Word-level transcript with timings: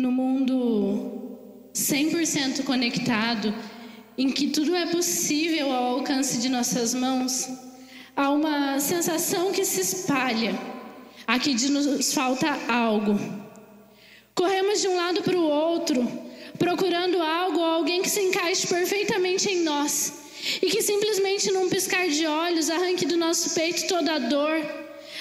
no 0.00 0.10
mundo 0.10 1.38
100% 1.74 2.64
conectado, 2.64 3.54
em 4.16 4.30
que 4.30 4.48
tudo 4.48 4.74
é 4.74 4.86
possível 4.86 5.70
ao 5.70 5.98
alcance 5.98 6.38
de 6.38 6.48
nossas 6.48 6.94
mãos, 6.94 7.48
há 8.16 8.30
uma 8.30 8.80
sensação 8.80 9.52
que 9.52 9.64
se 9.64 9.80
espalha, 9.80 10.58
aqui 11.26 11.54
de 11.54 11.70
nos 11.70 12.12
falta 12.12 12.48
algo. 12.68 13.18
Corremos 14.34 14.80
de 14.80 14.88
um 14.88 14.96
lado 14.96 15.22
para 15.22 15.36
o 15.36 15.42
outro, 15.42 16.06
procurando 16.58 17.20
algo 17.22 17.58
ou 17.58 17.64
alguém 17.64 18.02
que 18.02 18.10
se 18.10 18.20
encaixe 18.20 18.66
perfeitamente 18.66 19.48
em 19.48 19.62
nós 19.62 20.14
e 20.62 20.70
que 20.70 20.80
simplesmente 20.82 21.52
num 21.52 21.68
piscar 21.68 22.08
de 22.08 22.26
olhos 22.26 22.70
arranque 22.70 23.04
do 23.04 23.16
nosso 23.16 23.54
peito 23.54 23.86
toda 23.86 24.14
a 24.14 24.18
dor, 24.18 24.56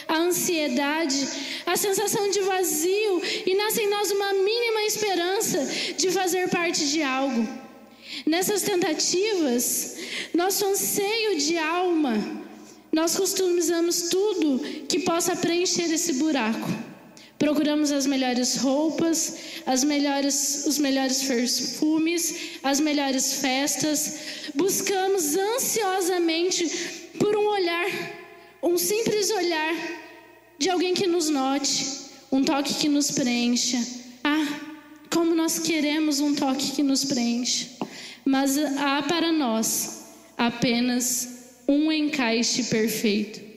a 0.10 0.18
ansiedade, 0.18 1.28
a 1.68 1.78
sensação 1.78 2.32
de 2.32 2.42
vazio 2.42 3.22
e 3.46 3.54
nasce 3.54 3.82
em 3.84 3.90
nós 3.90 4.10
uma 4.10 4.34
mínima 4.34 4.82
esperança 4.82 5.60
de 5.96 6.10
fazer 6.10 6.50
parte 6.50 6.90
de 6.90 7.04
algo. 7.04 7.48
Nessas 8.26 8.64
tentativas, 8.64 9.98
nosso 10.34 10.66
anseio 10.66 11.38
de 11.38 11.58
alma, 11.60 12.16
nós 12.92 13.16
customizamos 13.16 14.10
tudo 14.10 14.60
que 14.88 15.00
possa 15.00 15.36
preencher 15.36 15.92
esse 15.94 16.14
buraco. 16.14 16.68
Procuramos 17.38 17.92
as 17.92 18.06
melhores 18.06 18.56
roupas, 18.58 19.38
as 19.66 19.84
melhores, 19.84 20.66
os 20.66 20.80
melhores 20.80 21.24
perfumes, 21.24 22.58
as 22.64 22.80
melhores 22.80 23.36
festas. 23.36 24.52
Buscamos 24.56 25.38
ansiosamente 25.38 26.68
por 27.20 27.38
um 27.38 27.48
olhar, 27.48 28.19
um 28.62 28.78
simples 28.78 29.30
olhar 29.32 29.76
de 30.58 30.70
alguém 30.70 30.94
que 30.94 31.08
nos 31.08 31.30
note, 31.30 31.86
um 32.32 32.44
toque 32.44 32.74
que 32.74 32.90
nos 32.90 33.12
preencha. 33.12 33.78
Ah, 34.24 34.60
como 35.10 35.34
nós 35.34 35.60
queremos 35.60 36.20
um 36.20 36.36
toque 36.36 36.72
que 36.72 36.84
nos 36.84 37.06
preencha. 37.06 37.68
Mas 38.26 38.58
há 38.58 39.02
para 39.02 39.32
nós 39.32 40.06
apenas 40.38 41.56
um 41.68 41.92
encaixe 41.92 42.64
perfeito. 42.66 43.49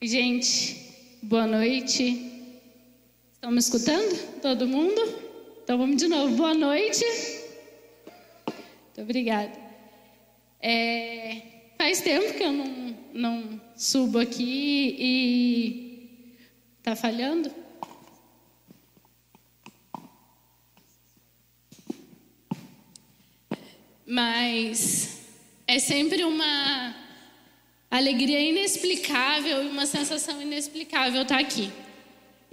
Gente, 0.00 0.94
boa 1.20 1.44
noite. 1.44 2.30
Estão 3.34 3.50
me 3.50 3.58
escutando? 3.58 4.40
Todo 4.40 4.64
mundo? 4.64 5.00
Então 5.64 5.76
vamos 5.76 5.96
de 5.96 6.06
novo. 6.06 6.36
Boa 6.36 6.54
noite. 6.54 7.04
Muito 8.46 9.00
obrigada. 9.00 9.58
É, 10.62 11.42
faz 11.76 12.00
tempo 12.00 12.32
que 12.32 12.44
eu 12.44 12.52
não, 12.52 12.96
não 13.12 13.60
subo 13.76 14.20
aqui 14.20 14.94
e 15.00 16.26
tá 16.80 16.94
falhando? 16.94 17.52
Mas 24.06 25.22
é 25.66 25.80
sempre 25.80 26.22
uma 26.22 27.07
Alegria 27.90 28.40
inexplicável 28.40 29.64
e 29.64 29.68
uma 29.68 29.86
sensação 29.86 30.40
inexplicável 30.42 31.22
estar 31.22 31.36
tá 31.36 31.40
aqui. 31.40 31.70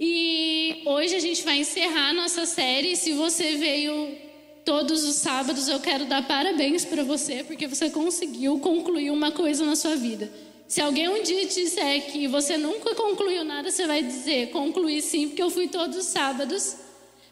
E 0.00 0.82
hoje 0.86 1.14
a 1.14 1.20
gente 1.20 1.42
vai 1.42 1.58
encerrar 1.58 2.10
a 2.10 2.12
nossa 2.14 2.46
série. 2.46 2.96
Se 2.96 3.12
você 3.12 3.56
veio 3.56 4.16
todos 4.64 5.04
os 5.04 5.16
sábados, 5.16 5.68
eu 5.68 5.78
quero 5.78 6.06
dar 6.06 6.26
parabéns 6.26 6.84
para 6.84 7.04
você, 7.04 7.44
porque 7.44 7.66
você 7.66 7.90
conseguiu 7.90 8.58
concluir 8.60 9.10
uma 9.10 9.30
coisa 9.30 9.64
na 9.64 9.76
sua 9.76 9.94
vida. 9.94 10.32
Se 10.66 10.80
alguém 10.80 11.08
um 11.08 11.22
dia 11.22 11.46
te 11.46 11.62
disser 11.62 12.10
que 12.10 12.26
você 12.26 12.56
nunca 12.56 12.94
concluiu 12.94 13.44
nada, 13.44 13.70
você 13.70 13.86
vai 13.86 14.02
dizer: 14.02 14.50
concluí 14.50 15.00
sim, 15.02 15.28
porque 15.28 15.42
eu 15.42 15.50
fui 15.50 15.68
todos 15.68 15.96
os 15.96 16.06
sábados 16.06 16.76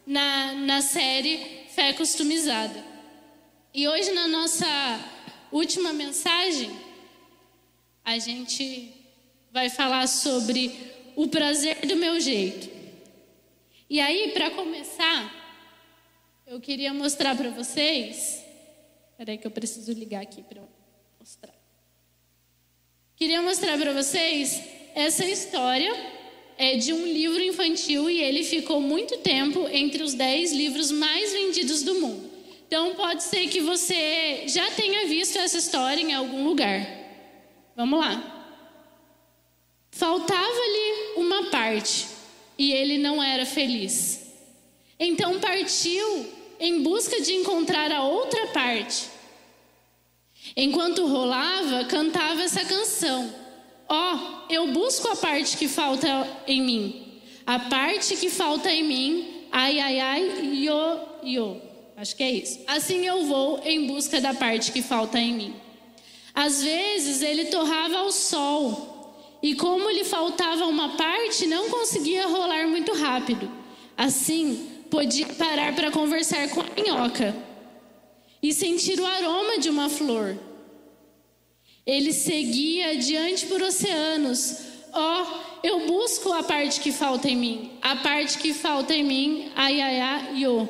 na, 0.07 0.53
na 0.53 0.83
série 0.83 1.41
Fé 1.75 1.93
Customizada. 1.95 2.85
E 3.73 3.89
hoje, 3.89 4.13
na 4.13 4.29
nossa 4.29 4.67
última 5.51 5.93
mensagem, 5.93 6.71
a 8.05 8.19
gente 8.19 8.93
vai 9.51 9.71
falar 9.71 10.07
sobre 10.07 10.73
o 11.17 11.29
prazer 11.29 11.87
do 11.87 11.97
meu 11.97 12.21
jeito. 12.21 12.69
E 13.89 14.01
aí, 14.01 14.33
para 14.33 14.51
começar, 14.51 15.45
eu 16.47 16.61
queria 16.61 16.93
mostrar 16.93 17.37
para 17.37 17.51
vocês. 17.51 18.45
Peraí, 19.17 19.39
que 19.39 19.47
eu 19.47 19.51
preciso 19.51 19.93
ligar 19.93 20.23
aqui 20.23 20.43
para 20.43 20.61
mostrar. 21.19 21.55
Queria 23.17 23.41
mostrar 23.41 23.79
para 23.79 23.93
vocês 23.93 24.61
essa 24.95 25.25
história 25.25 25.93
é 26.59 26.77
de 26.77 26.93
um 26.93 27.05
livro 27.05 27.43
infantil 27.43 28.09
e 28.09 28.21
ele 28.21 28.45
ficou 28.45 28.81
muito 28.81 29.19
tempo 29.19 29.69
entre 29.69 30.03
os 30.03 30.15
10 30.15 30.53
livros 30.53 30.91
mais 30.91 31.33
vendidos 31.33 31.83
do 31.83 31.95
mundo. 31.97 32.31
Então 32.67 32.95
pode 32.95 33.23
ser 33.23 33.49
que 33.49 33.61
você 33.61 34.45
já 34.47 34.71
tenha 34.73 35.07
visto 35.07 35.39
essa 35.39 35.59
história 35.59 36.01
em 36.01 36.13
algum 36.13 36.45
lugar. 36.45 37.04
Vamos 37.77 37.99
lá. 37.99 38.35
Faltava-lhe 39.91 41.15
uma 41.17 41.51
parte 41.51 42.09
e 42.59 42.73
ele 42.73 42.99
não 42.99 43.23
era 43.23 43.47
feliz. 43.47 44.33
Então 44.99 45.41
partiu 45.41 46.27
em 46.61 46.83
busca 46.83 47.21
de 47.21 47.33
encontrar 47.35 47.91
a 47.93 48.03
outra 48.03 48.49
parte. 48.49 49.09
Enquanto 50.57 51.07
rolava, 51.07 51.85
cantava 51.85 52.43
essa 52.43 52.65
canção: 52.65 53.35
Ó, 53.89 54.15
oh, 54.15 54.53
eu 54.53 54.73
busco 54.73 55.09
a 55.09 55.17
parte 55.17 55.57
que 55.57 55.69
falta 55.69 56.09
em 56.47 56.63
mim. 56.63 57.21
A 57.47 57.59
parte 57.59 58.17
que 58.17 58.31
falta 58.31 58.71
em 58.73 58.83
mim, 58.83 59.47
ai, 59.53 59.79
ai, 59.79 60.01
ai, 60.01 60.65
yo, 60.65 61.01
yo. 61.23 61.61
Acho 61.97 62.17
que 62.17 62.23
é 62.23 62.31
isso. 62.31 62.61
Assim 62.67 63.07
eu 63.07 63.27
vou 63.27 63.61
em 63.65 63.87
busca 63.87 64.21
da 64.21 64.35
parte 64.35 64.73
que 64.73 64.83
falta 64.83 65.19
em 65.19 65.35
mim. 65.35 65.64
Às 66.35 66.63
vezes 66.63 67.23
ele 67.23 67.45
torrava 67.45 67.99
ao 67.99 68.11
sol, 68.11 69.39
e 69.41 69.55
como 69.55 69.89
lhe 69.91 70.05
faltava 70.05 70.67
uma 70.67 70.97
parte, 70.97 71.47
não 71.47 71.71
conseguia 71.71 72.27
rolar 72.27 72.67
muito 72.67 72.93
rápido. 72.93 73.49
Assim, 73.97 74.69
podia 74.91 75.27
parar 75.27 75.75
para 75.75 75.91
conversar 75.91 76.49
com 76.51 76.61
a 76.61 76.67
minhoca 76.75 77.37
e 78.43 78.53
sentir 78.53 78.99
o 78.99 79.07
aroma 79.07 79.59
de 79.59 79.71
uma 79.71 79.89
flor. 79.89 80.37
Ele 81.87 82.13
seguia 82.13 82.91
adiante 82.91 83.47
por 83.47 83.63
oceanos. 83.63 84.59
Ó, 84.93 85.23
oh, 85.23 85.67
eu 85.67 85.87
busco 85.87 86.33
a 86.33 86.43
parte 86.43 86.81
que 86.81 86.91
falta 86.91 87.29
em 87.29 87.37
mim, 87.37 87.71
a 87.83 87.97
parte 87.97 88.39
que 88.39 88.55
falta 88.55 88.95
em 88.95 89.05
mim, 89.05 89.53
ai, 89.55 89.81
ai, 89.81 90.01
ai, 90.01 90.37
yo. 90.39 90.69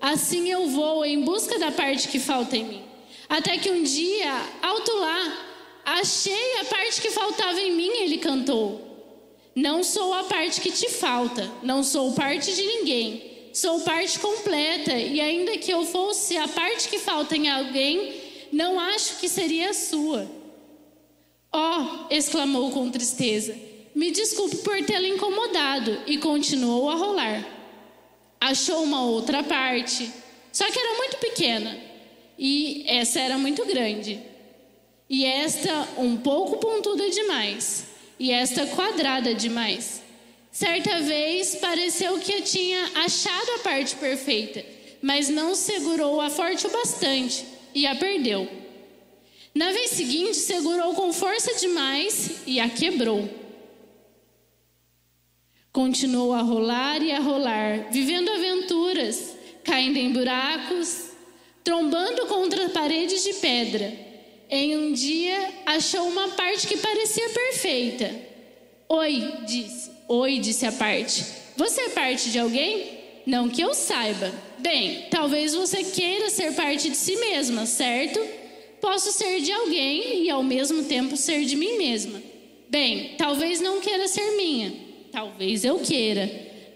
Assim 0.00 0.50
eu 0.50 0.66
vou 0.68 1.04
em 1.04 1.20
busca 1.22 1.58
da 1.58 1.70
parte 1.70 2.08
que 2.08 2.18
falta 2.18 2.56
em 2.56 2.64
mim. 2.64 2.89
Até 3.30 3.58
que 3.58 3.70
um 3.70 3.84
dia, 3.84 4.44
alto 4.60 4.92
lá, 4.96 5.38
achei 5.84 6.58
a 6.58 6.64
parte 6.64 7.00
que 7.00 7.12
faltava 7.12 7.60
em 7.60 7.70
mim, 7.70 7.88
ele 8.00 8.18
cantou. 8.18 8.80
Não 9.54 9.84
sou 9.84 10.12
a 10.12 10.24
parte 10.24 10.60
que 10.60 10.72
te 10.72 10.88
falta, 10.88 11.48
não 11.62 11.84
sou 11.84 12.12
parte 12.12 12.52
de 12.52 12.66
ninguém, 12.66 13.50
sou 13.54 13.82
parte 13.82 14.18
completa, 14.18 14.92
e 14.94 15.20
ainda 15.20 15.56
que 15.58 15.70
eu 15.70 15.86
fosse 15.86 16.36
a 16.36 16.48
parte 16.48 16.88
que 16.88 16.98
falta 16.98 17.36
em 17.36 17.48
alguém, 17.48 18.20
não 18.52 18.80
acho 18.80 19.20
que 19.20 19.28
seria 19.28 19.70
a 19.70 19.74
sua. 19.74 20.28
Ó, 21.52 22.08
oh, 22.10 22.12
exclamou 22.12 22.72
com 22.72 22.90
tristeza, 22.90 23.56
me 23.94 24.10
desculpe 24.10 24.56
por 24.56 24.84
tê-lo 24.84 25.06
incomodado, 25.06 26.02
e 26.04 26.18
continuou 26.18 26.90
a 26.90 26.96
rolar. 26.96 27.46
Achou 28.40 28.82
uma 28.82 29.04
outra 29.04 29.44
parte, 29.44 30.10
só 30.52 30.68
que 30.68 30.78
era 30.80 30.96
muito 30.96 31.16
pequena 31.18 31.89
e 32.42 32.84
essa 32.86 33.20
era 33.20 33.36
muito 33.36 33.66
grande. 33.66 34.18
E 35.10 35.26
esta 35.26 35.86
um 35.98 36.16
pouco 36.16 36.56
pontuda 36.56 37.10
demais. 37.10 37.84
E 38.18 38.30
esta 38.30 38.66
quadrada 38.66 39.34
demais. 39.34 40.02
Certa 40.50 41.02
vez 41.02 41.56
pareceu 41.56 42.18
que 42.18 42.40
tinha 42.40 42.82
achado 42.94 43.50
a 43.56 43.58
parte 43.58 43.94
perfeita, 43.96 44.64
mas 45.02 45.28
não 45.28 45.54
segurou-a 45.54 46.30
forte 46.30 46.66
o 46.66 46.70
bastante 46.70 47.44
e 47.74 47.86
a 47.86 47.94
perdeu. 47.94 48.48
Na 49.54 49.70
vez 49.72 49.90
seguinte, 49.90 50.36
segurou 50.36 50.94
com 50.94 51.12
força 51.12 51.54
demais 51.56 52.42
e 52.46 52.58
a 52.58 52.70
quebrou. 52.70 53.28
Continuou 55.70 56.32
a 56.32 56.40
rolar 56.40 57.02
e 57.02 57.12
a 57.12 57.20
rolar, 57.20 57.90
vivendo 57.90 58.30
aventuras, 58.30 59.36
caindo 59.62 59.98
em 59.98 60.10
buracos, 60.10 61.09
trombando 61.64 62.26
contra 62.26 62.68
paredes 62.70 63.22
de 63.22 63.34
pedra. 63.34 63.92
Em 64.48 64.76
um 64.76 64.92
dia, 64.92 65.50
achou 65.66 66.08
uma 66.08 66.28
parte 66.28 66.66
que 66.66 66.76
parecia 66.76 67.28
perfeita. 67.30 68.14
Oi, 68.88 69.32
disse. 69.46 69.90
Oi, 70.08 70.38
disse 70.38 70.66
a 70.66 70.72
parte. 70.72 71.24
Você 71.56 71.82
é 71.82 71.88
parte 71.90 72.30
de 72.30 72.38
alguém? 72.38 73.00
não 73.26 73.48
que 73.48 73.62
eu 73.62 73.72
saiba. 73.74 74.32
Bem, 74.58 75.06
talvez 75.10 75.54
você 75.54 75.84
queira 75.84 76.28
ser 76.30 76.54
parte 76.54 76.90
de 76.90 76.96
si 76.96 77.16
mesma, 77.16 77.64
certo? 77.66 78.20
Posso 78.80 79.12
ser 79.12 79.40
de 79.40 79.52
alguém 79.52 80.24
e 80.24 80.30
ao 80.30 80.42
mesmo 80.42 80.84
tempo 80.84 81.16
ser 81.16 81.44
de 81.44 81.56
mim 81.56 81.76
mesma. 81.78 82.20
Bem, 82.68 83.14
talvez 83.16 83.60
não 83.60 83.80
queira 83.80 84.08
ser 84.08 84.36
minha. 84.36 84.72
Talvez 85.12 85.64
eu 85.64 85.78
queira. 85.78 86.28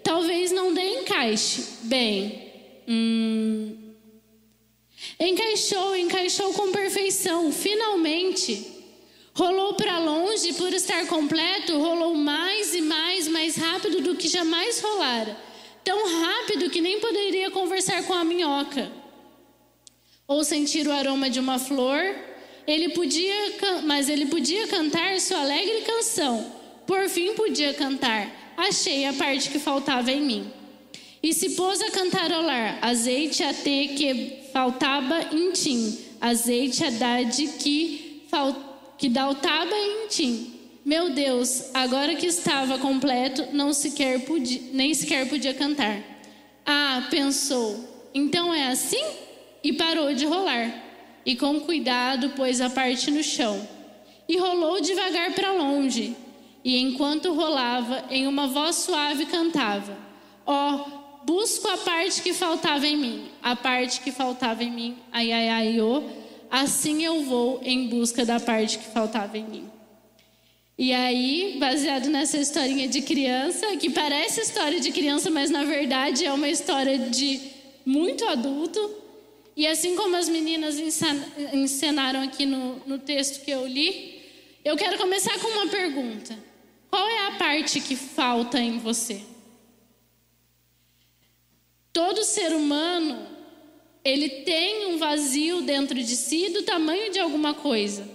Talvez 0.03 0.51
não 0.51 0.73
dê 0.73 1.01
encaixe. 1.01 1.63
Bem, 1.83 2.51
hum. 2.87 3.75
Encaixou, 5.19 5.95
encaixou 5.95 6.53
com 6.53 6.71
perfeição. 6.71 7.51
Finalmente. 7.51 8.73
Rolou 9.33 9.73
para 9.73 9.99
longe 9.99 10.53
por 10.53 10.71
estar 10.71 11.07
completo, 11.07 11.77
rolou 11.77 12.15
mais 12.15 12.73
e 12.73 12.79
mais, 12.79 13.27
mais 13.27 13.57
rápido 13.57 13.99
do 13.99 14.15
que 14.15 14.29
jamais 14.29 14.79
rolara. 14.79 15.37
Tão 15.83 16.21
rápido 16.21 16.69
que 16.69 16.79
nem 16.79 17.01
poderia 17.01 17.51
conversar 17.51 18.03
com 18.03 18.13
a 18.13 18.23
minhoca. 18.23 18.89
Ou 20.25 20.41
sentir 20.43 20.87
o 20.87 20.91
aroma 20.91 21.29
de 21.29 21.41
uma 21.41 21.59
flor. 21.59 22.01
Ele 22.65 22.89
podia, 22.89 23.35
mas 23.83 24.07
ele 24.07 24.27
podia 24.27 24.67
cantar 24.67 25.19
sua 25.19 25.41
alegre 25.41 25.81
canção. 25.81 26.49
Por 26.87 27.09
fim 27.09 27.33
podia 27.33 27.73
cantar. 27.73 28.53
Achei 28.55 29.05
a 29.05 29.11
parte 29.11 29.49
que 29.49 29.59
faltava 29.59 30.13
em 30.13 30.21
mim. 30.21 30.51
E 31.21 31.33
se 31.33 31.51
pôs 31.51 31.81
a 31.81 31.91
cantarolar, 31.91 32.79
azeite 32.81 33.43
até 33.43 33.87
que 33.87 34.44
faltava 34.55 35.35
em 35.35 35.51
tim, 35.51 35.97
azeite 36.21 36.81
a 36.85 36.89
dade 36.89 37.45
que 37.59 38.23
faltava 38.29 38.73
que 38.97 39.09
daltava 39.09 39.75
em 39.75 40.07
ti. 40.07 40.53
Meu 40.85 41.09
Deus, 41.09 41.71
agora 41.73 42.15
que 42.15 42.27
estava 42.27 42.77
completo, 42.77 43.45
não 43.51 43.73
sequer 43.73 44.21
podia, 44.21 44.61
nem 44.71 44.93
sequer 44.93 45.27
podia 45.27 45.53
cantar. 45.53 45.99
Ah, 46.65 47.05
pensou, 47.11 48.07
então 48.13 48.53
é 48.53 48.67
assim? 48.67 49.03
E 49.61 49.73
parou 49.73 50.13
de 50.13 50.25
rolar. 50.25 50.71
E 51.25 51.35
com 51.35 51.59
cuidado 51.59 52.29
pôs 52.29 52.61
a 52.61 52.69
parte 52.69 53.11
no 53.11 53.21
chão. 53.21 53.67
E 54.29 54.37
rolou 54.37 54.79
devagar 54.79 55.33
para 55.33 55.51
longe. 55.51 56.15
E 56.63 56.79
enquanto 56.79 57.33
rolava, 57.33 58.05
em 58.09 58.25
uma 58.27 58.47
voz 58.47 58.77
suave 58.77 59.25
cantava: 59.25 59.97
Ó, 60.45 60.75
oh, 60.75 60.94
busco 61.25 61.67
a 61.67 61.77
parte 61.77 62.21
que 62.21 62.33
faltava 62.33 62.85
em 62.85 62.95
mim, 62.95 63.27
a 63.41 63.55
parte 63.55 64.01
que 64.01 64.11
faltava 64.11 64.63
em 64.63 64.71
mim, 64.71 64.97
ai, 65.11 65.31
ai, 65.31 65.49
ai, 65.49 65.81
oh 65.81 66.25
assim 66.49 67.03
eu 67.03 67.21
vou 67.23 67.59
em 67.63 67.87
busca 67.87 68.25
da 68.25 68.39
parte 68.39 68.77
que 68.79 68.85
faltava 68.85 69.37
em 69.37 69.43
mim. 69.43 69.69
E 70.77 70.93
aí, 70.93 71.55
baseado 71.57 72.09
nessa 72.09 72.37
historinha 72.37 72.87
de 72.87 73.01
criança, 73.01 73.77
que 73.77 73.89
parece 73.89 74.41
história 74.41 74.79
de 74.79 74.91
criança, 74.91 75.29
mas 75.29 75.49
na 75.49 75.63
verdade 75.63 76.25
é 76.25 76.33
uma 76.33 76.49
história 76.49 76.97
de 76.97 77.39
muito 77.85 78.25
adulto. 78.25 79.03
E 79.55 79.65
assim 79.65 79.95
como 79.95 80.17
as 80.17 80.27
meninas 80.27 80.77
encenaram 81.53 82.21
aqui 82.21 82.45
no, 82.45 82.81
no 82.85 82.99
texto 82.99 83.43
que 83.43 83.51
eu 83.51 83.65
li, 83.65 84.21
eu 84.65 84.75
quero 84.75 84.97
começar 84.97 85.39
com 85.39 85.47
uma 85.47 85.67
pergunta: 85.67 86.37
Qual 86.89 87.07
é 87.07 87.27
a 87.27 87.31
parte 87.31 87.79
que 87.79 87.95
falta 87.95 88.59
em 88.59 88.77
você? 88.77 89.21
Todo 91.95 92.25
ser 92.25 92.51
humano 92.51 93.25
ele 94.03 94.27
tem 94.43 94.87
um 94.87 94.97
vazio 94.97 95.61
dentro 95.61 95.95
de 95.95 96.13
si 96.17 96.49
do 96.49 96.63
tamanho 96.63 97.09
de 97.09 97.19
alguma 97.19 97.53
coisa. 97.53 98.05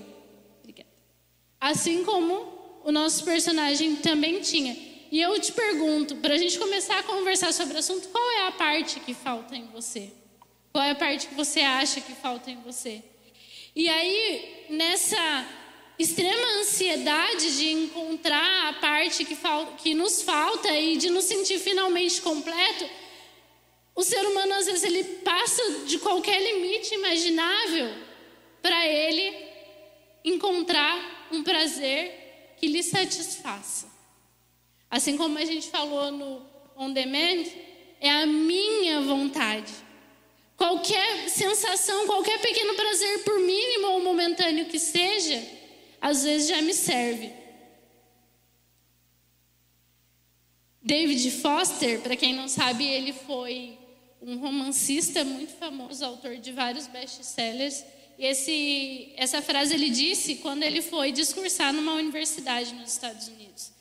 Assim 1.59 2.05
como 2.05 2.83
o 2.85 2.93
nosso 2.93 3.25
personagem 3.25 3.97
também 3.97 4.39
tinha. 4.43 4.77
E 5.11 5.19
eu 5.19 5.41
te 5.41 5.53
pergunto, 5.53 6.17
para 6.17 6.35
a 6.35 6.37
gente 6.37 6.59
começar 6.59 6.99
a 6.99 7.03
conversar 7.03 7.55
sobre 7.55 7.75
o 7.75 7.79
assunto, 7.79 8.11
qual 8.11 8.31
é 8.33 8.49
a 8.49 8.53
parte 8.53 9.01
que 9.01 9.15
falta 9.15 9.57
em 9.57 9.65
você? 9.69 10.13
Qual 10.75 10.85
é 10.85 10.91
a 10.91 10.95
parte 10.95 11.29
que 11.29 11.35
você 11.35 11.61
acha 11.61 12.03
que 12.03 12.13
falta 12.13 12.51
em 12.51 12.61
você? 12.61 13.03
E 13.75 13.89
aí, 13.89 14.67
nessa 14.69 15.47
extrema 15.99 16.47
ansiedade 16.61 17.57
de 17.57 17.73
encontrar 17.73 18.69
a 18.69 18.73
parte 18.75 19.25
que, 19.25 19.39
que 19.79 19.95
nos 19.95 20.21
falta 20.21 20.71
e 20.79 20.99
de 20.99 21.09
nos 21.09 21.25
sentir 21.25 21.59
finalmente 21.59 22.21
completo, 22.21 23.00
o 24.01 24.03
ser 24.03 24.27
humano, 24.27 24.55
às 24.55 24.65
vezes, 24.65 24.83
ele 24.83 25.05
passa 25.05 25.63
de 25.85 25.99
qualquer 25.99 26.41
limite 26.41 26.95
imaginável 26.95 27.93
para 28.63 28.87
ele 28.87 29.37
encontrar 30.25 31.29
um 31.31 31.43
prazer 31.43 32.55
que 32.57 32.67
lhe 32.67 32.83
satisfaça. 32.83 33.93
Assim 34.91 35.19
como 35.19 35.37
a 35.37 35.45
gente 35.45 35.69
falou 35.69 36.11
no 36.11 36.43
On 36.75 36.91
Demand, 36.91 37.45
é 38.01 38.11
a 38.11 38.25
minha 38.25 39.03
vontade. 39.03 39.71
Qualquer 40.57 41.29
sensação, 41.29 42.07
qualquer 42.07 42.41
pequeno 42.41 42.75
prazer, 42.75 43.23
por 43.23 43.39
mínimo 43.39 43.89
ou 43.89 44.03
momentâneo 44.03 44.65
que 44.65 44.79
seja, 44.79 45.47
às 46.01 46.25
vezes 46.25 46.49
já 46.49 46.63
me 46.63 46.73
serve. 46.73 47.35
David 50.81 51.31
Foster, 51.43 52.01
para 52.01 52.17
quem 52.17 52.33
não 52.33 52.49
sabe, 52.49 52.89
ele 52.89 53.13
foi 53.13 53.80
um 54.23 54.39
romancista 54.39 55.25
muito 55.25 55.53
famoso, 55.53 56.05
autor 56.05 56.37
de 56.37 56.53
vários 56.53 56.87
best-sellers. 56.87 57.85
Esse, 58.19 59.13
essa 59.17 59.41
frase 59.41 59.75
ele 59.75 59.89
disse 59.89 60.37
quando 60.37 60.63
ele 60.63 60.83
foi 60.83 61.11
discursar 61.11 61.73
numa 61.73 61.95
universidade 61.95 62.75
nos 62.75 62.93
Estados 62.93 63.29
Unidos. 63.29 63.73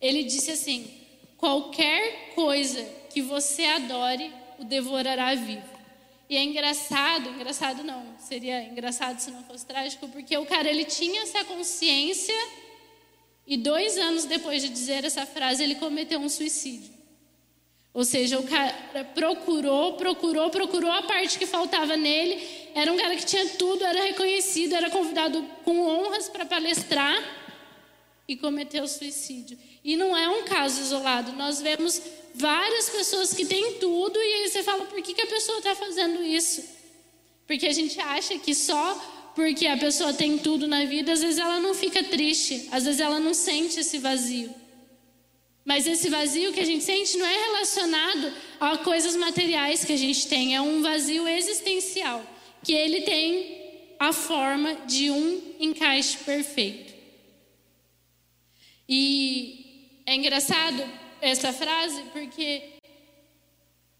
Ele 0.00 0.22
disse 0.22 0.50
assim: 0.50 0.88
qualquer 1.36 2.34
coisa 2.34 2.82
que 3.12 3.20
você 3.20 3.64
adore, 3.64 4.32
o 4.58 4.64
devorará 4.64 5.34
vivo. 5.34 5.80
E 6.28 6.36
é 6.36 6.44
engraçado, 6.44 7.28
engraçado 7.30 7.82
não, 7.82 8.14
seria 8.18 8.62
engraçado 8.62 9.18
se 9.18 9.32
não 9.32 9.42
fosse 9.42 9.66
trágico, 9.66 10.06
porque 10.08 10.36
o 10.36 10.46
cara 10.46 10.68
ele 10.68 10.84
tinha 10.84 11.22
essa 11.22 11.44
consciência 11.44 12.34
e 13.44 13.56
dois 13.56 13.98
anos 13.98 14.26
depois 14.26 14.62
de 14.62 14.68
dizer 14.68 15.04
essa 15.04 15.26
frase 15.26 15.64
ele 15.64 15.74
cometeu 15.74 16.20
um 16.20 16.28
suicídio. 16.28 16.99
Ou 17.92 18.04
seja, 18.04 18.38
o 18.38 18.44
cara 18.44 18.72
procurou, 19.14 19.94
procurou, 19.94 20.48
procurou 20.48 20.90
a 20.92 21.02
parte 21.02 21.38
que 21.38 21.46
faltava 21.46 21.96
nele. 21.96 22.40
Era 22.74 22.92
um 22.92 22.96
cara 22.96 23.16
que 23.16 23.26
tinha 23.26 23.46
tudo, 23.50 23.84
era 23.84 24.04
reconhecido, 24.04 24.74
era 24.74 24.90
convidado 24.90 25.42
com 25.64 25.80
honras 25.80 26.28
para 26.28 26.46
palestrar 26.46 27.18
e 28.28 28.36
cometeu 28.36 28.86
suicídio. 28.86 29.58
E 29.82 29.96
não 29.96 30.16
é 30.16 30.28
um 30.28 30.44
caso 30.44 30.80
isolado. 30.80 31.32
Nós 31.32 31.60
vemos 31.60 32.00
várias 32.34 32.88
pessoas 32.90 33.34
que 33.34 33.44
têm 33.44 33.74
tudo 33.74 34.16
e 34.20 34.34
aí 34.34 34.48
você 34.48 34.62
fala: 34.62 34.84
por 34.84 35.02
que, 35.02 35.12
que 35.12 35.22
a 35.22 35.26
pessoa 35.26 35.58
está 35.58 35.74
fazendo 35.74 36.22
isso? 36.22 36.62
Porque 37.44 37.66
a 37.66 37.72
gente 37.72 37.98
acha 37.98 38.38
que 38.38 38.54
só 38.54 38.94
porque 39.34 39.66
a 39.66 39.76
pessoa 39.76 40.12
tem 40.12 40.38
tudo 40.38 40.68
na 40.68 40.84
vida, 40.84 41.12
às 41.12 41.20
vezes 41.20 41.38
ela 41.38 41.58
não 41.58 41.74
fica 41.74 42.04
triste, 42.04 42.68
às 42.70 42.84
vezes 42.84 43.00
ela 43.00 43.18
não 43.18 43.32
sente 43.32 43.80
esse 43.80 43.98
vazio. 43.98 44.54
Mas 45.64 45.86
esse 45.86 46.08
vazio 46.08 46.52
que 46.52 46.60
a 46.60 46.64
gente 46.64 46.82
sente 46.82 47.16
não 47.16 47.26
é 47.26 47.36
relacionado 47.36 48.32
a 48.58 48.78
coisas 48.78 49.14
materiais 49.16 49.84
que 49.84 49.92
a 49.92 49.96
gente 49.96 50.26
tem, 50.26 50.54
é 50.54 50.60
um 50.60 50.82
vazio 50.82 51.28
existencial, 51.28 52.24
que 52.62 52.72
ele 52.72 53.02
tem 53.02 53.60
a 53.98 54.12
forma 54.12 54.74
de 54.86 55.10
um 55.10 55.54
encaixe 55.60 56.16
perfeito. 56.18 56.94
E 58.88 60.02
é 60.06 60.14
engraçado 60.14 60.82
essa 61.20 61.52
frase, 61.52 62.02
porque 62.12 62.62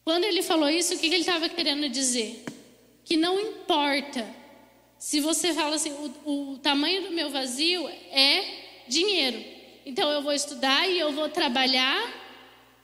quando 0.03 0.25
ele 0.25 0.43
falou 0.43 0.69
isso, 0.69 0.95
o 0.95 0.99
que 0.99 1.07
ele 1.07 1.17
estava 1.19 1.49
querendo 1.49 1.89
dizer? 1.89 2.45
Que 3.05 3.17
não 3.17 3.39
importa 3.39 4.27
se 4.99 5.21
você 5.21 5.55
fala 5.55 5.77
assim, 5.77 5.93
o, 6.25 6.53
o 6.53 6.59
tamanho 6.59 7.03
do 7.03 7.11
meu 7.13 7.31
vazio 7.31 7.89
é 8.11 8.85
dinheiro. 8.89 9.43
Então 9.91 10.09
eu 10.09 10.23
vou 10.23 10.33
estudar 10.33 10.89
e 10.89 11.01
eu 11.01 11.11
vou 11.11 11.29
trabalhar 11.29 12.01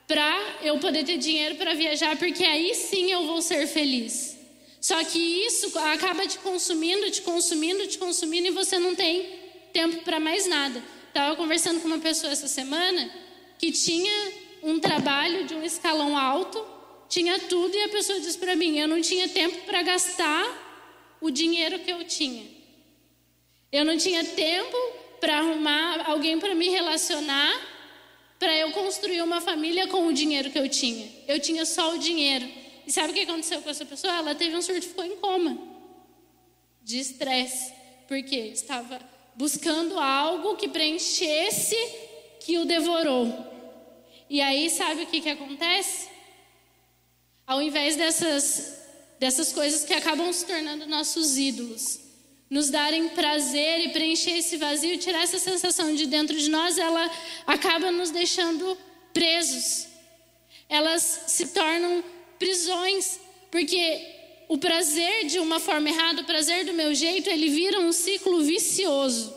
para 0.09 0.57
eu 0.61 0.77
poder 0.81 1.05
ter 1.05 1.17
dinheiro 1.19 1.55
para 1.55 1.73
viajar, 1.73 2.17
porque 2.17 2.43
aí 2.43 2.75
sim 2.75 3.13
eu 3.13 3.25
vou 3.29 3.41
ser 3.41 3.65
feliz. 3.69 4.37
Só 4.81 5.05
que 5.05 5.17
isso 5.47 5.79
acaba 5.79 6.27
te 6.27 6.37
consumindo, 6.39 7.09
te 7.09 7.23
consumindo, 7.23 7.87
te 7.87 7.97
consumindo 7.97 8.49
e 8.49 8.51
você 8.51 8.77
não 8.81 8.97
tem 8.97 9.25
tempo 9.73 10.03
para 10.03 10.19
mais 10.19 10.49
nada. 10.49 10.83
Estava 11.07 11.37
conversando 11.37 11.81
com 11.81 11.87
uma 11.87 12.01
pessoa 12.01 12.33
essa 12.33 12.49
semana 12.49 13.09
que 13.57 13.71
tinha 13.71 14.33
um 14.65 14.81
trabalho 14.81 15.45
de 15.45 15.55
um 15.55 15.63
escalão 15.63 16.19
alto, 16.19 16.61
tinha 17.09 17.39
tudo 17.39 17.73
e 17.73 17.85
a 17.85 17.89
pessoa 17.89 18.19
disse 18.19 18.37
para 18.37 18.57
mim: 18.57 18.81
eu 18.81 18.89
não 18.89 19.01
tinha 19.01 19.29
tempo 19.29 19.65
para 19.65 19.81
gastar 19.81 21.17
o 21.21 21.31
dinheiro 21.31 21.79
que 21.79 21.93
eu 21.93 22.03
tinha. 22.03 22.45
Eu 23.71 23.85
não 23.85 23.97
tinha 23.97 24.25
tempo 24.25 24.77
para 25.21 25.39
arrumar 25.39 26.09
alguém 26.09 26.39
para 26.39 26.55
me 26.55 26.69
relacionar, 26.69 27.61
para 28.39 28.55
eu 28.57 28.71
construir 28.73 29.23
uma 29.23 29.41
família 29.41 29.87
com 29.87 30.07
o 30.07 30.13
dinheiro 30.13 30.51
que 30.51 30.59
eu 30.59 30.69
tinha. 30.69 31.09
Eu 31.27 31.41
tinha 31.41 31.65
só 31.65 31.95
o 31.95 31.99
dinheiro. 31.99 32.47
E 32.87 32.93
sabe 32.93 33.11
o 33.11 33.15
que 33.15 33.21
aconteceu 33.21 33.61
com 33.63 33.71
essa 33.71 33.85
pessoa? 33.85 34.13
Ela 34.15 34.35
teve 34.35 34.55
um 34.55 34.63
surto 34.63 34.79
e 34.79 34.89
ficou 34.89 35.05
em 35.05 35.17
coma 35.17 35.59
de 36.83 36.99
estresse, 36.99 37.73
porque 38.07 38.37
estava 38.37 39.01
buscando 39.35 39.99
algo 39.99 40.57
que 40.57 40.69
preenchesse 40.69 41.77
que 42.41 42.59
o 42.59 42.65
devorou. 42.65 43.27
E 44.31 44.41
aí, 44.41 44.71
sabe 44.71 45.03
o 45.03 45.07
que, 45.07 45.21
que 45.21 45.31
acontece? 45.31 46.17
ao 47.47 47.63
invés 47.63 47.97
dessas, 47.97 48.77
dessas 49.21 49.53
coisas 49.53 49.85
que 49.85 49.95
acabam 49.95 50.33
se 50.33 50.45
tornando 50.45 50.87
nossos 50.87 51.39
ídolos, 51.39 52.01
nos 52.49 52.71
darem 52.71 53.09
prazer 53.09 53.87
e 53.87 53.89
preencher 53.89 54.39
esse 54.39 54.57
vazio, 54.57 54.99
tirar 54.99 55.23
essa 55.23 55.39
sensação 55.39 55.95
de 55.95 56.07
dentro 56.07 56.37
de 56.37 56.49
nós, 56.49 56.79
ela 56.79 57.11
acaba 57.47 57.91
nos 57.91 58.11
deixando 58.11 58.77
presos. 59.13 59.89
Elas 60.69 61.25
se 61.27 61.49
tornam 61.49 62.05
prisões, 62.39 63.19
porque 63.51 64.15
o 64.49 64.59
prazer 64.59 65.27
de 65.27 65.39
uma 65.39 65.59
forma 65.59 65.89
errada, 65.89 66.23
o 66.23 66.27
prazer 66.27 66.65
do 66.65 66.73
meu 66.73 66.95
jeito, 66.95 67.29
ele 67.29 67.49
vira 67.49 67.81
um 67.81 67.93
ciclo 67.93 68.43
vicioso. 68.43 69.35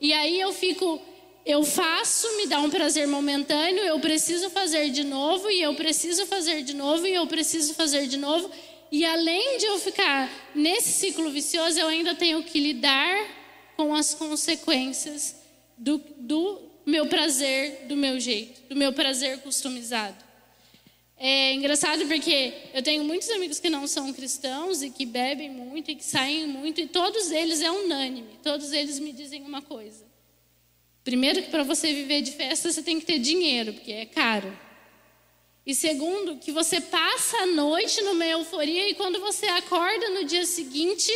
E 0.00 0.12
aí 0.12 0.40
eu 0.40 0.52
fico, 0.52 1.00
eu 1.44 1.64
faço, 1.64 2.36
me 2.36 2.46
dá 2.46 2.60
um 2.60 2.70
prazer 2.70 3.08
momentâneo, 3.08 3.82
eu 3.82 3.98
preciso 3.98 4.50
fazer 4.50 4.90
de 4.90 5.02
novo, 5.02 5.50
e 5.50 5.60
eu 5.60 5.74
preciso 5.74 6.26
fazer 6.26 6.62
de 6.62 6.74
novo, 6.74 7.06
e 7.06 7.14
eu 7.14 7.26
preciso 7.26 7.74
fazer 7.74 8.06
de 8.06 8.16
novo. 8.16 8.50
E 8.92 9.06
além 9.06 9.56
de 9.56 9.64
eu 9.64 9.78
ficar 9.78 10.30
nesse 10.54 10.92
ciclo 10.92 11.30
vicioso, 11.30 11.80
eu 11.80 11.88
ainda 11.88 12.14
tenho 12.14 12.42
que 12.42 12.60
lidar 12.60 13.26
com 13.74 13.94
as 13.94 14.12
consequências 14.12 15.34
do, 15.78 15.96
do 16.18 16.60
meu 16.84 17.06
prazer, 17.06 17.86
do 17.86 17.96
meu 17.96 18.20
jeito, 18.20 18.60
do 18.68 18.76
meu 18.76 18.92
prazer 18.92 19.38
customizado. 19.38 20.22
É 21.16 21.54
engraçado 21.54 22.06
porque 22.06 22.52
eu 22.74 22.82
tenho 22.82 23.02
muitos 23.02 23.30
amigos 23.30 23.58
que 23.58 23.70
não 23.70 23.86
são 23.86 24.12
cristãos 24.12 24.82
e 24.82 24.90
que 24.90 25.06
bebem 25.06 25.48
muito 25.48 25.90
e 25.90 25.94
que 25.94 26.04
saem 26.04 26.46
muito, 26.46 26.78
e 26.78 26.86
todos 26.86 27.30
eles 27.30 27.62
é 27.62 27.70
unânime, 27.70 28.38
todos 28.42 28.72
eles 28.72 28.98
me 28.98 29.12
dizem 29.12 29.42
uma 29.42 29.62
coisa. 29.62 30.04
Primeiro, 31.02 31.42
que 31.42 31.50
para 31.50 31.62
você 31.62 31.94
viver 31.94 32.20
de 32.20 32.32
festa 32.32 32.70
você 32.70 32.82
tem 32.82 33.00
que 33.00 33.06
ter 33.06 33.18
dinheiro, 33.18 33.72
porque 33.72 33.92
é 33.92 34.04
caro. 34.04 34.54
E 35.64 35.74
segundo, 35.74 36.38
que 36.38 36.50
você 36.50 36.80
passa 36.80 37.38
a 37.38 37.46
noite 37.46 38.02
numa 38.02 38.26
euforia 38.26 38.88
e 38.88 38.94
quando 38.94 39.20
você 39.20 39.46
acorda 39.46 40.10
no 40.10 40.24
dia 40.24 40.44
seguinte, 40.44 41.12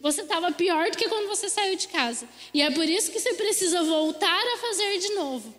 você 0.00 0.22
estava 0.22 0.50
pior 0.50 0.90
do 0.90 0.98
que 0.98 1.08
quando 1.08 1.28
você 1.28 1.48
saiu 1.48 1.76
de 1.76 1.88
casa. 1.88 2.28
E 2.52 2.60
é 2.60 2.70
por 2.70 2.88
isso 2.88 3.12
que 3.12 3.20
você 3.20 3.34
precisa 3.34 3.84
voltar 3.84 4.42
a 4.54 4.58
fazer 4.58 4.98
de 4.98 5.08
novo. 5.14 5.54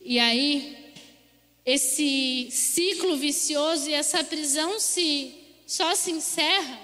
E 0.00 0.18
aí, 0.18 0.94
esse 1.64 2.48
ciclo 2.50 3.16
vicioso 3.16 3.88
e 3.88 3.94
essa 3.94 4.22
prisão 4.22 4.78
se 4.78 5.34
só 5.66 5.94
se 5.94 6.10
encerra 6.10 6.78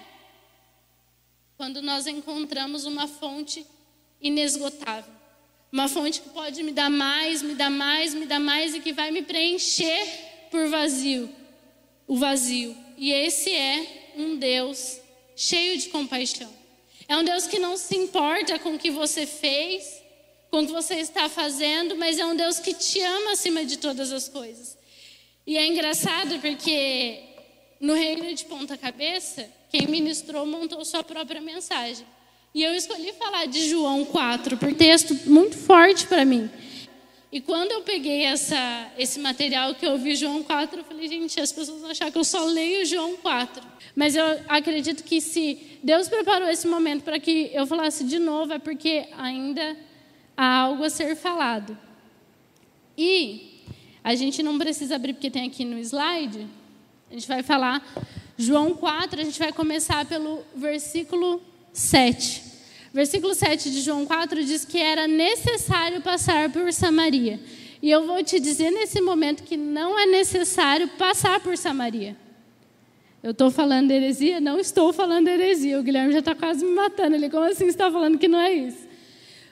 quando 1.56 1.82
nós 1.82 2.06
encontramos 2.06 2.86
uma 2.86 3.06
fonte 3.06 3.66
inesgotável. 4.20 5.17
Uma 5.70 5.88
fonte 5.88 6.20
que 6.20 6.30
pode 6.30 6.62
me 6.62 6.72
dar 6.72 6.88
mais, 6.88 7.42
me 7.42 7.54
dar 7.54 7.70
mais, 7.70 8.14
me 8.14 8.24
dar 8.24 8.40
mais 8.40 8.74
e 8.74 8.80
que 8.80 8.92
vai 8.92 9.10
me 9.10 9.22
preencher 9.22 10.06
por 10.50 10.66
vazio, 10.68 11.28
o 12.06 12.16
vazio. 12.16 12.74
E 12.96 13.12
esse 13.12 13.50
é 13.50 14.12
um 14.16 14.36
Deus 14.36 14.98
cheio 15.36 15.78
de 15.78 15.88
compaixão. 15.90 16.50
É 17.06 17.16
um 17.16 17.24
Deus 17.24 17.46
que 17.46 17.58
não 17.58 17.76
se 17.76 17.96
importa 17.96 18.58
com 18.58 18.74
o 18.74 18.78
que 18.78 18.90
você 18.90 19.26
fez, 19.26 20.02
com 20.50 20.62
o 20.62 20.66
que 20.66 20.72
você 20.72 20.96
está 20.96 21.28
fazendo, 21.28 21.96
mas 21.96 22.18
é 22.18 22.24
um 22.24 22.34
Deus 22.34 22.58
que 22.58 22.72
te 22.72 23.00
ama 23.00 23.32
acima 23.32 23.64
de 23.64 23.78
todas 23.78 24.10
as 24.10 24.28
coisas. 24.28 24.76
E 25.46 25.56
é 25.56 25.66
engraçado 25.66 26.38
porque 26.40 27.22
no 27.80 27.94
reino 27.94 28.34
de 28.34 28.44
ponta 28.46 28.76
cabeça, 28.76 29.48
quem 29.70 29.86
ministrou 29.86 30.44
montou 30.44 30.84
sua 30.84 31.04
própria 31.04 31.40
mensagem. 31.40 32.06
E 32.58 32.64
eu 32.64 32.74
escolhi 32.74 33.12
falar 33.12 33.46
de 33.46 33.70
João 33.70 34.04
4, 34.04 34.56
por 34.56 34.74
texto 34.74 35.16
muito 35.30 35.56
forte 35.56 36.08
para 36.08 36.24
mim. 36.24 36.50
E 37.30 37.40
quando 37.40 37.70
eu 37.70 37.82
peguei 37.82 38.24
essa, 38.24 38.90
esse 38.98 39.20
material 39.20 39.76
que 39.76 39.86
eu 39.86 39.96
vi 39.96 40.16
João 40.16 40.42
4, 40.42 40.80
eu 40.80 40.84
falei, 40.84 41.06
gente, 41.06 41.40
as 41.40 41.52
pessoas 41.52 41.80
vão 41.80 41.88
achar 41.88 42.10
que 42.10 42.18
eu 42.18 42.24
só 42.24 42.44
leio 42.46 42.84
João 42.84 43.16
4. 43.18 43.62
Mas 43.94 44.16
eu 44.16 44.24
acredito 44.48 45.04
que 45.04 45.20
se 45.20 45.78
Deus 45.84 46.08
preparou 46.08 46.48
esse 46.48 46.66
momento 46.66 47.04
para 47.04 47.20
que 47.20 47.48
eu 47.54 47.64
falasse 47.64 48.02
de 48.02 48.18
novo, 48.18 48.52
é 48.52 48.58
porque 48.58 49.06
ainda 49.16 49.76
há 50.36 50.62
algo 50.62 50.82
a 50.82 50.90
ser 50.90 51.14
falado. 51.14 51.78
E 52.96 53.62
a 54.02 54.16
gente 54.16 54.42
não 54.42 54.58
precisa 54.58 54.96
abrir 54.96 55.12
porque 55.12 55.30
tem 55.30 55.46
aqui 55.46 55.64
no 55.64 55.78
slide. 55.78 56.44
A 57.08 57.14
gente 57.14 57.28
vai 57.28 57.44
falar 57.44 57.86
João 58.36 58.74
4, 58.74 59.20
a 59.20 59.24
gente 59.24 59.38
vai 59.38 59.52
começar 59.52 60.04
pelo 60.06 60.42
versículo 60.56 61.40
7. 61.72 62.47
Versículo 62.98 63.32
7 63.32 63.70
de 63.70 63.80
João 63.80 64.04
4 64.04 64.42
diz 64.42 64.64
que 64.64 64.76
era 64.76 65.06
necessário 65.06 66.02
passar 66.02 66.50
por 66.50 66.72
Samaria. 66.72 67.38
E 67.80 67.88
eu 67.88 68.04
vou 68.04 68.24
te 68.24 68.40
dizer 68.40 68.72
nesse 68.72 69.00
momento 69.00 69.44
que 69.44 69.56
não 69.56 69.96
é 69.96 70.04
necessário 70.04 70.88
passar 70.98 71.38
por 71.38 71.56
Samaria. 71.56 72.16
Eu 73.22 73.30
estou 73.30 73.52
falando 73.52 73.92
heresia? 73.92 74.40
Não 74.40 74.58
estou 74.58 74.92
falando 74.92 75.28
heresia. 75.28 75.78
O 75.78 75.82
Guilherme 75.84 76.12
já 76.12 76.18
está 76.18 76.34
quase 76.34 76.64
me 76.64 76.72
matando. 76.72 77.14
Ele, 77.14 77.30
como 77.30 77.44
assim 77.44 77.68
está 77.68 77.88
falando 77.88 78.18
que 78.18 78.26
não 78.26 78.40
é 78.40 78.52
isso? 78.52 78.88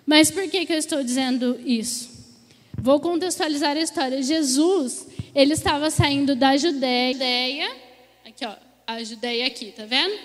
Mas 0.05 0.29
por 0.29 0.43
que, 0.51 0.67
que 0.67 0.73
eu 0.73 0.79
estou 0.79 1.05
dizendo 1.05 1.57
isso? 1.65 2.35
Vou 2.77 2.99
contextualizar 2.99 3.77
a 3.77 3.81
história. 3.81 4.25
Jesus, 4.25 5.07
ele 5.33 5.53
estava 5.53 5.89
saindo 5.89 6.35
da 6.35 6.57
Judéia, 6.57 7.71
aqui 8.27 8.45
ó, 8.45 8.57
a 8.89 9.05
Judéia 9.05 9.47
aqui, 9.47 9.67
tá 9.67 9.85
vendo? 9.85 10.19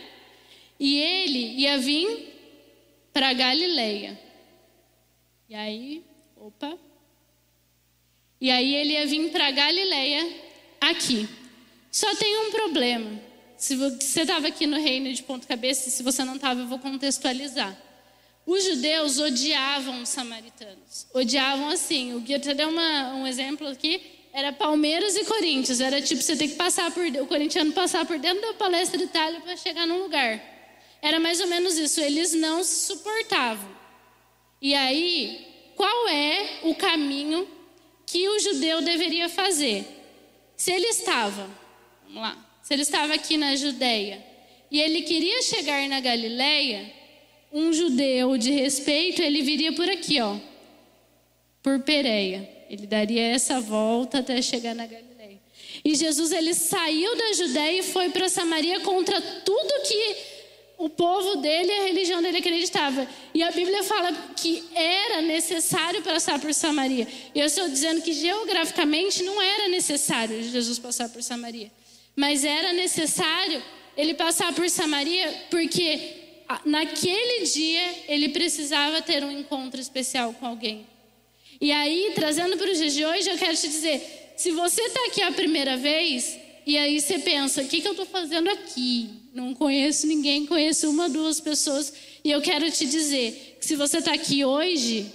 E 0.80 0.98
ele 0.98 1.62
ia 1.62 1.78
vir 1.78 2.31
para 3.14 3.34
Galileia. 3.34 4.20
E 5.50 5.56
aí, 5.56 6.04
opa. 6.38 6.78
E 8.40 8.50
aí 8.50 8.76
ele 8.76 8.94
ia 8.94 9.06
vir 9.06 9.32
para 9.32 9.52
Galileia 9.52 10.28
aqui. 10.80 11.28
Só 11.92 12.16
tem 12.16 12.38
um 12.38 12.52
problema. 12.52 13.20
Se 13.58 13.76
você 13.76 14.22
estava 14.22 14.48
aqui 14.48 14.66
no 14.66 14.78
reino 14.78 15.14
de 15.14 15.22
ponto 15.22 15.48
cabeça, 15.48 15.90
se 15.90 16.02
você 16.02 16.24
não 16.24 16.36
estava, 16.36 16.62
eu 16.62 16.68
vou 16.68 16.80
contextualizar. 16.80 17.78
Os 18.46 18.64
judeus 18.64 19.20
odiavam 19.20 20.02
os 20.02 20.10
samaritanos. 20.10 21.06
Odiavam 21.14 21.70
assim. 21.70 22.16
O 22.16 22.22
Guia 22.22 22.40
deu 22.40 22.70
uma, 22.70 23.14
um 23.14 23.28
exemplo 23.28 23.68
aqui. 23.68 24.02
Era 24.34 24.52
Palmeiras 24.52 25.16
e 25.16 25.26
Corinthians. 25.26 25.80
Era 25.80 26.02
tipo, 26.02 26.24
você 26.24 26.36
tem 26.36 26.50
que 26.50 26.56
passar 26.56 26.90
por... 26.92 27.06
O 27.06 27.28
corintiano 27.28 27.72
passar 27.74 28.06
por 28.06 28.18
dentro 28.18 28.42
da 28.42 28.54
palestra 28.56 28.98
de 28.98 29.04
Itália 29.04 29.42
para 29.42 29.56
chegar 29.56 29.86
num 29.86 30.02
lugar. 30.02 30.42
Era 31.02 31.20
mais 31.20 31.40
ou 31.40 31.48
menos 31.48 31.78
isso. 31.78 32.00
Eles 32.00 32.34
não 32.34 32.64
se 32.64 32.88
suportavam. 32.88 33.70
E 34.62 34.76
aí, 34.76 35.48
qual 35.76 36.08
é 36.10 36.60
o 36.64 36.76
caminho 36.76 37.48
que 38.06 38.30
o 38.30 38.40
judeu 38.40 38.82
deveria 38.82 39.28
fazer? 39.28 39.86
Se 40.56 40.72
ele 40.72 40.86
estava, 40.88 41.50
vamos 42.04 42.22
lá, 42.22 42.38
se 42.62 42.74
ele 42.74 42.84
estava 42.84 43.16
aqui 43.16 43.36
na 43.36 43.56
Judéia 43.56 44.24
e 44.70 44.80
ele 44.80 45.02
queria 45.02 45.42
chegar 45.42 45.90
na 45.90 46.00
Galileia, 46.00 46.94
um 47.52 47.74
judeu 47.74 48.38
de 48.38 48.52
respeito, 48.52 49.22
ele 49.22 49.42
viria 49.42 49.74
por 49.74 49.90
aqui, 49.90 50.22
ó, 50.22 50.38
por 51.64 51.80
Pereia. 51.80 52.48
Ele 52.70 52.86
daria 52.86 53.22
essa 53.22 53.60
volta 53.60 54.20
até 54.20 54.42
chegar 54.42 54.76
na 54.76 54.86
Galileia. 54.86 55.42
E 55.84 55.96
Jesus 55.96 56.32
ele 56.32 56.54
saiu 56.54 57.18
da 57.18 57.34
Judéia 57.34 57.80
e 57.80 57.84
foi 57.84 58.10
para 58.10 58.30
Samaria 58.30 58.80
contra 58.82 59.20
tudo 59.20 59.88
que 59.88 60.16
o 60.82 60.90
povo 60.90 61.36
dele 61.38 61.72
e 61.72 61.80
a 61.80 61.84
religião 61.84 62.22
dele 62.24 62.38
acreditava. 62.38 63.08
E 63.34 63.44
a 63.44 63.52
Bíblia 63.52 63.84
fala 63.84 64.12
que 64.36 64.64
era 64.74 65.22
necessário 65.22 66.02
passar 66.02 66.40
por 66.40 66.52
Samaria. 66.54 67.08
E 67.36 67.40
eu 67.40 67.46
estou 67.46 67.70
dizendo 67.70 68.02
que 68.02 68.12
geograficamente 68.12 69.22
não 69.22 69.40
era 69.40 69.68
necessário 69.68 70.42
Jesus 70.42 70.80
passar 70.80 71.10
por 71.10 71.22
Samaria. 71.22 71.72
Mas 72.16 72.44
era 72.44 72.74
necessário 72.74 73.62
ele 73.96 74.16
passar 74.16 74.54
por 74.54 74.68
Samaria 74.70 75.46
porque 75.52 76.18
naquele 76.66 77.46
dia 77.46 77.96
ele 78.08 78.30
precisava 78.30 79.04
ter 79.04 79.24
um 79.24 79.32
encontro 79.32 79.80
especial 79.80 80.34
com 80.34 80.48
alguém. 80.48 80.88
E 81.60 81.72
aí, 81.72 82.12
trazendo 82.16 82.58
para 82.58 82.72
os 82.72 82.78
dias 82.80 82.94
de 82.94 83.06
hoje, 83.06 83.30
eu 83.30 83.38
quero 83.38 83.56
te 83.56 83.68
dizer: 83.68 84.34
se 84.36 84.50
você 84.50 84.82
está 84.82 85.06
aqui 85.06 85.22
a 85.22 85.32
primeira 85.32 85.78
vez, 85.78 86.40
e 86.66 86.76
aí 86.76 87.00
você 87.00 87.20
pensa, 87.20 87.62
o 87.62 87.68
que, 87.68 87.82
que 87.82 87.88
eu 87.88 87.92
estou 87.92 88.08
fazendo 88.08 88.50
aqui? 88.50 89.21
Não 89.34 89.54
conheço 89.54 90.08
ninguém, 90.08 90.46
conheço 90.46 90.90
uma, 90.90 91.08
duas 91.10 91.40
pessoas. 91.40 91.94
E 92.24 92.30
eu 92.30 92.42
quero 92.42 92.70
te 92.70 92.86
dizer 92.86 93.58
que 93.60 93.66
se 93.66 93.76
você 93.76 94.00
está 94.00 94.14
aqui 94.14 94.44
hoje, 94.44 95.10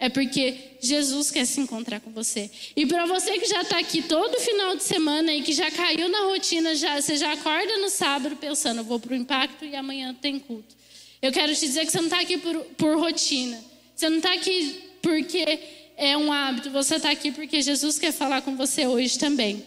é 0.00 0.08
porque 0.08 0.56
Jesus 0.80 1.30
quer 1.30 1.44
se 1.44 1.60
encontrar 1.60 2.00
com 2.00 2.10
você. 2.10 2.50
E 2.74 2.84
para 2.84 3.06
você 3.06 3.38
que 3.38 3.46
já 3.46 3.62
está 3.62 3.78
aqui 3.78 4.02
todo 4.02 4.40
final 4.40 4.74
de 4.74 4.82
semana 4.82 5.32
e 5.32 5.42
que 5.42 5.52
já 5.52 5.70
caiu 5.70 6.08
na 6.08 6.24
rotina, 6.24 6.74
já, 6.74 7.00
você 7.00 7.16
já 7.16 7.32
acorda 7.32 7.78
no 7.78 7.88
sábado 7.88 8.34
pensando, 8.34 8.82
vou 8.82 8.98
para 8.98 9.12
o 9.12 9.16
impacto 9.16 9.64
e 9.64 9.76
amanhã 9.76 10.12
tem 10.20 10.40
culto. 10.40 10.74
Eu 11.22 11.30
quero 11.30 11.54
te 11.54 11.60
dizer 11.60 11.86
que 11.86 11.92
você 11.92 11.98
não 11.98 12.06
está 12.06 12.20
aqui 12.20 12.36
por, 12.38 12.58
por 12.76 12.98
rotina. 12.98 13.62
Você 13.94 14.08
não 14.08 14.16
está 14.16 14.34
aqui 14.34 14.82
porque 15.00 15.60
é 15.96 16.16
um 16.16 16.32
hábito. 16.32 16.68
Você 16.70 16.96
está 16.96 17.12
aqui 17.12 17.30
porque 17.30 17.62
Jesus 17.62 17.96
quer 17.96 18.12
falar 18.12 18.42
com 18.42 18.56
você 18.56 18.88
hoje 18.88 19.16
também. 19.16 19.64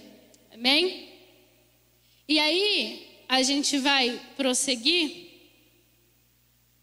Amém? 0.54 1.08
E 2.28 2.40
aí, 2.40 3.05
a 3.28 3.42
gente 3.42 3.78
vai 3.78 4.22
prosseguir. 4.38 5.26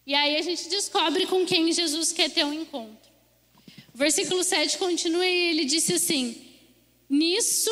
E 0.06 0.14
aí 0.14 0.36
a 0.36 0.42
gente 0.42 0.68
descobre 0.68 1.26
com 1.26 1.46
quem 1.46 1.72
Jesus 1.72 2.12
quer 2.12 2.30
ter 2.30 2.44
um 2.44 2.52
encontro. 2.52 3.10
O 3.94 3.98
versículo 3.98 4.42
7 4.42 4.78
continua 4.78 5.26
e 5.26 5.50
ele 5.50 5.64
disse 5.64 5.94
assim: 5.94 6.40
Nisso 7.08 7.70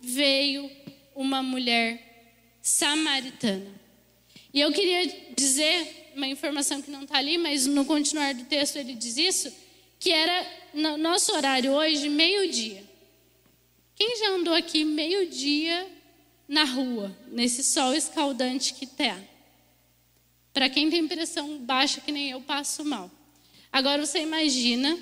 veio 0.00 0.70
uma 1.14 1.42
mulher 1.42 2.36
samaritana. 2.60 3.78
E 4.52 4.60
eu 4.60 4.72
queria 4.72 5.06
dizer 5.36 6.12
uma 6.14 6.26
informação 6.26 6.82
que 6.82 6.90
não 6.90 7.02
está 7.02 7.18
ali, 7.18 7.38
mas 7.38 7.66
no 7.66 7.84
continuar 7.84 8.34
do 8.34 8.44
texto 8.44 8.76
ele 8.76 8.94
diz 8.94 9.16
isso, 9.16 9.52
que 9.98 10.10
era 10.10 10.46
no 10.74 10.96
nosso 10.96 11.32
horário 11.32 11.72
hoje, 11.72 12.08
meio-dia. 12.08 12.84
Quem 13.94 14.16
já 14.16 14.30
andou 14.30 14.54
aqui 14.54 14.84
meio-dia 14.84 15.86
na 16.48 16.64
rua, 16.64 17.14
nesse 17.30 17.62
sol 17.62 17.94
escaldante 17.94 18.72
que 18.72 18.86
está? 18.86 19.20
Para 20.52 20.70
quem 20.70 20.88
tem 20.90 21.06
pressão 21.06 21.58
baixa, 21.58 22.00
que 22.00 22.10
nem 22.10 22.30
eu, 22.30 22.40
passo 22.40 22.84
mal. 22.84 23.10
Agora 23.70 24.04
você 24.04 24.20
imagina 24.20 24.98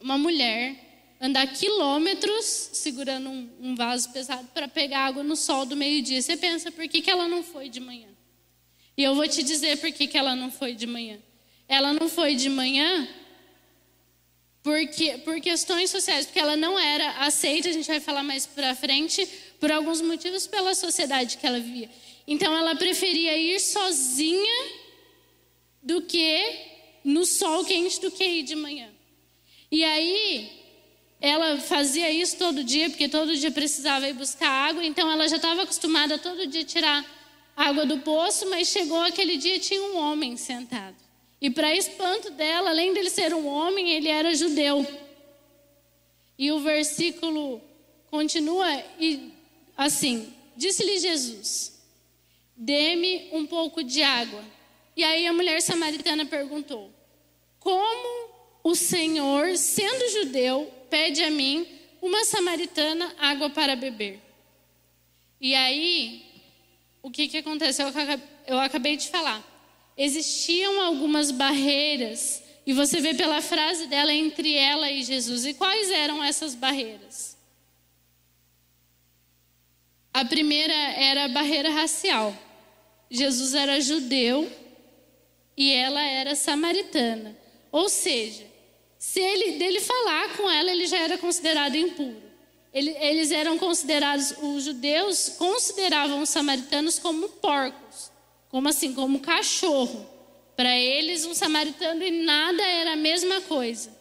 uma 0.00 0.16
mulher 0.16 0.88
andar 1.20 1.46
quilômetros 1.48 2.70
segurando 2.72 3.28
um, 3.28 3.50
um 3.60 3.74
vaso 3.74 4.10
pesado 4.10 4.48
para 4.54 4.66
pegar 4.66 5.00
água 5.00 5.22
no 5.22 5.36
sol 5.36 5.66
do 5.66 5.76
meio-dia. 5.76 6.22
Você 6.22 6.36
pensa, 6.36 6.72
por 6.72 6.88
que, 6.88 7.02
que 7.02 7.10
ela 7.10 7.28
não 7.28 7.42
foi 7.42 7.68
de 7.68 7.80
manhã? 7.80 8.08
E 8.96 9.04
eu 9.04 9.14
vou 9.14 9.28
te 9.28 9.42
dizer 9.42 9.78
por 9.78 9.92
que, 9.92 10.06
que 10.06 10.16
ela 10.16 10.34
não 10.34 10.50
foi 10.50 10.74
de 10.74 10.86
manhã. 10.86 11.18
Ela 11.68 11.92
não 11.92 12.08
foi 12.08 12.34
de 12.34 12.48
manhã 12.48 13.06
porque, 14.62 15.18
por 15.18 15.40
questões 15.40 15.90
sociais, 15.90 16.26
porque 16.26 16.38
ela 16.38 16.56
não 16.56 16.78
era 16.78 17.10
aceita, 17.24 17.68
a 17.68 17.72
gente 17.72 17.86
vai 17.86 18.00
falar 18.00 18.22
mais 18.22 18.44
para 18.44 18.74
frente, 18.74 19.26
por 19.58 19.70
alguns 19.72 20.00
motivos 20.00 20.46
pela 20.46 20.74
sociedade 20.74 21.36
que 21.36 21.46
ela 21.46 21.58
vivia. 21.58 21.90
Então 22.26 22.56
ela 22.56 22.74
preferia 22.74 23.36
ir 23.36 23.58
sozinha 23.60 24.72
do 25.82 26.02
que 26.02 26.66
no 27.04 27.24
sol 27.24 27.64
quente 27.64 28.00
do 28.00 28.10
que 28.10 28.24
ir 28.24 28.42
de 28.42 28.54
manhã. 28.54 28.88
E 29.70 29.84
aí 29.84 30.50
ela 31.20 31.58
fazia 31.58 32.10
isso 32.10 32.36
todo 32.36 32.62
dia, 32.62 32.88
porque 32.90 33.08
todo 33.08 33.36
dia 33.36 33.50
precisava 33.50 34.08
ir 34.08 34.14
buscar 34.14 34.48
água, 34.48 34.84
então 34.84 35.10
ela 35.10 35.26
já 35.26 35.36
estava 35.36 35.62
acostumada 35.62 36.18
todo 36.18 36.46
dia 36.46 36.64
tirar 36.64 37.04
água 37.56 37.84
do 37.84 37.98
poço, 37.98 38.48
mas 38.48 38.68
chegou 38.68 39.00
aquele 39.00 39.36
dia 39.36 39.58
tinha 39.58 39.82
um 39.82 39.96
homem 39.96 40.36
sentado. 40.36 40.96
E 41.40 41.50
para 41.50 41.74
espanto 41.74 42.30
dela, 42.30 42.70
além 42.70 42.92
dele 42.92 43.10
ser 43.10 43.34
um 43.34 43.46
homem, 43.46 43.90
ele 43.90 44.08
era 44.08 44.34
judeu. 44.34 44.86
E 46.38 46.52
o 46.52 46.60
versículo 46.60 47.60
continua 48.10 48.66
e 49.00 49.32
assim: 49.78 50.34
Disse-lhe 50.56 50.98
Jesus: 50.98 51.80
Dê-me 52.56 53.28
um 53.32 53.46
pouco 53.46 53.84
de 53.84 54.02
água. 54.02 54.44
E 54.96 55.04
aí 55.04 55.28
a 55.28 55.32
mulher 55.32 55.62
samaritana 55.62 56.26
perguntou: 56.26 56.92
Como 57.60 58.30
o 58.64 58.74
Senhor, 58.74 59.56
sendo 59.56 60.10
judeu, 60.10 60.70
pede 60.90 61.22
a 61.22 61.30
mim, 61.30 61.66
uma 62.02 62.24
samaritana, 62.24 63.14
água 63.18 63.48
para 63.50 63.76
beber. 63.76 64.20
E 65.40 65.54
aí, 65.54 66.26
o 67.00 67.10
que, 67.10 67.28
que 67.28 67.38
aconteceu? 67.38 67.86
Eu 68.46 68.58
acabei 68.58 68.96
de 68.96 69.08
falar. 69.08 69.44
Existiam 69.96 70.80
algumas 70.80 71.30
barreiras, 71.30 72.42
e 72.66 72.72
você 72.72 73.00
vê 73.00 73.14
pela 73.14 73.40
frase 73.40 73.86
dela 73.86 74.12
entre 74.12 74.54
ela 74.54 74.90
e 74.90 75.02
Jesus. 75.02 75.44
E 75.46 75.54
quais 75.54 75.90
eram 75.90 76.22
essas 76.22 76.54
barreiras? 76.54 77.27
A 80.18 80.24
primeira 80.24 80.74
era 80.74 81.26
a 81.26 81.28
barreira 81.28 81.70
racial. 81.70 82.36
Jesus 83.08 83.54
era 83.54 83.80
judeu 83.80 84.50
e 85.56 85.70
ela 85.72 86.02
era 86.02 86.34
samaritana. 86.34 87.38
Ou 87.70 87.88
seja, 87.88 88.44
se 88.98 89.20
ele 89.20 89.58
dele 89.58 89.80
falar 89.80 90.36
com 90.36 90.50
ela, 90.50 90.72
ele 90.72 90.88
já 90.88 90.98
era 90.98 91.16
considerado 91.18 91.76
impuro. 91.76 92.20
Ele, 92.74 92.90
eles 92.98 93.30
eram 93.30 93.56
considerados, 93.58 94.34
os 94.42 94.64
judeus 94.64 95.36
consideravam 95.38 96.20
os 96.20 96.30
samaritanos 96.30 96.98
como 96.98 97.28
porcos, 97.28 98.10
como 98.48 98.68
assim, 98.68 98.92
como 98.94 99.20
cachorro. 99.20 100.04
Para 100.56 100.76
eles, 100.76 101.26
um 101.26 101.32
samaritano 101.32 102.02
e 102.02 102.24
nada 102.24 102.60
era 102.60 102.94
a 102.94 102.96
mesma 102.96 103.40
coisa. 103.42 103.96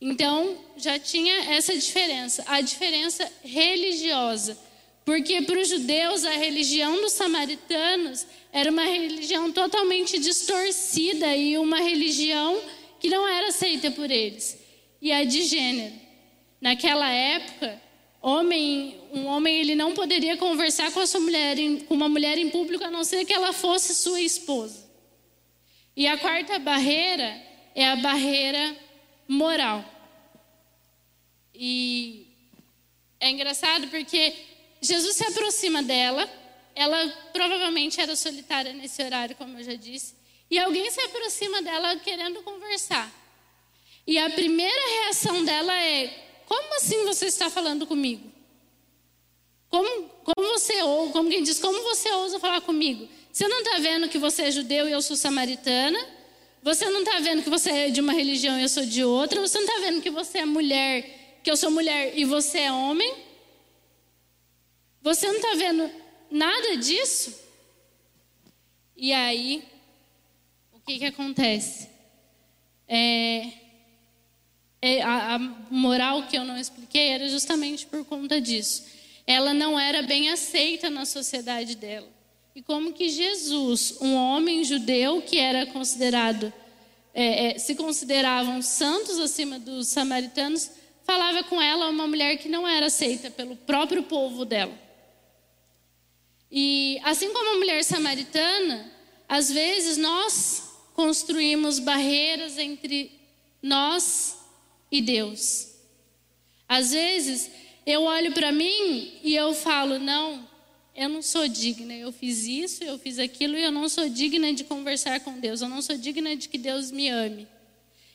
Então, 0.00 0.56
já 0.78 0.98
tinha 0.98 1.52
essa 1.52 1.76
diferença, 1.76 2.42
a 2.46 2.62
diferença 2.62 3.30
religiosa. 3.44 4.69
Porque 5.10 5.42
para 5.42 5.58
os 5.58 5.68
judeus, 5.68 6.24
a 6.24 6.30
religião 6.30 7.00
dos 7.00 7.14
samaritanos 7.14 8.24
era 8.52 8.70
uma 8.70 8.84
religião 8.84 9.50
totalmente 9.50 10.20
distorcida 10.20 11.34
e 11.34 11.58
uma 11.58 11.80
religião 11.80 12.62
que 13.00 13.08
não 13.08 13.26
era 13.26 13.48
aceita 13.48 13.90
por 13.90 14.08
eles, 14.08 14.56
e 15.02 15.10
a 15.10 15.24
de 15.24 15.42
gênero. 15.42 15.96
Naquela 16.60 17.10
época, 17.10 17.82
homem, 18.22 19.00
um 19.12 19.26
homem 19.26 19.58
ele 19.58 19.74
não 19.74 19.94
poderia 19.94 20.36
conversar 20.36 20.92
com 20.92 21.00
a 21.00 21.06
sua 21.08 21.18
mulher, 21.18 21.56
com 21.88 21.94
uma 21.94 22.08
mulher 22.08 22.38
em 22.38 22.48
público 22.48 22.84
a 22.84 22.90
não 22.92 23.02
ser 23.02 23.24
que 23.24 23.32
ela 23.32 23.52
fosse 23.52 23.96
sua 23.96 24.20
esposa. 24.20 24.88
E 25.96 26.06
a 26.06 26.16
quarta 26.18 26.56
barreira 26.60 27.36
é 27.74 27.88
a 27.88 27.96
barreira 27.96 28.76
moral. 29.26 29.84
E 31.52 32.28
é 33.18 33.28
engraçado 33.28 33.88
porque 33.88 34.49
Jesus 34.80 35.16
se 35.16 35.24
aproxima 35.24 35.82
dela, 35.82 36.28
ela 36.74 37.08
provavelmente 37.32 38.00
era 38.00 38.16
solitária 38.16 38.72
nesse 38.72 39.02
horário, 39.02 39.36
como 39.36 39.58
eu 39.58 39.64
já 39.64 39.74
disse, 39.74 40.14
e 40.50 40.58
alguém 40.58 40.90
se 40.90 41.00
aproxima 41.00 41.60
dela 41.62 41.96
querendo 41.96 42.42
conversar. 42.42 43.12
E 44.06 44.18
a 44.18 44.30
primeira 44.30 45.02
reação 45.02 45.44
dela 45.44 45.72
é: 45.72 46.08
Como 46.46 46.76
assim 46.76 47.04
você 47.04 47.26
está 47.26 47.50
falando 47.50 47.86
comigo? 47.86 48.30
Como, 49.68 50.08
como 50.24 50.48
você 50.48 50.82
ou 50.82 51.10
como 51.10 51.30
quem 51.30 51.42
diz, 51.42 51.60
como 51.60 51.80
você 51.82 52.10
ousa 52.12 52.40
falar 52.40 52.60
comigo? 52.60 53.08
Você 53.32 53.46
não 53.46 53.60
está 53.60 53.78
vendo 53.78 54.08
que 54.08 54.18
você 54.18 54.42
é 54.42 54.50
judeu 54.50 54.88
e 54.88 54.92
eu 54.92 55.00
sou 55.00 55.14
samaritana? 55.14 55.98
Você 56.62 56.90
não 56.90 57.00
está 57.00 57.20
vendo 57.20 57.42
que 57.42 57.48
você 57.48 57.70
é 57.70 57.90
de 57.90 58.00
uma 58.00 58.12
religião 58.12 58.58
e 58.58 58.62
eu 58.62 58.68
sou 58.68 58.84
de 58.84 59.04
outra? 59.04 59.40
Você 59.40 59.58
não 59.58 59.66
está 59.66 59.78
vendo 59.86 60.02
que 60.02 60.10
você 60.10 60.38
é 60.38 60.44
mulher, 60.44 61.38
que 61.42 61.50
eu 61.50 61.56
sou 61.56 61.70
mulher 61.70 62.12
e 62.18 62.24
você 62.24 62.60
é 62.60 62.72
homem? 62.72 63.29
Você 65.02 65.26
não 65.26 65.36
está 65.36 65.54
vendo 65.54 65.90
nada 66.30 66.76
disso? 66.76 67.34
E 68.96 69.12
aí 69.12 69.70
que, 70.90 70.98
que 70.98 71.04
acontece? 71.04 71.88
É, 72.88 73.46
é, 74.82 75.02
a, 75.02 75.36
a 75.36 75.38
moral 75.70 76.24
que 76.24 76.36
eu 76.36 76.44
não 76.44 76.58
expliquei 76.58 77.08
era 77.08 77.28
justamente 77.28 77.86
por 77.86 78.04
conta 78.04 78.40
disso. 78.40 78.84
Ela 79.26 79.54
não 79.54 79.78
era 79.78 80.02
bem 80.02 80.30
aceita 80.30 80.90
na 80.90 81.04
sociedade 81.04 81.76
dela. 81.76 82.08
E 82.54 82.62
como 82.62 82.92
que 82.92 83.08
Jesus, 83.08 83.96
um 84.00 84.16
homem 84.16 84.64
judeu 84.64 85.22
que 85.22 85.38
era 85.38 85.66
considerado, 85.66 86.52
é, 87.14 87.52
é, 87.52 87.58
se 87.58 87.76
consideravam 87.76 88.60
santos 88.60 89.18
acima 89.20 89.58
dos 89.60 89.86
samaritanos, 89.86 90.70
falava 91.04 91.44
com 91.44 91.62
ela 91.62 91.88
uma 91.88 92.08
mulher 92.08 92.36
que 92.38 92.48
não 92.48 92.66
era 92.66 92.86
aceita 92.86 93.30
pelo 93.30 93.54
próprio 93.54 94.02
povo 94.02 94.44
dela. 94.44 94.76
E 96.50 97.00
assim 97.04 97.32
como 97.32 97.50
a 97.50 97.58
mulher 97.58 97.84
samaritana, 97.84 98.90
às 99.28 99.50
vezes 99.50 99.96
nós 99.96 100.70
construímos 100.94 101.78
barreiras 101.78 102.58
entre 102.58 103.12
nós 103.62 104.36
e 104.90 105.00
Deus. 105.00 105.68
Às 106.68 106.92
vezes, 106.92 107.50
eu 107.86 108.02
olho 108.02 108.32
para 108.32 108.52
mim 108.52 109.18
e 109.22 109.34
eu 109.34 109.54
falo: 109.54 109.98
não, 109.98 110.48
eu 110.94 111.08
não 111.08 111.22
sou 111.22 111.46
digna, 111.48 111.94
eu 111.94 112.12
fiz 112.12 112.46
isso, 112.46 112.84
eu 112.84 112.98
fiz 112.98 113.18
aquilo 113.18 113.56
e 113.56 113.62
eu 113.62 113.72
não 113.72 113.88
sou 113.88 114.08
digna 114.08 114.52
de 114.52 114.64
conversar 114.64 115.20
com 115.20 115.38
Deus, 115.38 115.60
eu 115.60 115.68
não 115.68 115.82
sou 115.82 115.96
digna 115.96 116.36
de 116.36 116.48
que 116.48 116.58
Deus 116.58 116.90
me 116.90 117.08
ame. 117.08 117.46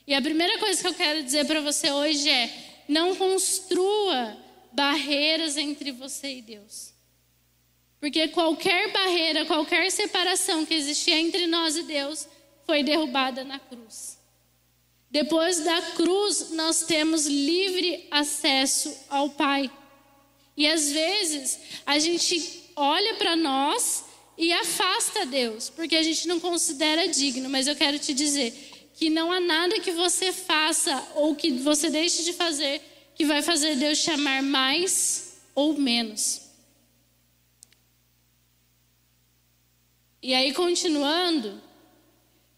E 0.07 0.13
a 0.13 0.21
primeira 0.21 0.59
coisa 0.59 0.81
que 0.81 0.87
eu 0.87 0.93
quero 0.93 1.23
dizer 1.23 1.45
para 1.45 1.61
você 1.61 1.91
hoje 1.91 2.29
é: 2.29 2.83
não 2.87 3.15
construa 3.15 4.37
barreiras 4.71 5.57
entre 5.57 5.91
você 5.91 6.37
e 6.37 6.41
Deus. 6.41 6.94
Porque 7.99 8.27
qualquer 8.29 8.91
barreira, 8.91 9.45
qualquer 9.45 9.91
separação 9.91 10.65
que 10.65 10.73
existia 10.73 11.19
entre 11.19 11.47
nós 11.47 11.75
e 11.77 11.83
Deus, 11.83 12.27
foi 12.65 12.83
derrubada 12.83 13.43
na 13.43 13.59
cruz. 13.59 14.17
Depois 15.09 15.61
da 15.61 15.81
cruz, 15.93 16.51
nós 16.51 16.83
temos 16.83 17.25
livre 17.25 18.07
acesso 18.11 18.95
ao 19.09 19.29
Pai. 19.29 19.71
E 20.57 20.67
às 20.67 20.91
vezes, 20.91 21.59
a 21.85 21.97
gente 21.99 22.71
olha 22.75 23.15
para 23.15 23.35
nós 23.35 24.05
e 24.37 24.51
afasta 24.51 25.25
Deus, 25.25 25.69
porque 25.69 25.95
a 25.95 26.03
gente 26.03 26.27
não 26.27 26.39
considera 26.39 27.07
digno. 27.07 27.49
Mas 27.49 27.67
eu 27.67 27.75
quero 27.75 27.97
te 27.97 28.13
dizer 28.13 28.51
que 28.93 29.09
não 29.09 29.31
há 29.31 29.39
nada 29.39 29.79
que 29.79 29.91
você 29.91 30.31
faça 30.31 31.07
ou 31.15 31.35
que 31.35 31.51
você 31.51 31.89
deixe 31.89 32.23
de 32.23 32.33
fazer 32.33 32.81
que 33.15 33.25
vai 33.25 33.41
fazer 33.41 33.75
Deus 33.75 33.97
chamar 33.97 34.43
mais 34.43 35.37
ou 35.55 35.77
menos. 35.77 36.41
E 40.25 40.33
aí, 40.33 40.53
continuando, 40.53 41.61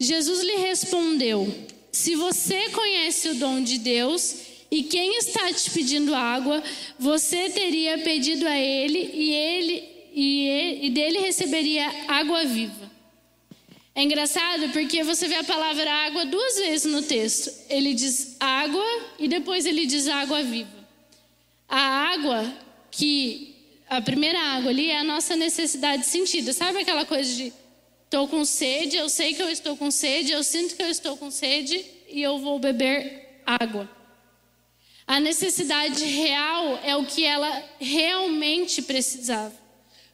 Jesus 0.00 0.42
lhe 0.42 0.56
respondeu: 0.56 1.54
Se 1.92 2.16
você 2.16 2.70
conhece 2.70 3.28
o 3.28 3.34
dom 3.34 3.62
de 3.62 3.76
Deus 3.76 4.36
E 4.70 4.84
quem 4.84 5.18
está 5.18 5.52
te 5.52 5.70
pedindo 5.70 6.14
água, 6.14 6.62
você 6.98 7.50
teria 7.50 7.98
pedido 7.98 8.46
a 8.46 8.56
ele 8.56 9.10
e 9.12 9.34
ele 9.34 9.88
e, 10.14 10.48
ele, 10.48 10.86
e 10.86 10.90
dele 10.90 11.18
receberia 11.18 11.86
água 12.08 12.42
viva. 12.46 12.90
É 13.94 14.02
engraçado 14.02 14.70
porque 14.70 15.04
você 15.04 15.28
vê 15.28 15.36
a 15.36 15.44
palavra 15.44 15.90
água 16.06 16.24
duas 16.24 16.56
vezes 16.56 16.90
no 16.90 17.02
texto. 17.02 17.50
Ele 17.68 17.92
diz 17.92 18.36
água 18.40 18.84
e 19.18 19.28
depois 19.28 19.66
ele 19.66 19.84
diz 19.84 20.08
água 20.08 20.42
viva. 20.42 20.88
A 21.68 21.80
água 22.12 22.50
que 22.90 23.47
a 23.88 24.00
primeira 24.00 24.38
água 24.38 24.70
ali 24.70 24.90
é 24.90 24.98
a 24.98 25.04
nossa 25.04 25.34
necessidade 25.34 26.06
sentida. 26.06 26.52
Sabe 26.52 26.78
aquela 26.78 27.04
coisa 27.04 27.34
de 27.34 27.52
estou 28.04 28.26
com 28.26 28.44
sede, 28.44 28.96
eu 28.96 29.08
sei 29.08 29.34
que 29.34 29.42
eu 29.42 29.50
estou 29.50 29.76
com 29.76 29.90
sede, 29.90 30.32
eu 30.32 30.42
sinto 30.42 30.74
que 30.74 30.82
eu 30.82 30.88
estou 30.88 31.16
com 31.16 31.30
sede 31.30 31.84
e 32.08 32.22
eu 32.22 32.38
vou 32.38 32.58
beber 32.58 33.42
água. 33.44 33.88
A 35.06 35.20
necessidade 35.20 36.04
real 36.04 36.80
é 36.82 36.96
o 36.96 37.04
que 37.04 37.24
ela 37.24 37.64
realmente 37.78 38.82
precisava. 38.82 39.54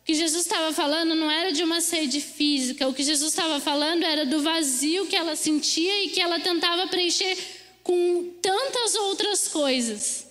O 0.02 0.04
que 0.04 0.14
Jesus 0.14 0.44
estava 0.44 0.72
falando 0.72 1.14
não 1.14 1.30
era 1.30 1.50
de 1.50 1.62
uma 1.62 1.80
sede 1.80 2.20
física, 2.20 2.87
o 2.87 2.94
que 2.94 3.02
Jesus 3.02 3.30
estava 3.30 3.58
falando 3.58 4.04
era 4.04 4.26
do 4.26 4.42
vazio 4.42 5.06
que 5.06 5.16
ela 5.16 5.34
sentia 5.34 6.04
e 6.04 6.10
que 6.10 6.20
ela 6.20 6.38
tentava 6.38 6.87
preencher 6.88 7.37
com 7.82 8.30
tantas 8.42 8.94
outras 8.94 9.48
coisas. 9.48 10.23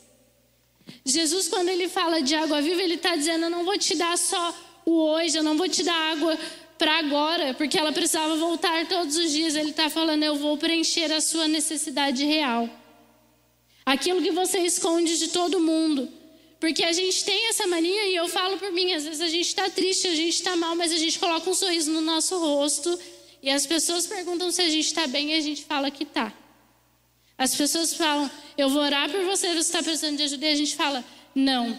Jesus, 1.05 1.47
quando 1.47 1.69
ele 1.69 1.89
fala 1.89 2.21
de 2.21 2.33
água 2.33 2.61
viva, 2.61 2.81
ele 2.81 2.95
está 2.95 3.15
dizendo: 3.15 3.45
Eu 3.45 3.49
não 3.49 3.65
vou 3.65 3.77
te 3.77 3.95
dar 3.95 4.17
só 4.17 4.55
o 4.85 4.91
hoje, 4.91 5.37
eu 5.37 5.43
não 5.43 5.57
vou 5.57 5.67
te 5.67 5.83
dar 5.83 6.11
água 6.11 6.37
para 6.77 6.99
agora, 6.99 7.53
porque 7.53 7.77
ela 7.77 7.91
precisava 7.91 8.35
voltar 8.35 8.87
todos 8.87 9.15
os 9.17 9.31
dias. 9.31 9.55
Ele 9.55 9.71
está 9.71 9.89
falando: 9.89 10.23
Eu 10.23 10.35
vou 10.35 10.57
preencher 10.57 11.11
a 11.11 11.19
sua 11.19 11.47
necessidade 11.47 12.23
real. 12.23 12.69
Aquilo 13.85 14.21
que 14.21 14.31
você 14.31 14.59
esconde 14.59 15.17
de 15.17 15.29
todo 15.29 15.59
mundo. 15.59 16.09
Porque 16.59 16.83
a 16.85 16.93
gente 16.93 17.25
tem 17.25 17.49
essa 17.49 17.67
mania, 17.67 18.07
e 18.07 18.15
eu 18.15 18.29
falo 18.29 18.57
por 18.57 18.71
mim, 18.71 18.93
às 18.93 19.03
vezes 19.03 19.19
a 19.19 19.27
gente 19.27 19.47
está 19.47 19.69
triste, 19.69 20.07
a 20.07 20.15
gente 20.15 20.35
está 20.35 20.55
mal, 20.55 20.73
mas 20.77 20.93
a 20.93 20.97
gente 20.97 21.19
coloca 21.19 21.49
um 21.49 21.53
sorriso 21.53 21.91
no 21.91 21.99
nosso 21.99 22.39
rosto 22.39 22.97
e 23.41 23.49
as 23.49 23.65
pessoas 23.65 24.07
perguntam 24.07 24.49
se 24.49 24.61
a 24.61 24.69
gente 24.69 24.85
está 24.85 25.05
bem 25.05 25.31
e 25.31 25.33
a 25.33 25.41
gente 25.41 25.65
fala 25.65 25.91
que 25.91 26.03
está. 26.03 26.31
As 27.43 27.53
pessoas 27.53 27.93
falam, 27.93 28.31
eu 28.57 28.69
vou 28.69 28.81
orar 28.81 29.09
por 29.09 29.21
você, 29.25 29.49
você 29.49 29.59
está 29.59 29.83
precisando 29.83 30.15
de 30.15 30.23
ajuda, 30.23 30.45
e 30.45 30.53
a 30.53 30.55
gente 30.55 30.75
fala, 30.77 31.03
não. 31.35 31.77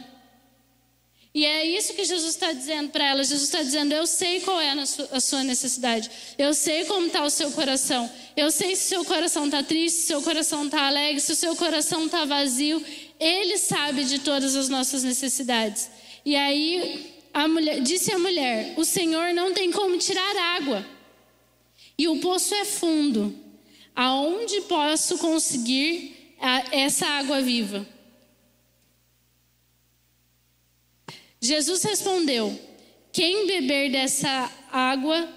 E 1.34 1.44
é 1.46 1.64
isso 1.66 1.94
que 1.94 2.04
Jesus 2.04 2.34
está 2.34 2.52
dizendo 2.52 2.90
para 2.90 3.06
ela. 3.06 3.24
Jesus 3.24 3.42
está 3.42 3.60
dizendo: 3.60 3.92
Eu 3.92 4.06
sei 4.06 4.40
qual 4.40 4.60
é 4.60 4.70
a 4.70 5.20
sua 5.20 5.42
necessidade. 5.42 6.08
Eu 6.38 6.54
sei 6.54 6.84
como 6.84 7.08
está 7.08 7.24
o 7.24 7.30
seu 7.30 7.50
coração. 7.50 8.08
Eu 8.36 8.52
sei 8.52 8.76
se 8.76 8.84
o 8.84 8.88
seu 8.88 9.04
coração 9.04 9.46
está 9.46 9.60
triste, 9.60 9.96
se 9.96 10.04
o 10.04 10.06
seu 10.06 10.22
coração 10.22 10.66
está 10.66 10.86
alegre, 10.86 11.20
se 11.20 11.32
o 11.32 11.34
seu 11.34 11.56
coração 11.56 12.06
está 12.06 12.24
vazio. 12.24 12.80
Ele 13.18 13.58
sabe 13.58 14.04
de 14.04 14.20
todas 14.20 14.54
as 14.54 14.68
nossas 14.68 15.02
necessidades. 15.02 15.90
E 16.24 16.36
aí 16.36 17.20
a 17.32 17.48
mulher, 17.48 17.80
disse 17.80 18.12
a 18.12 18.18
mulher: 18.18 18.74
O 18.76 18.84
Senhor 18.84 19.34
não 19.34 19.52
tem 19.52 19.72
como 19.72 19.98
tirar 19.98 20.36
água. 20.56 20.86
E 21.98 22.06
o 22.06 22.18
poço 22.18 22.54
é 22.54 22.64
fundo. 22.64 23.43
Aonde 23.94 24.62
posso 24.62 25.18
conseguir 25.18 26.36
essa 26.72 27.06
água 27.06 27.40
viva? 27.40 27.86
Jesus 31.40 31.82
respondeu: 31.84 32.58
Quem 33.12 33.46
beber 33.46 33.90
dessa 33.90 34.50
água 34.72 35.28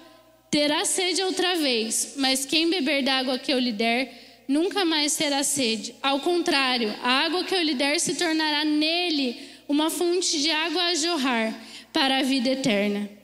terá 0.50 0.84
sede 0.84 1.22
outra 1.22 1.54
vez, 1.56 2.14
mas 2.16 2.46
quem 2.46 2.70
beber 2.70 3.04
da 3.04 3.18
água 3.18 3.38
que 3.38 3.52
eu 3.52 3.58
lhe 3.58 3.72
der, 3.72 4.44
nunca 4.48 4.84
mais 4.84 5.14
terá 5.16 5.44
sede. 5.44 5.94
Ao 6.02 6.20
contrário, 6.20 6.92
a 7.02 7.24
água 7.24 7.44
que 7.44 7.54
eu 7.54 7.62
lhe 7.62 7.74
der 7.74 8.00
se 8.00 8.14
tornará 8.14 8.64
nele 8.64 9.36
uma 9.68 9.90
fonte 9.90 10.40
de 10.40 10.50
água 10.50 10.82
a 10.82 10.94
jorrar 10.94 11.54
para 11.92 12.18
a 12.18 12.22
vida 12.22 12.48
eterna. 12.48 13.17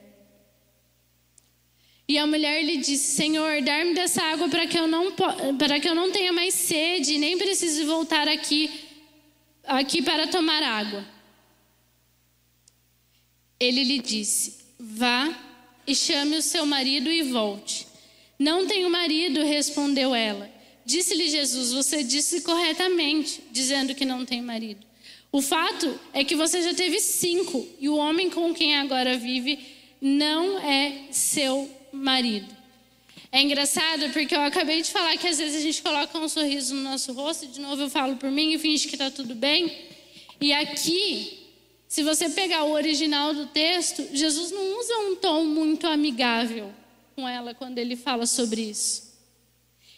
E 2.07 2.19
a 2.19 2.27
mulher 2.27 2.63
lhe 2.63 2.77
disse: 2.77 3.17
Senhor, 3.17 3.63
dar-me 3.63 3.95
dessa 3.95 4.23
água 4.23 4.49
para 4.49 4.67
que 4.67 4.79
eu 4.79 4.87
não 4.87 5.13
para 5.59 5.81
que 5.81 5.89
eu 5.89 5.95
não 5.95 6.11
tenha 6.11 6.33
mais 6.33 6.55
sede, 6.55 7.19
nem 7.19 7.39
precise 7.39 7.85
voltar 7.85 8.29
aqui 8.29 8.71
aqui 9.65 10.03
para 10.03 10.27
tomar 10.27 10.63
água. 10.63 11.05
Ele 13.59 13.83
lhe 13.85 13.99
disse: 13.99 14.59
Vá 14.79 15.35
e 15.87 15.95
chame 15.95 16.37
o 16.37 16.43
seu 16.43 16.67
marido 16.67 17.11
e 17.11 17.23
volte. 17.23 17.87
Não 18.39 18.67
tenho 18.67 18.91
marido, 18.91 19.43
respondeu 19.43 20.15
ela. 20.15 20.51
Disse-lhe 20.85 21.29
Jesus: 21.31 21.73
Você 21.73 22.03
disse 22.03 22.43
corretamente, 22.43 23.43
dizendo 23.51 23.95
que 23.95 24.05
não 24.05 24.27
tem 24.27 24.43
marido. 24.43 24.85
O 25.33 25.41
fato 25.41 25.99
é 26.13 26.23
que 26.23 26.37
você 26.37 26.63
já 26.63 26.75
teve 26.75 27.01
cinco, 27.01 27.67
e 27.81 27.89
o 27.89 27.97
homem 27.97 28.31
com 28.31 28.55
quem 28.55 28.77
agora 28.77 29.17
vive 29.17 29.59
não 30.01 30.59
é 30.59 31.09
seu 31.11 31.69
marido. 31.95 32.55
É 33.31 33.43
engraçado 33.43 34.11
porque 34.13 34.35
eu 34.35 34.43
acabei 34.43 34.83
de 34.83 34.91
falar 34.91 35.17
que 35.17 35.27
às 35.27 35.39
vezes 35.39 35.57
a 35.57 35.61
gente 35.61 35.83
coloca 35.83 36.19
um 36.19 36.29
sorriso 36.29 36.75
no 36.75 36.83
nosso 36.83 37.13
rosto, 37.13 37.47
de 37.47 37.61
novo 37.61 37.83
eu 37.83 37.91
falo 37.91 38.17
por 38.17 38.31
mim 38.31 38.53
e 38.53 38.59
finge 38.59 38.87
que 38.87 38.95
está 38.95 39.11
tudo 39.11 39.35
bem. 39.35 39.73
E 40.41 40.53
aqui 40.53 41.45
se 41.95 42.03
você 42.03 42.29
pegar 42.29 42.65
o 42.65 42.73
original 42.73 43.33
do 43.33 43.47
texto, 43.47 44.05
Jesus 44.13 44.51
não 44.51 44.81
usa 44.81 44.99
um 44.99 45.15
tom 45.15 45.45
muito 45.45 45.87
amigável 45.87 46.73
com 47.15 47.29
ela 47.29 47.55
quando 47.55 47.79
ele 47.79 47.95
fala 47.95 48.27
sobre 48.27 48.63
isso. 48.63 49.15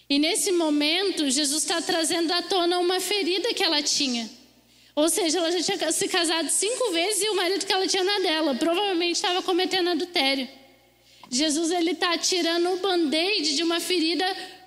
E 0.07 0.19
nesse 0.19 0.53
momento, 0.53 1.31
Jesus 1.31 1.63
está 1.63 1.81
trazendo 1.81 2.31
à 2.33 2.43
tona 2.43 2.79
uma 2.81 3.01
ferida 3.01 3.55
que 3.55 3.63
ela 3.63 3.83
tinha. 3.83 4.29
Ou 4.95 5.09
seja, 5.09 5.39
ela 5.39 5.51
já 5.51 5.63
tinha 5.63 5.91
se 5.91 6.07
casado 6.07 6.51
cinco 6.51 6.91
vezes 6.93 7.23
e 7.23 7.31
o 7.31 7.35
marido 7.35 7.65
que 7.65 7.73
ela 7.73 7.87
tinha 7.87 8.05
na 8.05 8.19
dela 8.19 8.55
provavelmente 8.55 9.17
estava 9.17 9.43
cometendo 9.43 9.89
adultério. 9.89 10.47
Jesus 11.31 11.71
ele 11.71 11.93
está 11.93 12.17
tirando 12.17 12.73
o 12.73 12.77
band-aid 12.79 13.55
de 13.57 13.63
uma 13.63 13.81
ferida 13.81 14.25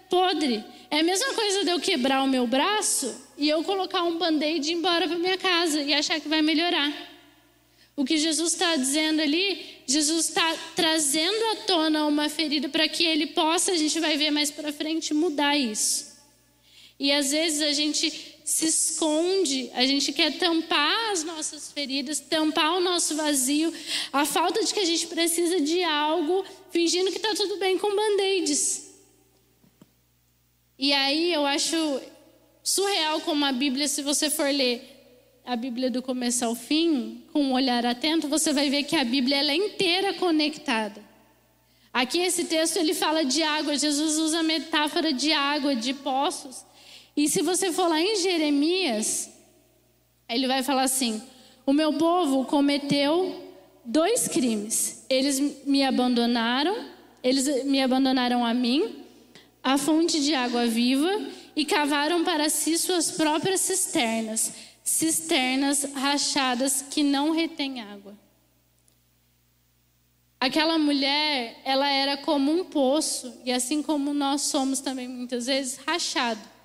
podre. 0.10 0.64
É 0.92 1.00
a 1.00 1.04
mesma 1.04 1.34
coisa 1.34 1.64
de 1.64 1.72
eu 1.72 1.80
quebrar 1.80 2.24
o 2.24 2.28
meu 2.28 2.48
braço 2.48 3.16
e 3.38 3.48
eu 3.48 3.64
colocar 3.64 4.04
um 4.04 4.18
band-aid 4.18 4.68
e 4.68 4.72
ir 4.72 4.76
embora 4.76 5.08
para 5.08 5.18
minha 5.18 5.38
casa 5.38 5.82
e 5.82 5.94
achar 5.94 6.20
que 6.20 6.28
vai 6.28 6.42
melhorar. 6.42 6.92
O 7.96 8.06
que 8.06 8.18
Jesus 8.18 8.54
está 8.54 8.76
dizendo 8.76 9.22
ali, 9.22 9.82
Jesus 9.86 10.30
está 10.30 10.58
trazendo 10.76 11.44
à 11.52 11.56
tona 11.68 12.06
uma 12.06 12.30
ferida 12.30 12.70
para 12.70 12.88
que 12.88 13.04
ele 13.04 13.28
possa, 13.28 13.72
a 13.72 13.78
gente 13.78 14.00
vai 14.00 14.18
ver 14.18 14.32
mais 14.32 14.50
para 14.50 14.72
frente, 14.72 15.14
mudar 15.14 15.58
isso. 15.58 16.18
E 17.00 17.12
às 17.12 17.32
vezes 17.32 17.62
a 17.62 17.74
gente 17.74 18.39
se 18.50 18.66
esconde, 18.66 19.70
a 19.76 19.86
gente 19.86 20.12
quer 20.12 20.40
tampar 20.40 21.12
as 21.12 21.24
nossas 21.24 21.72
feridas, 21.72 22.20
tampar 22.20 22.78
o 22.78 22.80
nosso 22.80 23.16
vazio, 23.16 23.72
a 24.12 24.26
falta 24.26 24.66
de 24.66 24.74
que 24.74 24.80
a 24.80 24.86
gente 24.86 25.06
precisa 25.06 25.62
de 25.62 25.84
algo, 25.84 26.44
fingindo 26.72 27.12
que 27.12 27.18
está 27.18 27.36
tudo 27.36 27.58
bem 27.58 27.78
com 27.78 27.96
band-aids. 27.96 28.90
E 30.80 30.92
aí 30.92 31.32
eu 31.32 31.46
acho 31.46 32.02
surreal 32.64 33.22
como 33.22 33.46
a 33.46 33.52
Bíblia, 33.52 33.88
se 33.88 34.02
você 34.02 34.32
for 34.32 34.52
ler 34.52 34.82
a 35.46 35.56
Bíblia 35.56 35.92
do 35.92 36.02
começo 36.02 36.44
ao 36.44 36.56
fim, 36.56 37.24
com 37.32 37.44
um 37.44 37.54
olhar 37.54 37.86
atento, 37.86 38.28
você 38.28 38.52
vai 38.52 38.68
ver 38.68 38.82
que 38.82 38.96
a 38.96 39.04
Bíblia 39.04 39.38
ela 39.38 39.52
é 39.52 39.56
inteira 39.56 40.16
conectada. 40.16 41.04
Aqui 41.94 42.18
esse 42.18 42.46
texto 42.46 42.78
ele 42.78 42.96
fala 42.96 43.24
de 43.24 43.44
água, 43.44 43.78
Jesus 43.78 44.18
usa 44.18 44.40
a 44.40 44.44
metáfora 44.44 45.14
de 45.14 45.32
água, 45.32 45.76
de 45.76 45.94
poços. 45.94 46.68
E 47.20 47.28
se 47.28 47.42
você 47.42 47.70
for 47.70 47.90
lá 47.90 48.00
em 48.00 48.16
Jeremias, 48.16 49.30
ele 50.30 50.48
vai 50.48 50.64
falar 50.64 50.84
assim: 50.84 51.22
O 51.66 51.74
meu 51.74 51.92
povo 51.92 52.46
cometeu 52.46 53.44
dois 53.84 54.30
crimes. 54.30 55.06
Eles 55.10 55.38
me 55.66 55.84
abandonaram, 55.84 56.86
eles 57.22 57.66
me 57.66 57.84
abandonaram 57.84 58.46
a 58.46 58.54
mim, 58.54 59.04
a 59.62 59.78
fonte 59.78 60.22
de 60.22 60.34
água 60.34 60.66
viva, 60.66 61.12
e 61.58 61.66
cavaram 61.66 62.24
para 62.24 62.48
si 62.48 62.78
suas 62.78 63.12
próprias 63.12 63.60
cisternas 63.60 64.54
cisternas 64.82 65.84
rachadas 65.94 66.82
que 66.90 67.04
não 67.04 67.32
retêm 67.32 67.82
água. 67.82 68.18
Aquela 70.40 70.80
mulher, 70.80 71.60
ela 71.66 71.88
era 71.90 72.16
como 72.16 72.50
um 72.50 72.64
poço, 72.64 73.42
e 73.44 73.52
assim 73.52 73.84
como 73.84 74.14
nós 74.14 74.44
somos 74.44 74.80
também 74.80 75.10
muitas 75.10 75.48
vezes, 75.48 75.78
rachado. 75.86 76.59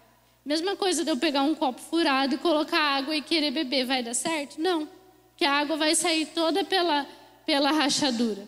Mesma 0.44 0.76
coisa 0.76 1.02
de 1.02 1.11
eu 1.11 1.16
pegar 1.16 1.42
um 1.42 1.54
copo 1.54 1.80
furado 1.80 2.35
e 2.35 2.38
colocar 2.38 2.78
água 2.78 3.16
e 3.16 3.22
querer 3.22 3.50
beber, 3.50 3.87
vai 3.87 4.02
dar 4.02 4.14
certo? 4.14 4.61
Não, 4.61 4.88
que 5.37 5.44
a 5.44 5.52
água 5.52 5.76
vai 5.76 5.94
sair 5.94 6.26
toda 6.26 6.62
pela, 6.62 7.07
pela 7.46 7.70
rachadura. 7.70 8.46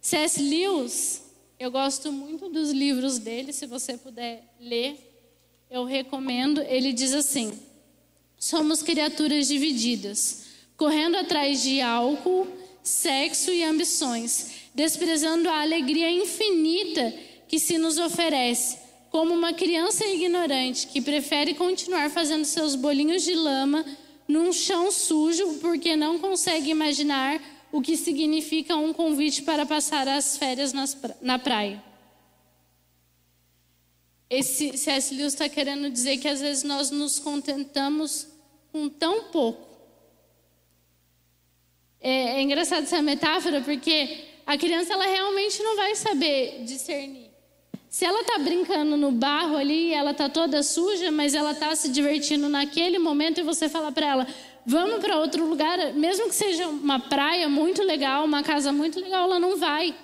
C.S. 0.00 0.42
Lewis, 0.42 1.22
eu 1.58 1.70
gosto 1.70 2.12
muito 2.12 2.48
dos 2.48 2.70
livros 2.70 3.18
dele, 3.18 3.52
se 3.52 3.66
você 3.66 3.96
puder 3.96 4.44
ler, 4.60 4.98
eu 5.70 5.84
recomendo. 5.84 6.60
Ele 6.60 6.92
diz 6.92 7.14
assim: 7.14 7.58
Somos 8.36 8.82
criaturas 8.82 9.48
divididas, 9.48 10.44
correndo 10.76 11.16
atrás 11.16 11.62
de 11.62 11.80
álcool, 11.80 12.46
sexo 12.82 13.50
e 13.50 13.62
ambições, 13.62 14.50
desprezando 14.74 15.48
a 15.48 15.62
alegria 15.62 16.10
infinita 16.10 17.14
que 17.48 17.58
se 17.58 17.78
nos 17.78 17.96
oferece, 17.98 18.78
como 19.12 19.34
uma 19.34 19.52
criança 19.52 20.06
ignorante 20.06 20.86
que 20.86 21.02
prefere 21.02 21.52
continuar 21.52 22.08
fazendo 22.10 22.46
seus 22.46 22.74
bolinhos 22.74 23.22
de 23.22 23.34
lama 23.34 23.84
num 24.26 24.50
chão 24.54 24.90
sujo 24.90 25.58
porque 25.60 25.94
não 25.94 26.18
consegue 26.18 26.70
imaginar 26.70 27.38
o 27.70 27.82
que 27.82 27.94
significa 27.94 28.74
um 28.74 28.90
convite 28.90 29.42
para 29.42 29.66
passar 29.66 30.08
as 30.08 30.38
férias 30.38 30.72
na 31.20 31.38
praia. 31.38 31.84
Esse 34.30 34.78
C.S. 34.78 35.14
Lewis 35.14 35.34
está 35.34 35.46
querendo 35.46 35.90
dizer 35.90 36.16
que 36.16 36.26
às 36.26 36.40
vezes 36.40 36.62
nós 36.62 36.90
nos 36.90 37.18
contentamos 37.18 38.28
com 38.72 38.88
tão 38.88 39.24
pouco. 39.24 39.68
É, 42.00 42.38
é 42.38 42.42
engraçado 42.42 42.84
essa 42.84 43.02
metáfora 43.02 43.60
porque 43.60 44.24
a 44.46 44.56
criança 44.56 44.94
ela 44.94 45.04
realmente 45.04 45.62
não 45.62 45.76
vai 45.76 45.94
saber 45.94 46.64
discernir. 46.64 47.21
Se 47.92 48.06
ela 48.06 48.22
está 48.22 48.38
brincando 48.38 48.96
no 48.96 49.12
barro 49.12 49.54
ali, 49.54 49.92
ela 49.92 50.12
está 50.12 50.26
toda 50.26 50.62
suja, 50.62 51.10
mas 51.10 51.34
ela 51.34 51.50
está 51.50 51.76
se 51.76 51.90
divertindo 51.90 52.48
naquele 52.48 52.98
momento 52.98 53.38
e 53.38 53.42
você 53.42 53.68
fala 53.68 53.92
para 53.92 54.06
ela, 54.06 54.26
vamos 54.64 54.98
para 54.98 55.18
outro 55.18 55.46
lugar, 55.46 55.92
mesmo 55.92 56.26
que 56.26 56.34
seja 56.34 56.66
uma 56.68 56.98
praia 56.98 57.50
muito 57.50 57.82
legal, 57.82 58.24
uma 58.24 58.42
casa 58.42 58.72
muito 58.72 58.98
legal, 58.98 59.24
ela 59.24 59.38
não 59.38 59.58
vai. 59.58 59.94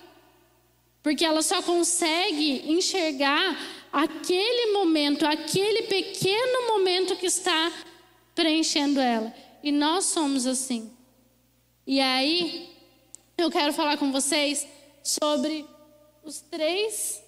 Porque 1.03 1.25
ela 1.25 1.41
só 1.41 1.63
consegue 1.63 2.71
enxergar 2.71 3.59
aquele 3.91 4.75
momento, 4.75 5.25
aquele 5.25 5.85
pequeno 5.85 6.69
momento 6.69 7.17
que 7.17 7.25
está 7.25 7.73
preenchendo 8.35 9.01
ela. 9.01 9.35
E 9.63 9.73
nós 9.73 10.05
somos 10.05 10.47
assim. 10.47 10.93
E 11.87 12.01
aí, 12.01 12.69
eu 13.39 13.51
quero 13.51 13.73
falar 13.73 13.97
com 13.97 14.13
vocês 14.13 14.69
sobre 15.03 15.65
os 16.23 16.43
três 16.43 17.27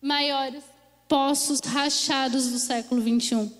maiores 0.00 0.62
poços 1.08 1.60
rachados 1.60 2.48
do 2.48 2.58
século 2.58 3.00
21. 3.00 3.50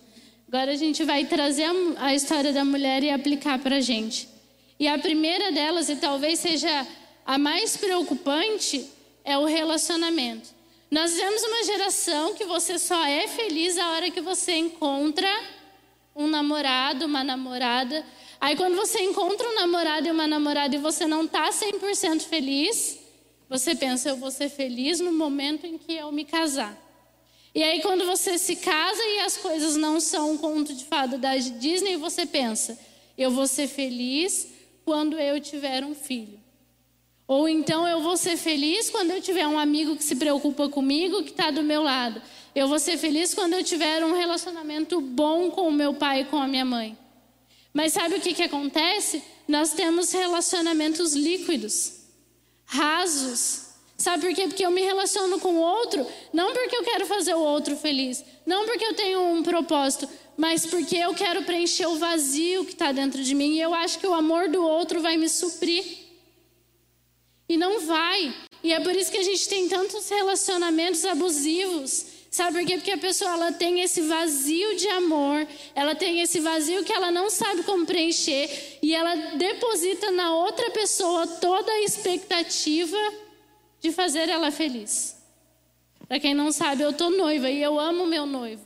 Agora 0.48 0.72
a 0.72 0.76
gente 0.76 1.04
vai 1.04 1.24
trazer 1.24 1.66
a, 1.98 2.14
história 2.14 2.52
da 2.52 2.64
mulher 2.64 3.02
e 3.02 3.10
aplicar 3.10 3.58
para 3.58 3.76
a 3.76 3.80
gente. 3.80 4.28
E 4.78 4.88
a 4.88 4.98
primeira 4.98 5.52
delas, 5.52 5.88
e 5.88 5.96
talvez 5.96 6.38
seja 6.38 6.86
a 7.26 7.38
mais 7.38 7.76
preocupante, 7.76 8.88
é 9.24 9.36
o 9.36 9.44
relacionamento. 9.44 10.48
Nós 10.90 11.12
vivemos 11.12 11.42
uma 11.42 11.64
geração 11.64 12.34
que 12.34 12.44
você 12.44 12.78
só 12.78 13.04
é 13.04 13.28
feliz 13.28 13.78
a 13.78 13.90
hora 13.90 14.10
que 14.10 14.20
você 14.20 14.56
encontra 14.56 15.28
um 16.16 16.26
namorado, 16.26 17.06
uma 17.06 17.22
namorada. 17.22 18.04
Aí 18.40 18.56
quando 18.56 18.74
você 18.74 19.00
encontra 19.02 19.48
um 19.48 19.54
namorado 19.54 20.08
e 20.08 20.10
uma 20.10 20.26
namorada 20.26 20.74
e 20.74 20.78
você 20.78 21.06
não 21.06 21.24
está 21.24 21.50
100% 21.50 22.22
feliz, 22.22 22.99
você 23.50 23.74
pensa, 23.74 24.08
eu 24.08 24.16
vou 24.16 24.30
ser 24.30 24.48
feliz 24.48 25.00
no 25.00 25.12
momento 25.12 25.66
em 25.66 25.76
que 25.76 25.92
eu 25.92 26.12
me 26.12 26.24
casar. 26.24 26.78
E 27.52 27.64
aí 27.64 27.82
quando 27.82 28.06
você 28.06 28.38
se 28.38 28.54
casa 28.54 29.02
e 29.02 29.20
as 29.20 29.36
coisas 29.36 29.76
não 29.76 29.98
são 29.98 30.30
um 30.30 30.38
conto 30.38 30.72
de 30.72 30.84
fada 30.84 31.18
da 31.18 31.36
Disney, 31.36 31.96
você 31.96 32.24
pensa, 32.24 32.78
eu 33.18 33.32
vou 33.32 33.48
ser 33.48 33.66
feliz 33.66 34.46
quando 34.84 35.18
eu 35.18 35.40
tiver 35.40 35.84
um 35.84 35.96
filho. 35.96 36.38
Ou 37.26 37.48
então 37.48 37.86
eu 37.88 38.00
vou 38.00 38.16
ser 38.16 38.36
feliz 38.36 38.88
quando 38.88 39.10
eu 39.10 39.20
tiver 39.20 39.48
um 39.48 39.58
amigo 39.58 39.96
que 39.96 40.04
se 40.04 40.14
preocupa 40.14 40.68
comigo, 40.68 41.24
que 41.24 41.30
está 41.30 41.50
do 41.50 41.64
meu 41.64 41.82
lado. 41.82 42.22
Eu 42.54 42.68
vou 42.68 42.78
ser 42.78 42.98
feliz 42.98 43.34
quando 43.34 43.54
eu 43.54 43.64
tiver 43.64 44.04
um 44.04 44.14
relacionamento 44.14 45.00
bom 45.00 45.50
com 45.50 45.68
o 45.68 45.72
meu 45.72 45.94
pai 45.94 46.20
e 46.20 46.24
com 46.26 46.36
a 46.36 46.46
minha 46.46 46.64
mãe. 46.64 46.96
Mas 47.72 47.92
sabe 47.92 48.14
o 48.14 48.20
que, 48.20 48.32
que 48.32 48.42
acontece? 48.42 49.22
Nós 49.46 49.72
temos 49.72 50.12
relacionamentos 50.12 51.14
líquidos, 51.14 51.99
rasos. 52.70 53.68
Sabe 53.96 54.26
por 54.26 54.34
quê? 54.34 54.46
Porque 54.46 54.64
eu 54.64 54.70
me 54.70 54.80
relaciono 54.80 55.38
com 55.40 55.56
o 55.56 55.60
outro, 55.60 56.06
não 56.32 56.54
porque 56.54 56.74
eu 56.74 56.84
quero 56.84 57.04
fazer 57.04 57.34
o 57.34 57.40
outro 57.40 57.76
feliz, 57.76 58.24
não 58.46 58.64
porque 58.64 58.84
eu 58.84 58.94
tenho 58.94 59.20
um 59.20 59.42
propósito, 59.42 60.08
mas 60.38 60.64
porque 60.64 60.96
eu 60.96 61.12
quero 61.12 61.42
preencher 61.42 61.86
o 61.86 61.96
vazio 61.96 62.64
que 62.64 62.72
está 62.72 62.92
dentro 62.92 63.22
de 63.22 63.34
mim 63.34 63.56
e 63.56 63.60
eu 63.60 63.74
acho 63.74 63.98
que 63.98 64.06
o 64.06 64.14
amor 64.14 64.48
do 64.48 64.64
outro 64.64 65.02
vai 65.02 65.18
me 65.18 65.28
suprir. 65.28 65.84
E 67.46 67.58
não 67.58 67.80
vai. 67.80 68.34
E 68.62 68.72
é 68.72 68.80
por 68.80 68.94
isso 68.94 69.10
que 69.10 69.18
a 69.18 69.22
gente 69.22 69.46
tem 69.48 69.68
tantos 69.68 70.08
relacionamentos 70.08 71.04
abusivos, 71.04 72.06
Sabe 72.30 72.58
por 72.58 72.66
quê? 72.66 72.76
Porque 72.76 72.92
a 72.92 72.98
pessoa 72.98 73.32
ela 73.32 73.52
tem 73.52 73.80
esse 73.80 74.02
vazio 74.02 74.76
de 74.76 74.86
amor, 74.88 75.46
ela 75.74 75.96
tem 75.96 76.20
esse 76.20 76.38
vazio 76.38 76.84
que 76.84 76.92
ela 76.92 77.10
não 77.10 77.28
sabe 77.28 77.64
como 77.64 77.84
preencher 77.84 78.78
e 78.80 78.94
ela 78.94 79.16
deposita 79.36 80.12
na 80.12 80.32
outra 80.36 80.70
pessoa 80.70 81.26
toda 81.26 81.72
a 81.72 81.82
expectativa 81.82 82.96
de 83.80 83.90
fazer 83.90 84.28
ela 84.28 84.52
feliz. 84.52 85.20
Para 86.06 86.20
quem 86.20 86.32
não 86.32 86.52
sabe, 86.52 86.82
eu 86.82 86.92
tô 86.92 87.10
noiva 87.10 87.50
e 87.50 87.60
eu 87.60 87.80
amo 87.80 88.06
meu 88.06 88.26
noivo. 88.26 88.64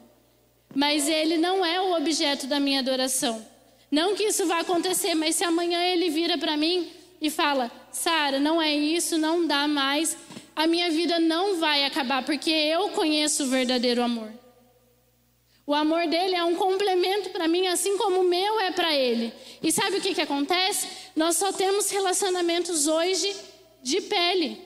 Mas 0.74 1.08
ele 1.08 1.38
não 1.38 1.64
é 1.64 1.80
o 1.80 1.96
objeto 1.96 2.46
da 2.46 2.60
minha 2.60 2.80
adoração. 2.80 3.46
Não 3.90 4.14
que 4.14 4.24
isso 4.24 4.44
vá 4.46 4.58
acontecer, 4.58 5.14
mas 5.14 5.36
se 5.36 5.44
amanhã 5.44 5.80
ele 5.80 6.10
vira 6.10 6.36
para 6.36 6.56
mim 6.56 6.90
e 7.20 7.30
fala: 7.30 7.70
"Sara, 7.90 8.38
não 8.38 8.60
é 8.60 8.74
isso, 8.74 9.16
não 9.16 9.46
dá 9.46 9.68
mais" 9.68 10.16
a 10.54 10.66
minha 10.66 10.90
vida 10.90 11.18
não 11.18 11.58
vai 11.58 11.84
acabar, 11.84 12.24
porque 12.24 12.50
eu 12.50 12.90
conheço 12.90 13.44
o 13.44 13.48
verdadeiro 13.48 14.02
amor. 14.02 14.30
O 15.66 15.74
amor 15.74 16.06
dele 16.06 16.34
é 16.34 16.44
um 16.44 16.56
complemento 16.56 17.30
para 17.30 17.48
mim, 17.48 17.66
assim 17.66 17.96
como 17.96 18.20
o 18.20 18.24
meu 18.24 18.60
é 18.60 18.70
para 18.70 18.94
ele. 18.94 19.32
E 19.62 19.72
sabe 19.72 19.96
o 19.96 20.00
que, 20.00 20.14
que 20.14 20.20
acontece? 20.20 20.86
Nós 21.16 21.36
só 21.36 21.52
temos 21.52 21.90
relacionamentos 21.90 22.86
hoje 22.86 23.34
de 23.82 24.00
pele. 24.02 24.60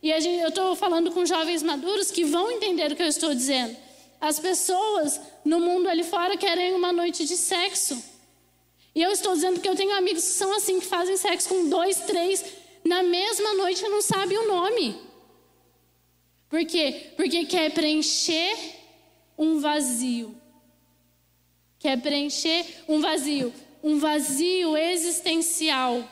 E 0.00 0.08
gente, 0.20 0.42
eu 0.42 0.50
estou 0.50 0.76
falando 0.76 1.10
com 1.10 1.26
jovens 1.26 1.62
maduros 1.62 2.10
que 2.10 2.24
vão 2.24 2.50
entender 2.50 2.92
o 2.92 2.96
que 2.96 3.02
eu 3.02 3.08
estou 3.08 3.34
dizendo. 3.34 3.76
As 4.20 4.38
pessoas 4.38 5.20
no 5.44 5.58
mundo 5.58 5.88
ali 5.88 6.04
fora 6.04 6.36
querem 6.36 6.72
uma 6.74 6.92
noite 6.92 7.24
de 7.24 7.36
sexo. 7.36 8.02
E 8.94 9.02
eu 9.02 9.10
estou 9.10 9.34
dizendo 9.34 9.60
que 9.60 9.68
eu 9.68 9.74
tenho 9.74 9.96
amigos 9.96 10.22
que 10.22 10.30
são 10.30 10.54
assim, 10.54 10.78
que 10.78 10.86
fazem 10.86 11.16
sexo 11.16 11.48
com 11.48 11.68
dois, 11.68 11.96
três, 12.00 12.44
na 12.84 13.02
mesma 13.02 13.54
noite 13.54 13.82
não 13.88 14.00
sabem 14.00 14.38
o 14.38 14.46
nome. 14.46 14.96
Por 16.54 16.64
quê? 16.66 17.10
Porque 17.16 17.46
quer 17.46 17.72
preencher 17.72 18.56
um 19.36 19.58
vazio. 19.58 20.32
Quer 21.80 22.00
preencher 22.00 22.64
um 22.86 23.00
vazio, 23.00 23.52
um 23.82 23.98
vazio 23.98 24.76
existencial. 24.76 26.08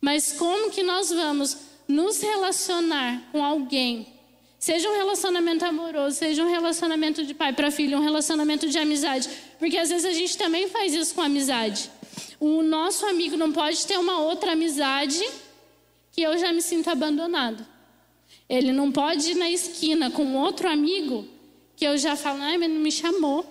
Mas 0.00 0.32
como 0.32 0.72
que 0.72 0.82
nós 0.82 1.10
vamos 1.10 1.56
nos 1.86 2.20
relacionar 2.20 3.28
com 3.30 3.44
alguém? 3.44 4.08
Seja 4.58 4.90
um 4.90 4.96
relacionamento 4.96 5.64
amoroso, 5.64 6.16
seja 6.16 6.42
um 6.42 6.50
relacionamento 6.50 7.24
de 7.24 7.32
pai 7.32 7.52
para 7.52 7.70
filho, 7.70 7.98
um 7.98 8.02
relacionamento 8.02 8.68
de 8.68 8.76
amizade. 8.76 9.30
Porque 9.60 9.78
às 9.78 9.88
vezes 9.88 10.04
a 10.04 10.12
gente 10.12 10.36
também 10.36 10.68
faz 10.68 10.92
isso 10.92 11.14
com 11.14 11.22
amizade. 11.22 11.88
O 12.40 12.60
nosso 12.60 13.06
amigo 13.06 13.36
não 13.36 13.52
pode 13.52 13.86
ter 13.86 14.00
uma 14.00 14.18
outra 14.18 14.54
amizade 14.54 15.24
que 16.10 16.22
eu 16.22 16.36
já 16.36 16.52
me 16.52 16.60
sinto 16.60 16.90
abandonado. 16.90 17.75
Ele 18.48 18.72
não 18.72 18.92
pode 18.92 19.32
ir 19.32 19.34
na 19.34 19.50
esquina 19.50 20.10
com 20.10 20.36
outro 20.36 20.68
amigo 20.68 21.26
que 21.74 21.84
eu 21.84 21.98
já 21.98 22.16
falo, 22.16 22.42
ai, 22.42 22.56
mas 22.56 22.70
não 22.70 22.80
me 22.80 22.90
chamou. 22.90 23.44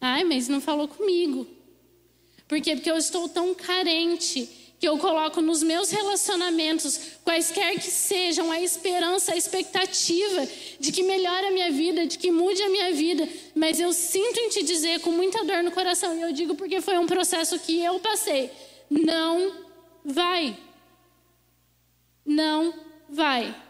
Ai, 0.00 0.24
mas 0.24 0.48
não 0.48 0.60
falou 0.60 0.88
comigo. 0.88 1.46
Por 2.46 2.60
quê? 2.60 2.76
Porque 2.76 2.90
eu 2.90 2.96
estou 2.96 3.28
tão 3.28 3.54
carente 3.54 4.48
que 4.78 4.88
eu 4.88 4.98
coloco 4.98 5.40
nos 5.40 5.62
meus 5.62 5.90
relacionamentos, 5.90 7.12
quaisquer 7.24 7.74
que 7.76 7.90
sejam, 7.90 8.50
a 8.50 8.60
esperança, 8.60 9.32
a 9.32 9.36
expectativa 9.36 10.46
de 10.78 10.92
que 10.92 11.02
melhore 11.02 11.46
a 11.46 11.50
minha 11.50 11.70
vida, 11.70 12.06
de 12.06 12.18
que 12.18 12.30
mude 12.30 12.62
a 12.62 12.68
minha 12.68 12.92
vida. 12.92 13.26
Mas 13.54 13.80
eu 13.80 13.92
sinto 13.92 14.38
em 14.38 14.50
te 14.50 14.62
dizer 14.62 15.00
com 15.00 15.10
muita 15.10 15.42
dor 15.44 15.62
no 15.62 15.70
coração, 15.70 16.16
e 16.16 16.22
eu 16.22 16.32
digo 16.32 16.54
porque 16.54 16.80
foi 16.80 16.98
um 16.98 17.06
processo 17.06 17.58
que 17.58 17.80
eu 17.80 17.98
passei. 17.98 18.50
Não 18.90 19.54
vai. 20.04 20.54
Não 22.26 22.74
vai. 23.08 23.63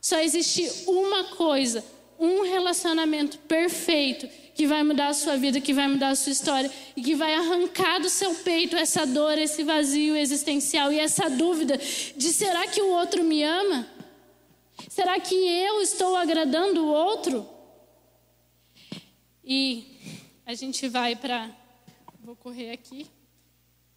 Só 0.00 0.18
existe 0.20 0.66
uma 0.86 1.24
coisa, 1.24 1.84
um 2.18 2.42
relacionamento 2.42 3.38
perfeito 3.40 4.28
que 4.54 4.66
vai 4.66 4.82
mudar 4.82 5.08
a 5.08 5.14
sua 5.14 5.36
vida, 5.36 5.60
que 5.60 5.74
vai 5.74 5.88
mudar 5.88 6.10
a 6.10 6.14
sua 6.14 6.32
história 6.32 6.70
e 6.96 7.02
que 7.02 7.14
vai 7.14 7.34
arrancar 7.34 7.98
do 7.98 8.08
seu 8.08 8.34
peito 8.36 8.76
essa 8.76 9.06
dor, 9.06 9.38
esse 9.38 9.62
vazio 9.62 10.16
existencial 10.16 10.92
e 10.92 10.98
essa 10.98 11.28
dúvida 11.28 11.78
de 12.16 12.32
será 12.32 12.66
que 12.66 12.80
o 12.80 12.90
outro 12.90 13.22
me 13.22 13.42
ama? 13.42 13.86
Será 14.88 15.20
que 15.20 15.34
eu 15.34 15.80
estou 15.82 16.16
agradando 16.16 16.84
o 16.84 16.88
outro? 16.88 17.46
E 19.44 19.98
a 20.46 20.54
gente 20.54 20.88
vai 20.88 21.14
para 21.14 21.50
vou 22.22 22.36
correr 22.36 22.70
aqui. 22.70 23.06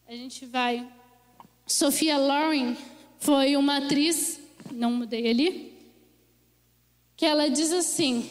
A 0.07 0.13
gente 0.13 0.45
vai 0.45 0.85
Sofia 1.65 2.17
Loren 2.17 2.75
foi 3.19 3.55
uma 3.55 3.77
atriz, 3.77 4.39
não 4.71 4.91
mudei 4.91 5.29
ali 5.29 5.72
que 7.15 7.26
ela 7.26 7.49
diz 7.49 7.71
assim: 7.71 8.30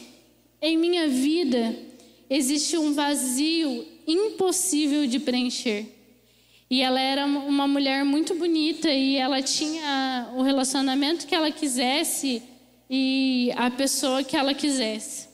Em 0.61 0.77
minha 0.77 1.07
vida 1.07 1.75
existe 2.29 2.77
um 2.77 2.93
vazio 2.93 3.87
impossível 4.07 5.07
de 5.07 5.19
preencher. 5.19 5.87
E 6.69 6.81
ela 6.81 6.99
era 6.99 7.25
uma 7.25 7.67
mulher 7.67 8.03
muito 8.03 8.33
bonita 8.33 8.91
e 8.91 9.15
ela 9.15 9.41
tinha 9.41 10.31
o 10.35 10.41
relacionamento 10.41 11.27
que 11.27 11.35
ela 11.35 11.51
quisesse 11.51 12.41
e 12.89 13.51
a 13.55 13.69
pessoa 13.69 14.23
que 14.23 14.35
ela 14.35 14.53
quisesse. 14.53 15.29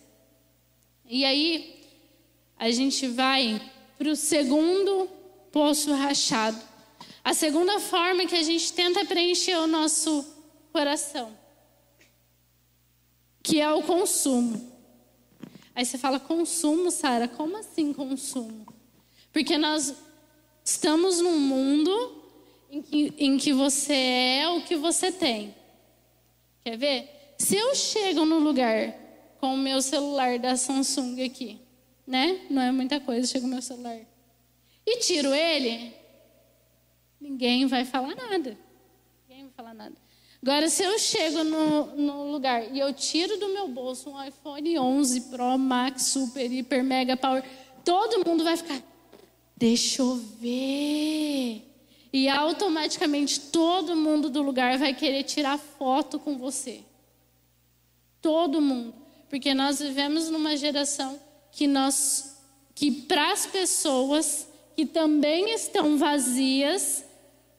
E 1.07 1.23
aí 1.23 1.79
a 2.57 2.69
gente 2.71 3.07
vai 3.07 3.61
para 3.97 4.09
o 4.09 4.15
segundo 4.15 5.09
poço 5.51 5.93
rachado. 5.93 6.59
A 7.23 7.33
segunda 7.33 7.79
forma 7.79 8.25
que 8.25 8.35
a 8.35 8.43
gente 8.43 8.73
tenta 8.73 9.05
preencher 9.05 9.55
o 9.57 9.67
nosso 9.67 10.25
coração, 10.73 11.31
que 13.41 13.59
é 13.59 13.71
o 13.71 13.83
consumo. 13.83 14.69
Aí 15.75 15.85
você 15.85 15.97
fala 15.97 16.19
consumo, 16.19 16.91
Sara? 16.91 17.27
Como 17.27 17.57
assim 17.57 17.93
consumo? 17.93 18.65
Porque 19.31 19.57
nós 19.57 19.95
estamos 20.63 21.19
num 21.19 21.39
mundo 21.39 22.23
em 22.69 22.81
que, 22.81 23.13
em 23.17 23.37
que 23.37 23.53
você 23.53 23.93
é 23.93 24.49
o 24.49 24.61
que 24.61 24.75
você 24.75 25.11
tem. 25.11 25.55
Quer 26.63 26.77
ver? 26.77 27.33
Se 27.37 27.55
eu 27.55 27.73
chego 27.73 28.25
no 28.25 28.39
lugar 28.39 28.93
com 29.39 29.53
o 29.53 29.57
meu 29.57 29.81
celular 29.81 30.37
da 30.37 30.57
Samsung 30.57 31.23
aqui, 31.23 31.59
né? 32.05 32.45
Não 32.49 32.61
é 32.61 32.71
muita 32.71 32.99
coisa, 32.99 33.25
chega 33.25 33.45
o 33.45 33.49
meu 33.49 33.61
celular. 33.61 33.99
E 34.85 34.97
tiro 34.97 35.33
ele, 35.33 35.93
ninguém 37.21 37.65
vai 37.67 37.85
falar 37.85 38.15
nada. 38.15 38.57
Ninguém 39.27 39.45
vai 39.45 39.53
falar 39.55 39.73
nada. 39.73 39.95
Agora, 40.41 40.69
se 40.69 40.83
eu 40.83 40.97
chego 40.97 41.43
no, 41.43 41.95
no 41.97 42.31
lugar 42.31 42.73
e 42.73 42.79
eu 42.79 42.93
tiro 42.93 43.37
do 43.37 43.49
meu 43.49 43.67
bolso 43.67 44.09
um 44.09 44.23
iPhone 44.23 44.79
11 44.79 45.21
Pro 45.21 45.57
Max 45.57 46.03
Super 46.03 46.49
Hiper 46.51 46.83
Mega 46.83 47.17
Power, 47.17 47.43
todo 47.83 48.25
mundo 48.25 48.43
vai 48.43 48.55
ficar, 48.55 48.81
deixa 49.57 50.01
eu 50.01 50.15
ver. 50.15 51.65
E 52.11 52.27
automaticamente 52.29 53.39
todo 53.39 53.95
mundo 53.95 54.29
do 54.29 54.41
lugar 54.41 54.77
vai 54.77 54.93
querer 54.93 55.23
tirar 55.23 55.57
foto 55.57 56.17
com 56.17 56.37
você. 56.37 56.81
Todo 58.21 58.61
mundo. 58.61 58.95
Porque 59.29 59.53
nós 59.53 59.79
vivemos 59.79 60.29
numa 60.29 60.57
geração 60.57 61.19
que 61.51 61.67
nós 61.67 62.37
que 62.73 62.89
para 62.91 63.33
as 63.33 63.45
pessoas 63.45 64.47
que 64.75 64.85
também 64.85 65.53
estão 65.53 65.97
vazias, 65.97 67.03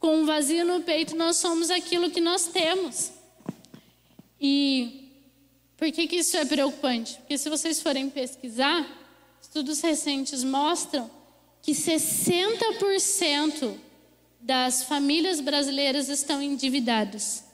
com 0.00 0.16
um 0.16 0.24
vazio 0.24 0.64
no 0.64 0.80
peito, 0.80 1.14
nós 1.14 1.36
somos 1.36 1.70
aquilo 1.70 2.10
que 2.10 2.20
nós 2.20 2.46
temos. 2.46 3.12
E 4.40 5.12
por 5.76 5.92
que, 5.92 6.08
que 6.08 6.16
isso 6.16 6.36
é 6.38 6.44
preocupante? 6.46 7.18
Porque 7.18 7.36
se 7.36 7.50
vocês 7.50 7.82
forem 7.82 8.08
pesquisar, 8.08 8.84
estudos 9.40 9.82
recentes 9.82 10.42
mostram 10.42 11.08
que 11.62 11.72
60% 11.72 13.74
das 14.40 14.84
famílias 14.84 15.38
brasileiras 15.38 16.08
estão 16.08 16.42
endividadas. 16.42 17.44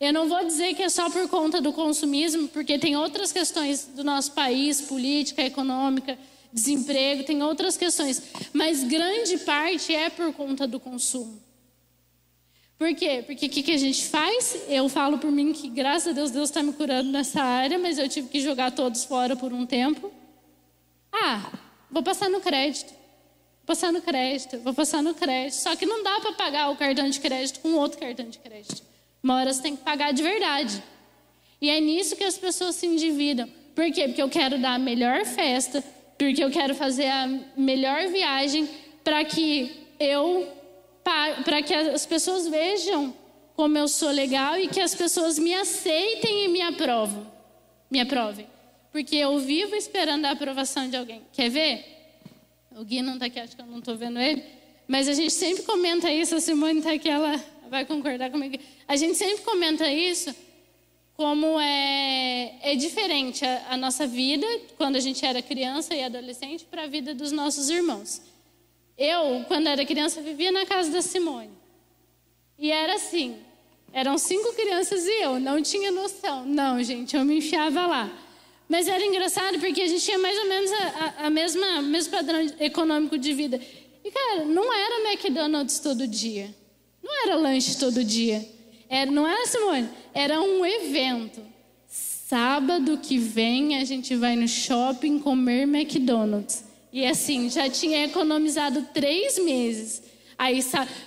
Eu 0.00 0.14
não 0.14 0.26
vou 0.26 0.42
dizer 0.46 0.74
que 0.74 0.82
é 0.82 0.88
só 0.88 1.10
por 1.10 1.28
conta 1.28 1.60
do 1.60 1.74
consumismo, 1.74 2.48
porque 2.48 2.78
tem 2.78 2.96
outras 2.96 3.30
questões 3.30 3.84
do 3.84 4.02
nosso 4.02 4.32
país, 4.32 4.80
política, 4.80 5.42
econômica, 5.42 6.18
desemprego, 6.50 7.24
tem 7.24 7.42
outras 7.42 7.76
questões, 7.76 8.22
mas 8.54 8.82
grande 8.82 9.36
parte 9.38 9.94
é 9.94 10.08
por 10.08 10.32
conta 10.32 10.66
do 10.66 10.80
consumo. 10.80 11.49
Por 12.80 12.94
quê? 12.94 13.22
Porque 13.26 13.44
o 13.44 13.50
que, 13.50 13.62
que, 13.62 13.72
a 13.72 13.76
gente 13.76 14.06
faz? 14.06 14.64
Eu 14.66 14.88
falo 14.88 15.18
por 15.18 15.30
mim 15.30 15.52
que, 15.52 15.68
graças 15.68 16.08
a 16.08 16.12
Deus, 16.12 16.30
Deus 16.30 16.48
está 16.48 16.62
me 16.62 16.72
curando 16.72 17.12
nessa 17.12 17.42
área, 17.42 17.78
mas 17.78 17.98
eu 17.98 18.08
tive 18.08 18.30
que 18.30 18.40
jogar 18.40 18.70
todos 18.70 19.04
fora 19.04 19.36
por 19.36 19.52
um 19.52 19.66
tempo. 19.66 20.10
Ah, 21.12 21.52
vou 21.90 22.02
passar 22.02 22.30
no 22.30 22.40
crédito. 22.40 22.88
Vou 22.88 23.66
passar 23.66 23.92
no 23.92 24.00
crédito, 24.00 24.58
vou 24.60 24.72
passar 24.72 25.02
no 25.02 25.12
crédito. 25.12 25.56
Só 25.56 25.76
que 25.76 25.84
não 25.84 26.02
dá 26.02 26.20
para 26.20 26.32
pagar 26.32 26.70
o 26.70 26.76
cartão 26.76 27.06
de 27.06 27.20
crédito 27.20 27.60
com 27.60 27.74
outro 27.74 27.98
cartão 27.98 28.30
de 28.30 28.38
crédito. 28.38 28.82
Uma 29.22 29.36
hora 29.36 29.52
você 29.52 29.60
tem 29.60 29.76
que 29.76 29.84
pagar 29.84 30.14
de 30.14 30.22
verdade. 30.22 30.82
E 31.60 31.68
é 31.68 31.78
nisso 31.80 32.16
que 32.16 32.24
as 32.24 32.38
pessoas 32.38 32.76
se 32.76 32.86
endividam. 32.86 33.46
Por 33.74 33.92
quê? 33.92 34.08
Porque 34.08 34.22
eu 34.22 34.30
quero 34.30 34.58
dar 34.58 34.76
a 34.76 34.78
melhor 34.78 35.26
festa, 35.26 35.84
porque 36.16 36.42
eu 36.42 36.50
quero 36.50 36.74
fazer 36.74 37.08
a 37.08 37.26
melhor 37.54 38.08
viagem 38.08 38.66
para 39.04 39.22
que 39.22 39.70
eu 40.00 40.59
para 41.02 41.62
que 41.62 41.74
as 41.74 42.06
pessoas 42.06 42.46
vejam 42.46 43.14
como 43.54 43.76
eu 43.76 43.88
sou 43.88 44.10
legal 44.10 44.58
e 44.58 44.68
que 44.68 44.80
as 44.80 44.94
pessoas 44.94 45.38
me 45.38 45.54
aceitem 45.54 46.44
e 46.44 46.48
me 46.48 46.62
aprovam, 46.62 47.30
me 47.90 48.00
aprovem. 48.00 48.46
Porque 48.90 49.16
eu 49.16 49.38
vivo 49.38 49.74
esperando 49.74 50.24
a 50.24 50.30
aprovação 50.30 50.88
de 50.88 50.96
alguém. 50.96 51.22
Quer 51.32 51.50
ver? 51.50 51.84
O 52.76 52.84
Gui 52.84 53.02
não 53.02 53.14
está 53.14 53.26
aqui, 53.26 53.38
acho 53.38 53.54
que 53.54 53.62
eu 53.62 53.66
não 53.66 53.78
estou 53.78 53.96
vendo 53.96 54.18
ele. 54.18 54.42
Mas 54.88 55.08
a 55.08 55.12
gente 55.12 55.32
sempre 55.32 55.62
comenta 55.62 56.10
isso, 56.10 56.34
a 56.34 56.40
Simone 56.40 56.78
está 56.78 56.92
aqui, 56.92 57.08
ela 57.08 57.38
vai 57.68 57.84
concordar 57.84 58.30
comigo. 58.30 58.58
A 58.88 58.96
gente 58.96 59.16
sempre 59.16 59.44
comenta 59.44 59.90
isso 59.92 60.34
como 61.14 61.60
é, 61.60 62.54
é 62.62 62.74
diferente 62.74 63.44
a, 63.44 63.74
a 63.74 63.76
nossa 63.76 64.06
vida, 64.06 64.46
quando 64.78 64.96
a 64.96 65.00
gente 65.00 65.24
era 65.24 65.42
criança 65.42 65.94
e 65.94 66.02
adolescente, 66.02 66.64
para 66.64 66.84
a 66.84 66.86
vida 66.86 67.14
dos 67.14 67.30
nossos 67.30 67.68
irmãos. 67.68 68.22
Eu, 69.00 69.46
quando 69.48 69.66
era 69.66 69.82
criança, 69.86 70.20
vivia 70.20 70.52
na 70.52 70.66
casa 70.66 70.90
da 70.90 71.00
Simone. 71.00 71.48
E 72.58 72.70
era 72.70 72.96
assim: 72.96 73.38
eram 73.94 74.18
cinco 74.18 74.52
crianças 74.52 75.06
e 75.06 75.22
eu, 75.22 75.40
não 75.40 75.62
tinha 75.62 75.90
noção. 75.90 76.44
Não, 76.44 76.82
gente, 76.82 77.16
eu 77.16 77.24
me 77.24 77.38
enfiava 77.38 77.86
lá. 77.86 78.12
Mas 78.68 78.86
era 78.86 79.02
engraçado 79.02 79.58
porque 79.58 79.80
a 79.80 79.88
gente 79.88 80.04
tinha 80.04 80.18
mais 80.18 80.38
ou 80.38 80.46
menos 80.46 80.70
a, 80.70 80.76
a, 80.76 81.26
a 81.26 81.30
mesma 81.30 81.80
mesmo 81.80 82.12
padrão 82.12 82.46
econômico 82.60 83.16
de 83.16 83.32
vida. 83.32 83.58
E, 84.04 84.10
cara, 84.10 84.44
não 84.44 84.70
era 84.70 85.10
McDonald's 85.10 85.78
todo 85.78 86.06
dia. 86.06 86.54
Não 87.02 87.24
era 87.24 87.36
lanche 87.36 87.78
todo 87.78 88.04
dia. 88.04 88.46
Era, 88.86 89.10
não 89.10 89.26
era, 89.26 89.46
Simone? 89.46 89.88
Era 90.12 90.42
um 90.42 90.64
evento. 90.66 91.40
Sábado 91.88 92.98
que 92.98 93.16
vem 93.16 93.78
a 93.78 93.84
gente 93.84 94.14
vai 94.14 94.36
no 94.36 94.46
shopping 94.46 95.18
comer 95.18 95.62
McDonald's. 95.62 96.69
E 96.92 97.06
assim, 97.06 97.48
já 97.48 97.68
tinha 97.68 98.04
economizado 98.04 98.86
três 98.92 99.38
meses. 99.38 100.02
Aí, 100.36 100.60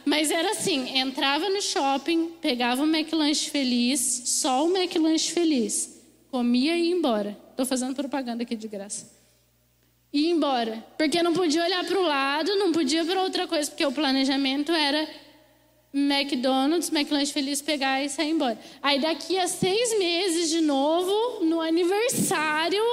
mas 0.06 0.30
era 0.30 0.52
assim, 0.52 0.98
entrava 0.98 1.50
no 1.50 1.62
shopping, 1.62 2.34
pegava 2.40 2.84
o 2.84 2.86
McLanche 2.86 3.50
feliz, 3.50 4.24
só 4.26 4.66
o 4.66 4.78
McLanche 4.78 5.32
feliz. 5.32 6.02
Comia 6.30 6.78
e 6.78 6.90
ia 6.90 6.96
embora. 6.96 7.38
Estou 7.50 7.66
fazendo 7.66 7.96
propaganda 7.96 8.44
aqui 8.44 8.56
de 8.56 8.68
graça. 8.68 9.12
E 10.14 10.22
ia 10.22 10.30
embora. 10.30 10.86
Porque 10.98 11.24
não 11.24 11.34
podia 11.34 11.64
olhar 11.64 11.84
para 11.84 12.00
o 12.00 12.04
lado, 12.04 12.56
não 12.56 12.72
podia 12.72 13.04
para 13.04 13.24
outra 13.24 13.48
coisa, 13.48 13.70
porque 13.70 13.86
o 13.86 13.92
planejamento 13.92 14.72
era 14.72 15.08
McDonald's, 15.94 16.92
McLanche 16.92 17.34
feliz, 17.34 17.62
pegar 17.62 18.04
e 18.04 18.10
sair 18.10 18.32
embora. 18.32 18.60
Aí 18.82 19.00
daqui 19.00 19.38
a 19.38 19.48
seis 19.48 19.98
meses 19.98 20.50
de 20.50 20.62
novo, 20.62 21.44
no 21.46 21.62
aniversário, 21.62 22.84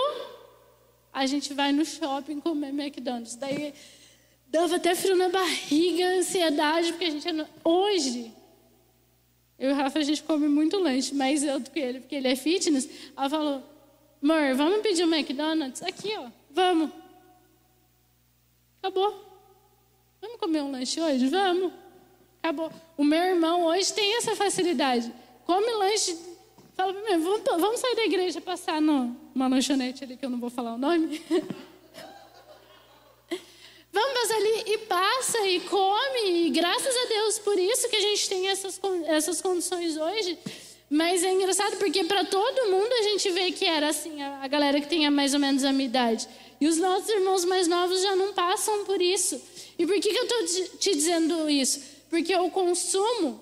a 1.12 1.26
gente 1.26 1.52
vai 1.52 1.72
no 1.72 1.84
shopping 1.84 2.40
comer 2.40 2.68
McDonald's. 2.68 3.36
Daí 3.36 3.74
dava 4.48 4.76
até 4.76 4.94
frio 4.94 5.16
na 5.16 5.28
barriga, 5.28 6.06
ansiedade, 6.18 6.92
porque 6.92 7.04
a 7.04 7.10
gente. 7.10 7.28
É 7.28 7.46
hoje, 7.64 8.32
eu 9.58 9.70
e 9.70 9.72
o 9.72 9.76
Rafa, 9.76 9.98
a 9.98 10.02
gente 10.02 10.22
come 10.22 10.48
muito 10.48 10.78
lanche, 10.78 11.14
mais 11.14 11.42
eu 11.42 11.60
do 11.60 11.70
que 11.70 11.78
ele, 11.78 12.00
porque 12.00 12.14
ele 12.14 12.28
é 12.28 12.36
fitness. 12.36 12.88
Ela 13.16 13.28
falou: 13.28 13.62
amor, 14.22 14.54
vamos 14.54 14.80
pedir 14.80 15.04
um 15.04 15.14
McDonald's? 15.14 15.82
Aqui, 15.82 16.16
ó, 16.16 16.28
vamos. 16.50 16.90
Acabou. 18.78 19.28
Vamos 20.20 20.38
comer 20.38 20.62
um 20.62 20.70
lanche 20.70 21.00
hoje? 21.00 21.26
Vamos. 21.28 21.72
Acabou. 22.42 22.72
O 22.96 23.04
meu 23.04 23.22
irmão 23.22 23.66
hoje 23.66 23.92
tem 23.92 24.16
essa 24.16 24.34
facilidade. 24.34 25.12
Come 25.44 25.70
lanche 25.72 26.16
Fala 26.80 26.94
para 26.94 27.14
mim, 27.14 27.22
vamos, 27.22 27.42
vamos 27.60 27.78
sair 27.78 27.94
da 27.94 28.06
igreja 28.06 28.40
passar 28.40 28.80
numa 28.80 29.48
lanchonete 29.48 30.02
ali 30.02 30.16
que 30.16 30.24
eu 30.24 30.30
não 30.30 30.40
vou 30.40 30.48
falar 30.48 30.76
o 30.76 30.78
nome. 30.78 31.22
vamos 33.92 34.30
ali 34.30 34.64
e 34.66 34.78
passa 34.78 35.46
e 35.46 35.60
come. 35.60 36.46
E 36.46 36.48
graças 36.48 36.96
a 36.96 37.04
Deus 37.06 37.38
por 37.40 37.58
isso 37.58 37.86
que 37.90 37.96
a 37.96 38.00
gente 38.00 38.26
tem 38.30 38.48
essas, 38.48 38.80
essas 39.08 39.42
condições 39.42 39.98
hoje. 39.98 40.38
Mas 40.88 41.22
é 41.22 41.30
engraçado 41.30 41.76
porque 41.76 42.02
para 42.04 42.24
todo 42.24 42.70
mundo 42.70 42.90
a 42.94 43.02
gente 43.02 43.28
vê 43.30 43.52
que 43.52 43.66
era 43.66 43.90
assim, 43.90 44.22
a, 44.22 44.42
a 44.42 44.48
galera 44.48 44.80
que 44.80 44.88
tinha 44.88 45.10
mais 45.10 45.34
ou 45.34 45.40
menos 45.40 45.62
a 45.64 45.72
minha 45.74 45.84
idade. 45.84 46.26
E 46.58 46.66
os 46.66 46.78
nossos 46.78 47.10
irmãos 47.10 47.44
mais 47.44 47.68
novos 47.68 48.00
já 48.00 48.16
não 48.16 48.32
passam 48.32 48.86
por 48.86 49.02
isso. 49.02 49.38
E 49.78 49.86
por 49.86 50.00
que, 50.00 50.14
que 50.14 50.18
eu 50.18 50.24
estou 50.24 50.78
te 50.78 50.94
dizendo 50.94 51.50
isso? 51.50 51.82
Porque 52.08 52.34
o 52.34 52.50
consumo, 52.50 53.38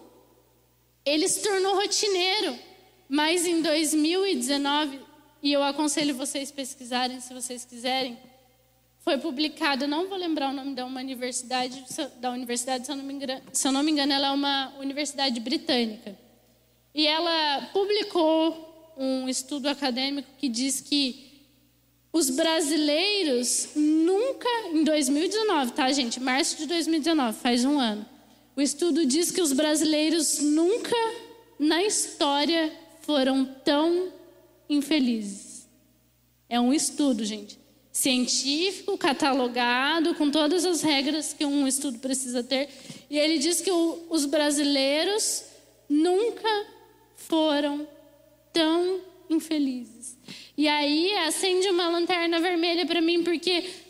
ele 1.06 1.28
se 1.28 1.40
tornou 1.40 1.76
rotineiro. 1.76 2.66
Mas 3.08 3.46
em 3.46 3.62
2019, 3.62 5.00
e 5.42 5.52
eu 5.52 5.62
aconselho 5.62 6.14
vocês 6.14 6.50
pesquisarem 6.50 7.20
se 7.20 7.32
vocês 7.32 7.64
quiserem, 7.64 8.18
foi 9.00 9.16
publicado, 9.16 9.86
não 9.86 10.08
vou 10.08 10.18
lembrar 10.18 10.50
o 10.50 10.52
nome 10.52 10.74
da 10.74 10.84
uma 10.84 11.00
universidade, 11.00 11.82
da 12.20 12.30
universidade, 12.30 12.84
se 12.84 12.92
eu 12.92 12.96
não 12.96 13.04
me 13.04 13.14
engano, 13.14 13.42
se 13.52 13.66
eu 13.66 13.72
não 13.72 13.82
me 13.82 13.90
engano 13.90 14.12
ela 14.12 14.28
é 14.28 14.30
uma 14.30 14.74
universidade 14.78 15.40
britânica. 15.40 16.14
E 16.94 17.06
ela 17.06 17.70
publicou 17.72 18.94
um 18.98 19.28
estudo 19.28 19.68
acadêmico 19.68 20.28
que 20.36 20.48
diz 20.48 20.80
que 20.80 21.28
os 22.12 22.28
brasileiros 22.28 23.70
nunca, 23.74 24.48
em 24.72 24.82
2019, 24.84 25.72
tá, 25.72 25.90
gente? 25.92 26.20
Março 26.20 26.56
de 26.56 26.66
2019, 26.66 27.38
faz 27.38 27.64
um 27.64 27.78
ano. 27.78 28.04
O 28.56 28.60
estudo 28.60 29.06
diz 29.06 29.30
que 29.30 29.40
os 29.40 29.52
brasileiros 29.52 30.40
nunca 30.40 30.96
na 31.58 31.82
história 31.82 32.72
foram 33.08 33.42
tão 33.64 34.12
infelizes. 34.68 35.66
É 36.46 36.60
um 36.60 36.74
estudo, 36.74 37.24
gente. 37.24 37.58
Científico, 37.90 38.98
catalogado, 38.98 40.14
com 40.14 40.30
todas 40.30 40.66
as 40.66 40.82
regras 40.82 41.32
que 41.32 41.46
um 41.46 41.66
estudo 41.66 42.00
precisa 42.00 42.42
ter. 42.42 42.68
E 43.08 43.18
ele 43.18 43.38
diz 43.38 43.62
que 43.62 43.70
o, 43.70 44.06
os 44.10 44.26
brasileiros 44.26 45.42
nunca 45.88 46.66
foram 47.16 47.88
tão 48.52 49.00
infelizes. 49.30 50.14
E 50.54 50.68
aí 50.68 51.10
acende 51.26 51.66
uma 51.70 51.88
lanterna 51.88 52.38
vermelha 52.38 52.84
para 52.84 53.00
mim, 53.00 53.24
porque. 53.24 53.87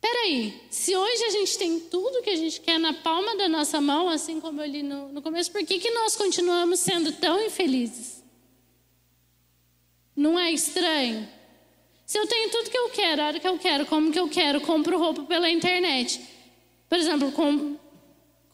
Peraí, 0.00 0.62
se 0.70 0.96
hoje 0.96 1.24
a 1.24 1.30
gente 1.30 1.58
tem 1.58 1.80
tudo 1.80 2.22
que 2.22 2.30
a 2.30 2.36
gente 2.36 2.60
quer 2.60 2.78
na 2.78 2.92
palma 2.92 3.36
da 3.36 3.48
nossa 3.48 3.80
mão, 3.80 4.08
assim 4.08 4.40
como 4.40 4.60
eu 4.60 4.66
li 4.66 4.82
no, 4.82 5.08
no 5.08 5.20
começo, 5.20 5.50
por 5.50 5.64
que, 5.64 5.78
que 5.78 5.90
nós 5.90 6.14
continuamos 6.14 6.78
sendo 6.80 7.12
tão 7.12 7.44
infelizes? 7.44 8.22
Não 10.14 10.38
é 10.38 10.50
estranho? 10.52 11.28
Se 12.06 12.16
eu 12.18 12.26
tenho 12.26 12.50
tudo 12.50 12.70
que 12.70 12.78
eu 12.78 12.88
quero, 12.90 13.22
a 13.22 13.26
hora 13.26 13.40
que 13.40 13.46
eu 13.46 13.58
quero, 13.58 13.86
como 13.86 14.10
que 14.10 14.18
eu 14.18 14.28
quero, 14.28 14.60
compro 14.60 14.98
roupa 14.98 15.24
pela 15.24 15.50
internet. 15.50 16.20
Por 16.88 16.96
exemplo, 16.96 17.30
como, 17.32 17.78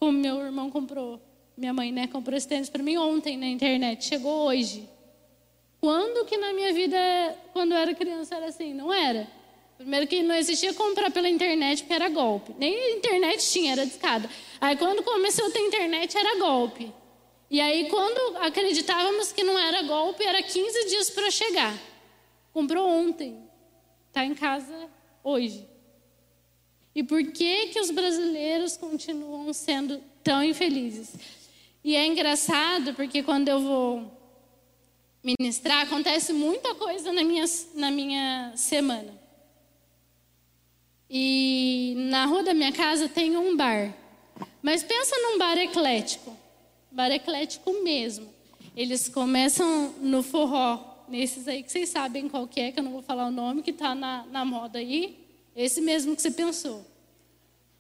como 0.01 0.13
meu 0.19 0.41
irmão 0.41 0.71
comprou, 0.71 1.21
minha 1.57 1.73
mãe 1.73 1.93
né, 1.93 2.07
comprou 2.09 2.37
esse 2.37 2.49
tênis 2.49 2.69
para 2.69 2.83
mim 2.83 2.97
ontem 2.97 3.37
na 3.37 3.47
internet, 3.47 4.05
chegou 4.05 4.47
hoje. 4.47 4.89
Quando 5.81 6.25
que 6.27 6.37
na 6.37 6.53
minha 6.53 6.73
vida, 6.73 6.99
quando 7.53 7.73
eu 7.73 7.79
era 7.79 7.95
criança, 7.95 8.35
era 8.35 8.47
assim? 8.47 8.75
Não 8.75 8.93
era. 8.93 9.29
Primeiro 9.77 10.07
que 10.07 10.23
não 10.23 10.35
existia 10.35 10.73
comprar 10.73 11.11
pela 11.11 11.29
internet 11.29 11.83
porque 11.83 11.95
era 11.95 12.09
golpe. 12.09 12.55
Nem 12.59 12.97
internet 12.97 13.45
tinha, 13.51 13.73
era 13.73 13.85
discada. 13.85 14.31
Aí 14.61 14.77
quando 14.77 15.03
começou 15.03 15.47
a 15.47 15.51
ter 15.51 15.61
internet 15.61 16.17
era 16.17 16.39
golpe. 16.39 16.93
E 17.51 17.61
aí 17.61 17.89
quando 17.89 18.39
acreditávamos 18.39 19.33
que 19.33 19.43
não 19.43 19.59
era 19.59 19.83
golpe, 19.83 20.23
era 20.25 20.43
15 20.43 20.89
dias 20.89 21.11
para 21.11 21.31
chegar. 21.31 21.77
Comprou 22.53 22.89
ontem. 22.89 23.43
Está 24.09 24.25
em 24.25 24.35
casa 24.35 24.89
hoje. 25.23 25.67
E 26.95 27.03
por 27.03 27.23
que 27.33 27.67
que 27.67 27.81
os 27.81 27.91
brasileiros 27.91 28.77
continuam 28.77 29.53
sendo 29.53 30.01
tão 30.23 30.43
infelizes? 30.43 31.15
E 31.83 31.97
é 31.97 32.07
engraçado 32.07 32.95
porque 32.95 33.23
quando 33.23 33.49
eu 33.49 33.61
vou 33.61 34.11
ministrar, 35.23 35.83
acontece 35.83 36.33
muita 36.33 36.75
coisa 36.77 37.13
na 37.13 37.25
minha, 37.25 37.45
na 37.75 37.91
minha 37.91 38.53
semana. 38.55 39.24
E 41.17 41.95
na 42.11 42.25
rua 42.27 42.43
da 42.43 42.53
minha 42.53 42.73
casa 42.73 43.09
tem 43.09 43.37
um 43.37 43.57
bar. 43.57 43.95
Mas 44.61 44.83
pensa 44.83 45.15
num 45.17 45.39
bar 45.39 45.57
eclético. 45.57 46.37
Bar 46.91 47.13
eclético 47.13 47.85
mesmo. 47.85 48.29
Eles 48.77 49.09
começam 49.09 49.95
no 50.01 50.25
forró, 50.25 51.05
nesses 51.09 51.47
aí 51.47 51.63
que 51.63 51.71
vocês 51.71 51.89
sabem 51.89 52.29
qual 52.29 52.49
que 52.49 52.61
é, 52.61 52.73
que 52.73 52.81
eu 52.81 52.83
não 52.83 52.91
vou 52.91 53.03
falar 53.03 53.27
o 53.27 53.31
nome, 53.31 53.63
que 53.63 53.71
está 53.71 53.95
na, 53.95 54.27
na 54.27 54.45
moda 54.45 54.81
aí. 54.81 55.17
Esse 55.55 55.81
mesmo 55.81 56.17
que 56.17 56.23
você 56.23 56.33
pensou. 56.33 56.85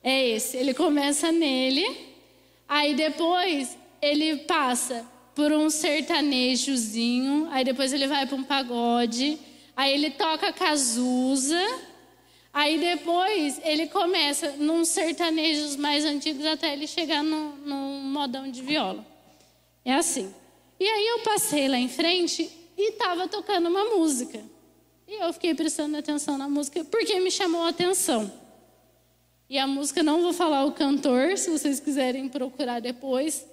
É 0.01 0.29
esse. 0.29 0.57
Ele 0.57 0.73
começa 0.73 1.33
nele, 1.33 1.85
aí 2.69 2.95
depois 2.95 3.77
ele 4.01 4.37
passa 4.45 5.05
por 5.35 5.51
um 5.51 5.69
sertanejozinho, 5.71 7.49
aí 7.51 7.65
depois 7.65 7.93
ele 7.93 8.07
vai 8.07 8.29
para 8.29 8.37
um 8.37 8.45
pagode, 8.45 9.41
aí 9.77 9.93
ele 9.93 10.11
toca 10.11 10.53
Cazuza, 10.53 11.61
aí 12.55 12.79
depois 12.79 13.61
ele 13.65 13.89
começa 13.89 14.53
num 14.53 14.85
sertanejos 14.85 15.75
mais 15.75 16.05
antigos 16.05 16.47
até 16.47 16.73
ele 16.73 16.87
chegar 16.87 17.23
no, 17.25 17.57
num 17.57 18.01
modão 18.05 18.49
de 18.49 18.63
viola. 18.63 19.05
É 19.85 19.93
assim. 19.93 20.33
E 20.79 20.87
aí 20.87 21.07
eu 21.09 21.19
passei 21.21 21.67
lá 21.67 21.77
em 21.77 21.89
frente 21.89 22.49
e 22.79 22.91
estava 22.91 23.27
tocando 23.27 23.69
uma 23.69 23.85
música. 23.97 24.41
E 25.07 25.15
eu 25.15 25.33
fiquei 25.33 25.55
prestando 25.55 25.97
atenção 25.97 26.39
na 26.39 26.49
música 26.49 26.85
porque 26.85 27.19
me 27.19 27.31
chamou 27.31 27.63
a 27.63 27.71
atenção. 27.71 28.33
E 29.49 29.59
a 29.59 29.67
música, 29.67 30.03
não 30.03 30.23
vou 30.23 30.33
falar 30.33 30.65
o 30.65 30.73
cantor, 30.73 31.37
se 31.37 31.51
vocês 31.51 31.79
quiserem 31.79 32.29
procurar 32.29 32.81
depois, 32.81 33.45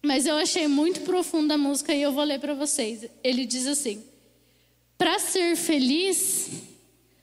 mas 0.00 0.26
eu 0.26 0.36
achei 0.36 0.68
muito 0.68 1.00
profunda 1.00 1.54
a 1.54 1.58
música 1.58 1.94
e 1.94 2.02
eu 2.02 2.12
vou 2.12 2.24
ler 2.24 2.38
para 2.38 2.54
vocês. 2.54 3.06
Ele 3.22 3.44
diz 3.44 3.66
assim: 3.66 4.02
Para 4.96 5.18
ser 5.18 5.56
feliz, 5.56 6.50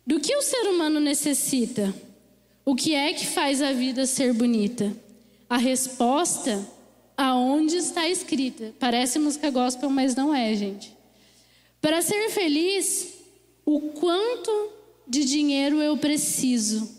do 0.10 0.20
que 0.20 0.36
o 0.36 0.41
ser 0.41 0.68
humano 0.68 0.99
necessita? 0.99 1.93
O 2.66 2.74
que 2.74 2.95
é 2.95 3.14
que 3.14 3.28
faz 3.28 3.62
a 3.62 3.72
vida 3.74 4.07
ser 4.07 4.34
bonita? 4.34 4.91
A 5.47 5.55
resposta, 5.55 6.68
aonde 7.16 7.76
está 7.76 8.10
escrita? 8.10 8.74
Parece 8.80 9.20
música 9.20 9.51
gospel, 9.51 9.88
mas 9.91 10.16
não 10.16 10.34
é, 10.34 10.55
gente. 10.55 10.91
Para 11.80 12.01
ser 12.01 12.32
feliz, 12.32 13.20
o 13.64 13.80
quanto 13.80 14.72
de 15.07 15.24
dinheiro 15.24 15.80
eu 15.80 15.95
preciso? 15.95 16.89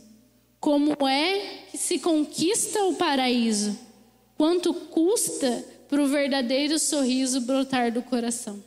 Como 0.60 0.94
é 1.08 1.64
que 1.68 1.78
se 1.78 1.98
conquista 1.98 2.84
o 2.84 2.94
paraíso? 2.94 3.76
Quanto 4.36 4.72
custa 4.72 5.64
para 5.88 6.00
o 6.00 6.06
verdadeiro 6.06 6.78
sorriso 6.78 7.40
brotar 7.40 7.90
do 7.90 8.02
coração? 8.02 8.62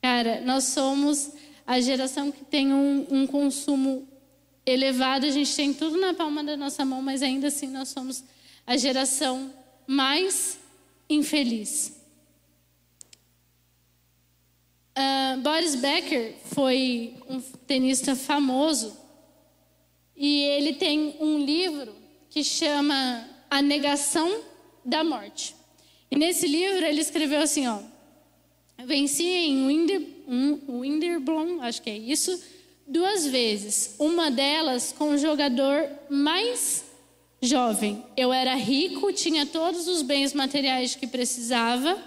Cara, 0.00 0.40
nós 0.42 0.62
somos 0.62 1.32
a 1.70 1.80
geração 1.80 2.32
que 2.32 2.44
tem 2.44 2.74
um, 2.74 3.06
um, 3.08 3.26
consumo 3.28 4.08
elevado, 4.66 5.24
a 5.24 5.30
gente 5.30 5.54
tem 5.54 5.72
tudo 5.72 5.96
na 5.98 6.12
palma 6.12 6.42
da 6.42 6.56
nossa 6.56 6.84
mão, 6.84 7.00
mas 7.00 7.22
ainda 7.22 7.46
assim 7.46 7.68
nós 7.68 7.90
somos 7.90 8.24
a 8.66 8.76
geração 8.76 9.54
mais 9.86 10.58
infeliz. 11.08 11.96
Uh, 14.98 15.40
Boris 15.42 15.76
Becker 15.76 16.34
foi 16.46 17.14
um 17.28 17.40
tenista 17.40 18.16
famoso 18.16 18.96
e 20.16 20.42
ele 20.42 20.72
tem 20.72 21.18
um 21.20 21.38
livro 21.38 21.94
que 22.30 22.42
chama 22.42 23.24
A 23.48 23.62
Negação 23.62 24.42
da 24.84 25.04
Morte. 25.04 25.54
E 26.10 26.16
nesse 26.16 26.48
livro 26.48 26.84
ele 26.84 27.00
escreveu 27.00 27.40
assim, 27.40 27.68
ó, 27.68 27.78
venci 28.84 29.22
em 29.22 29.68
Winder, 29.68 30.19
um, 30.30 30.80
Winterblom, 30.80 31.60
acho 31.60 31.82
que 31.82 31.90
é 31.90 31.98
isso, 31.98 32.40
duas 32.86 33.26
vezes. 33.26 33.96
Uma 33.98 34.30
delas 34.30 34.94
com 34.96 35.10
o 35.10 35.18
jogador 35.18 35.88
mais 36.08 36.84
jovem. 37.42 38.04
Eu 38.16 38.32
era 38.32 38.54
rico, 38.54 39.12
tinha 39.12 39.44
todos 39.44 39.88
os 39.88 40.02
bens 40.02 40.32
materiais 40.32 40.94
que 40.94 41.06
precisava 41.06 41.98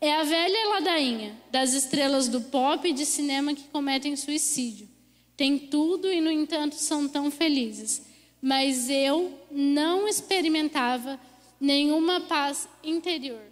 é 0.00 0.14
a 0.14 0.22
velha 0.22 0.68
ladainha 0.68 1.36
das 1.50 1.72
estrelas 1.72 2.28
do 2.28 2.40
pop 2.40 2.88
e 2.88 2.92
de 2.92 3.04
cinema 3.04 3.52
que 3.52 3.64
cometem 3.64 4.14
suicídio. 4.14 4.88
Tem 5.36 5.58
tudo 5.58 6.12
e, 6.12 6.20
no 6.20 6.30
entanto, 6.30 6.76
são 6.76 7.08
tão 7.08 7.30
felizes. 7.30 8.02
Mas 8.40 8.88
eu 8.88 9.32
não 9.50 10.06
experimentava 10.06 11.18
nenhuma 11.60 12.20
paz 12.20 12.68
interior. 12.84 13.42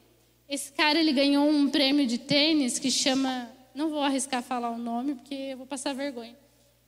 Esse 0.48 0.70
cara 0.72 1.00
ele 1.00 1.12
ganhou 1.12 1.48
um 1.48 1.68
prêmio 1.68 2.06
de 2.06 2.18
tênis 2.18 2.78
que 2.78 2.90
chama, 2.90 3.50
não 3.76 3.90
vou 3.90 4.00
arriscar 4.00 4.42
falar 4.42 4.70
o 4.70 4.78
nome 4.78 5.14
porque 5.14 5.34
eu 5.34 5.58
vou 5.58 5.66
passar 5.66 5.94
vergonha. 5.94 6.34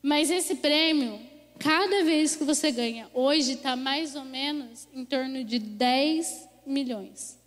Mas 0.03 0.30
esse 0.30 0.55
prêmio, 0.55 1.20
cada 1.59 2.03
vez 2.03 2.34
que 2.34 2.45
você 2.45 2.72
ganha, 2.72 3.09
hoje 3.12 3.53
está 3.53 3.76
mais 3.76 4.16
ou 4.16 4.24
menos 4.24 4.89
em 4.95 5.05
torno 5.05 5.45
de 5.45 5.59
10 5.59 6.49
milhões. 6.66 7.39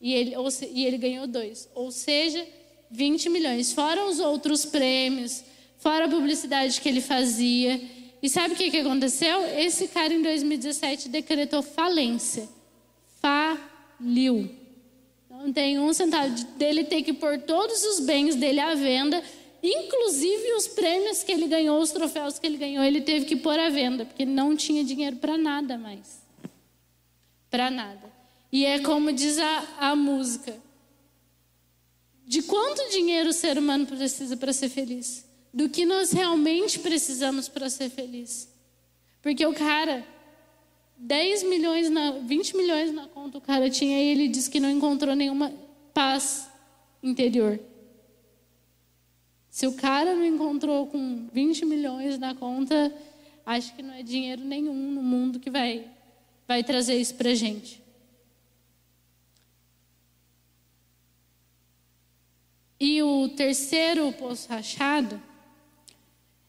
E 0.00 0.14
ele, 0.14 0.34
ou, 0.36 0.48
e 0.72 0.86
ele 0.86 0.96
ganhou 0.96 1.26
dois. 1.26 1.68
Ou 1.74 1.90
seja, 1.90 2.46
20 2.90 3.28
milhões. 3.28 3.72
Fora 3.74 4.06
os 4.06 4.20
outros 4.20 4.64
prêmios, 4.64 5.44
fora 5.78 6.06
a 6.06 6.08
publicidade 6.08 6.80
que 6.80 6.88
ele 6.88 7.02
fazia. 7.02 7.78
E 8.22 8.28
sabe 8.30 8.54
o 8.54 8.56
que, 8.56 8.70
que 8.70 8.78
aconteceu? 8.78 9.44
Esse 9.58 9.88
cara, 9.88 10.14
em 10.14 10.22
2017, 10.22 11.10
decretou 11.10 11.62
falência. 11.62 12.48
Faliu. 13.20 14.50
Não 15.38 15.52
tem 15.52 15.78
um 15.78 15.92
centavo 15.92 16.34
dele 16.56 16.84
ter 16.84 17.02
que 17.02 17.12
pôr 17.12 17.38
todos 17.38 17.84
os 17.84 18.00
bens 18.00 18.34
dele 18.34 18.58
à 18.58 18.74
venda, 18.74 19.22
inclusive 19.62 20.54
os 20.54 20.66
prêmios 20.66 21.22
que 21.22 21.30
ele 21.30 21.46
ganhou, 21.46 21.80
os 21.80 21.90
troféus 21.90 22.38
que 22.38 22.46
ele 22.46 22.56
ganhou, 22.56 22.82
ele 22.82 23.02
teve 23.02 23.26
que 23.26 23.36
pôr 23.36 23.58
à 23.58 23.68
venda, 23.68 24.06
porque 24.06 24.24
não 24.24 24.56
tinha 24.56 24.82
dinheiro 24.82 25.16
para 25.16 25.36
nada 25.36 25.76
mais. 25.76 26.22
Para 27.50 27.70
nada. 27.70 28.10
E 28.50 28.64
é 28.64 28.80
como 28.80 29.12
diz 29.12 29.38
a, 29.38 29.68
a 29.78 29.94
música: 29.94 30.56
de 32.26 32.42
quanto 32.42 32.90
dinheiro 32.90 33.28
o 33.28 33.32
ser 33.32 33.58
humano 33.58 33.86
precisa 33.86 34.36
para 34.36 34.52
ser 34.52 34.70
feliz? 34.70 35.24
Do 35.52 35.68
que 35.68 35.84
nós 35.84 36.12
realmente 36.12 36.78
precisamos 36.78 37.48
para 37.48 37.68
ser 37.68 37.90
feliz? 37.90 38.48
Porque 39.22 39.44
o 39.44 39.52
cara, 39.52 40.06
10 40.98 41.42
milhões, 41.44 41.90
na, 41.90 42.12
20 42.12 42.56
milhões 42.56 42.92
na 42.92 43.06
conta 43.06 43.38
o 43.38 43.40
cara 43.40 43.68
tinha 43.68 44.02
e 44.02 44.08
ele 44.08 44.28
disse 44.28 44.50
que 44.50 44.58
não 44.58 44.70
encontrou 44.70 45.14
nenhuma 45.14 45.52
paz 45.92 46.50
interior. 47.02 47.60
Se 49.50 49.66
o 49.66 49.72
cara 49.72 50.14
não 50.14 50.24
encontrou 50.24 50.86
com 50.86 51.28
20 51.32 51.64
milhões 51.64 52.18
na 52.18 52.34
conta, 52.34 52.94
acho 53.44 53.74
que 53.74 53.82
não 53.82 53.94
é 53.94 54.02
dinheiro 54.02 54.42
nenhum 54.44 54.92
no 54.92 55.02
mundo 55.02 55.40
que 55.40 55.50
vai, 55.50 55.86
vai 56.46 56.62
trazer 56.62 56.96
isso 56.96 57.14
para 57.14 57.34
gente. 57.34 57.82
E 62.78 63.02
o 63.02 63.28
terceiro 63.30 64.12
poço 64.12 64.48
rachado 64.48 65.20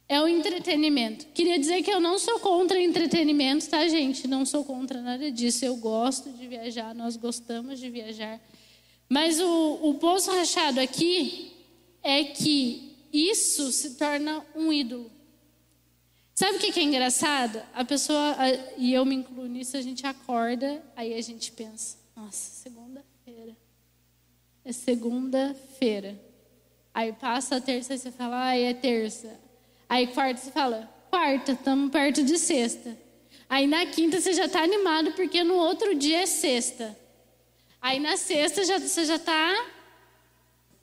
é 0.10 0.22
o 0.22 0.28
entretenimento. 0.28 1.26
Queria 1.34 1.60
dizer 1.60 1.84
que 1.84 1.92
eu 1.92 2.00
não 2.00 2.18
sou 2.18 2.40
contra 2.40 2.82
entretenimento, 2.82 3.70
tá, 3.70 3.88
gente? 3.88 4.28
Não 4.28 4.46
sou 4.46 4.64
contra 4.64 5.02
nada 5.02 5.30
disso. 5.30 5.66
Eu 5.66 5.76
gosto 5.76 6.30
de 6.32 6.48
viajar, 6.48 6.96
nós 6.96 7.18
gostamos 7.18 7.80
de 7.80 7.90
viajar. 7.90 8.40
Mas 9.10 9.40
o, 9.40 9.80
o 9.82 9.94
poço 9.96 10.32
rachado 10.32 10.80
aqui 10.80 11.52
é 12.02 12.24
que 12.24 12.96
isso 13.12 13.72
se 13.72 13.96
torna 13.96 14.46
um 14.56 14.72
ídolo. 14.72 15.12
Sabe 16.34 16.58
o 16.58 16.60
que 16.60 16.80
é 16.80 16.84
engraçado? 16.84 17.62
A 17.74 17.84
pessoa, 17.84 18.36
e 18.78 18.94
eu 18.94 19.04
me 19.04 19.16
incluo 19.16 19.48
nisso, 19.48 19.76
a 19.76 19.82
gente 19.82 20.06
acorda, 20.06 20.84
aí 20.96 21.14
a 21.16 21.22
gente 21.22 21.52
pensa, 21.52 21.98
nossa, 22.16 22.62
segunda-feira. 22.62 23.58
É 24.64 24.72
segunda-feira. 24.72 26.22
Aí 26.94 27.12
passa 27.12 27.56
a 27.56 27.62
terça 27.62 27.96
e 27.96 27.98
você 27.98 28.12
fala, 28.12 28.38
ai, 28.38 28.66
é 28.66 28.74
terça. 28.74 29.47
Aí 29.90 30.08
quarta 30.08 30.42
você 30.42 30.52
fala, 30.52 30.90
quarta, 31.10 31.54
estamos 31.54 31.92
perto 31.92 32.24
de 32.24 32.38
sexta. 32.38 32.98
Aí 33.50 33.66
na 33.66 33.86
quinta 33.86 34.20
você 34.20 34.34
já 34.34 34.46
está 34.46 34.62
animado 34.62 35.14
porque 35.14 35.44
no 35.44 35.56
outro 35.56 35.96
dia 35.96 36.24
é 36.24 36.26
sexta. 36.26 36.98
Aí 37.82 38.00
na 38.00 38.18
sexta 38.18 38.64
já, 38.66 38.80
você 38.80 39.06
já 39.06 39.16
está 39.16 39.66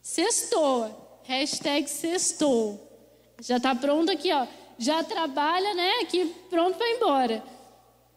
sextou. 0.01 1.21
Hashtag 1.25 1.89
sextou. 1.89 2.81
Já 3.41 3.57
está 3.57 3.75
pronto 3.75 4.11
aqui, 4.11 4.33
ó 4.33 4.47
já 4.79 5.03
trabalha, 5.03 5.75
né, 5.75 6.01
aqui 6.03 6.33
pronto 6.51 6.77
para 6.77 6.89
ir 6.89 6.97
embora. 6.97 7.45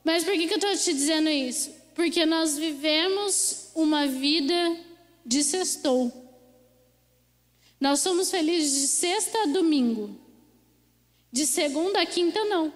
Mas 0.04 0.24
por 0.24 0.34
que, 0.34 0.48
que 0.48 0.54
eu 0.54 0.58
estou 0.58 0.76
te 0.76 0.94
dizendo 0.94 1.30
isso? 1.30 1.72
Porque 1.94 2.26
nós 2.26 2.58
vivemos 2.58 3.72
uma 3.76 4.08
vida 4.08 4.78
de 5.26 5.44
sextou. 5.44 6.12
Nós 7.80 8.00
somos 8.00 8.32
felizes 8.32 8.82
de 8.82 8.88
sexta 8.88 9.44
a 9.44 9.46
domingo. 9.48 10.18
De 11.32 11.45
segunda 11.45 12.01
a 12.01 12.05
quinta, 12.05 12.43
não. 12.45 12.73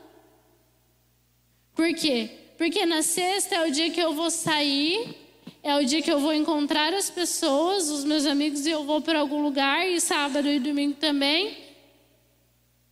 Por 1.73 1.93
quê? 1.93 2.29
Porque 2.57 2.85
na 2.85 3.01
sexta 3.01 3.55
é 3.55 3.67
o 3.67 3.71
dia 3.71 3.89
que 3.89 3.99
eu 3.99 4.13
vou 4.13 4.29
sair, 4.29 5.17
é 5.63 5.75
o 5.75 5.85
dia 5.85 6.01
que 6.01 6.11
eu 6.11 6.19
vou 6.19 6.33
encontrar 6.33 6.93
as 6.93 7.09
pessoas, 7.09 7.89
os 7.89 8.03
meus 8.03 8.25
amigos, 8.25 8.65
e 8.65 8.69
eu 8.71 8.83
vou 8.83 9.01
para 9.01 9.19
algum 9.19 9.41
lugar, 9.41 9.87
e 9.87 9.99
sábado 9.99 10.47
e 10.47 10.59
domingo 10.59 10.95
também. 10.95 11.57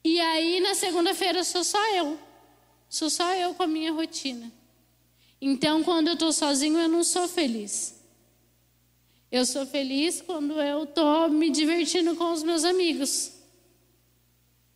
E 0.04 0.20
aí 0.20 0.60
na 0.60 0.74
segunda-feira 0.74 1.44
sou 1.44 1.64
só 1.64 1.96
eu. 1.96 2.18
Sou 2.90 3.10
só 3.10 3.34
eu 3.36 3.54
com 3.54 3.64
a 3.64 3.68
minha 3.68 3.92
rotina. 3.92 4.52
Então 5.42 5.84
quando 5.84 6.08
eu 6.08 6.14
estou 6.14 6.32
sozinho 6.32 6.80
eu 6.80 6.90
não 6.90 7.04
sou 7.04 7.28
feliz. 7.28 7.96
Eu 9.32 9.46
sou 9.46 9.66
feliz 9.66 10.22
quando 10.22 10.60
eu 10.60 10.86
estou 10.86 11.30
me 11.30 11.52
divertindo 11.52 12.16
com 12.16 12.32
os 12.32 12.42
meus 12.42 12.64
amigos. 12.64 13.32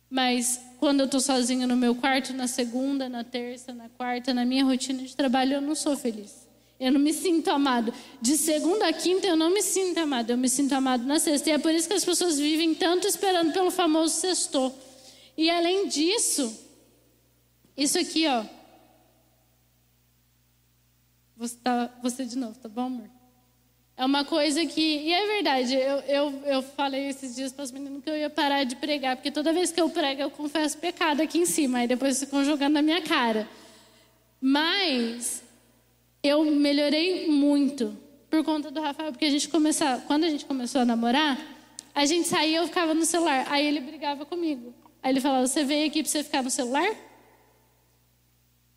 Mas 0.08 0.60
quando 0.84 1.00
eu 1.00 1.06
estou 1.06 1.18
sozinha 1.18 1.66
no 1.66 1.76
meu 1.76 1.94
quarto, 1.94 2.34
na 2.34 2.46
segunda, 2.46 3.08
na 3.08 3.24
terça, 3.24 3.72
na 3.72 3.88
quarta, 3.88 4.34
na 4.34 4.44
minha 4.44 4.62
rotina 4.62 5.02
de 5.02 5.16
trabalho, 5.16 5.54
eu 5.54 5.60
não 5.62 5.74
sou 5.74 5.96
feliz. 5.96 6.46
Eu 6.78 6.92
não 6.92 7.00
me 7.00 7.10
sinto 7.10 7.48
amado. 7.48 7.90
De 8.20 8.36
segunda 8.36 8.86
a 8.86 8.92
quinta 8.92 9.26
eu 9.26 9.34
não 9.34 9.48
me 9.48 9.62
sinto 9.62 9.96
amado. 9.96 10.28
Eu 10.28 10.36
me 10.36 10.46
sinto 10.46 10.74
amado 10.74 11.06
na 11.06 11.18
sexta. 11.18 11.48
E 11.48 11.52
é 11.54 11.58
por 11.58 11.72
isso 11.72 11.88
que 11.88 11.94
as 11.94 12.04
pessoas 12.04 12.38
vivem 12.38 12.74
tanto 12.74 13.06
esperando 13.06 13.50
pelo 13.50 13.70
famoso 13.70 14.14
sextor. 14.14 14.70
E 15.38 15.48
além 15.48 15.88
disso, 15.88 16.54
isso 17.74 17.98
aqui, 17.98 18.26
ó. 18.26 18.44
Você, 21.38 21.56
tá, 21.64 21.98
você 22.02 22.26
de 22.26 22.36
novo, 22.36 22.58
tá 22.58 22.68
bom, 22.68 22.82
amor? 22.82 23.13
É 23.96 24.04
uma 24.04 24.24
coisa 24.24 24.66
que. 24.66 24.80
E 24.80 25.12
é 25.12 25.26
verdade, 25.26 25.74
eu, 25.74 25.98
eu, 26.00 26.42
eu 26.46 26.62
falei 26.62 27.08
esses 27.08 27.36
dias 27.36 27.52
para 27.52 27.64
os 27.64 27.70
meninos 27.70 28.02
que 28.02 28.10
eu 28.10 28.16
ia 28.16 28.28
parar 28.28 28.64
de 28.64 28.74
pregar, 28.76 29.16
porque 29.16 29.30
toda 29.30 29.52
vez 29.52 29.70
que 29.70 29.80
eu 29.80 29.88
prego, 29.88 30.22
eu 30.22 30.30
confesso 30.30 30.76
pecado 30.78 31.22
aqui 31.22 31.38
em 31.38 31.46
cima, 31.46 31.78
aí 31.78 31.86
depois 31.86 32.18
ficam 32.18 32.44
jogando 32.44 32.74
na 32.74 32.82
minha 32.82 33.02
cara. 33.02 33.48
Mas 34.40 35.44
eu 36.22 36.44
melhorei 36.44 37.28
muito 37.28 37.96
por 38.28 38.42
conta 38.42 38.70
do 38.70 38.80
Rafael, 38.80 39.12
porque 39.12 39.26
a 39.26 39.30
gente 39.30 39.48
começou, 39.48 39.86
quando 40.08 40.24
a 40.24 40.28
gente 40.28 40.44
começou 40.44 40.80
a 40.80 40.84
namorar, 40.84 41.38
a 41.94 42.04
gente 42.04 42.26
saía, 42.26 42.58
eu 42.58 42.66
ficava 42.66 42.92
no 42.92 43.04
celular, 43.04 43.46
aí 43.48 43.64
ele 43.64 43.78
brigava 43.80 44.26
comigo. 44.26 44.74
Aí 45.00 45.12
ele 45.12 45.20
falava: 45.20 45.46
Você 45.46 45.62
veio 45.62 45.86
aqui 45.86 46.02
para 46.02 46.10
você 46.10 46.24
ficar 46.24 46.42
no 46.42 46.50
celular? 46.50 46.90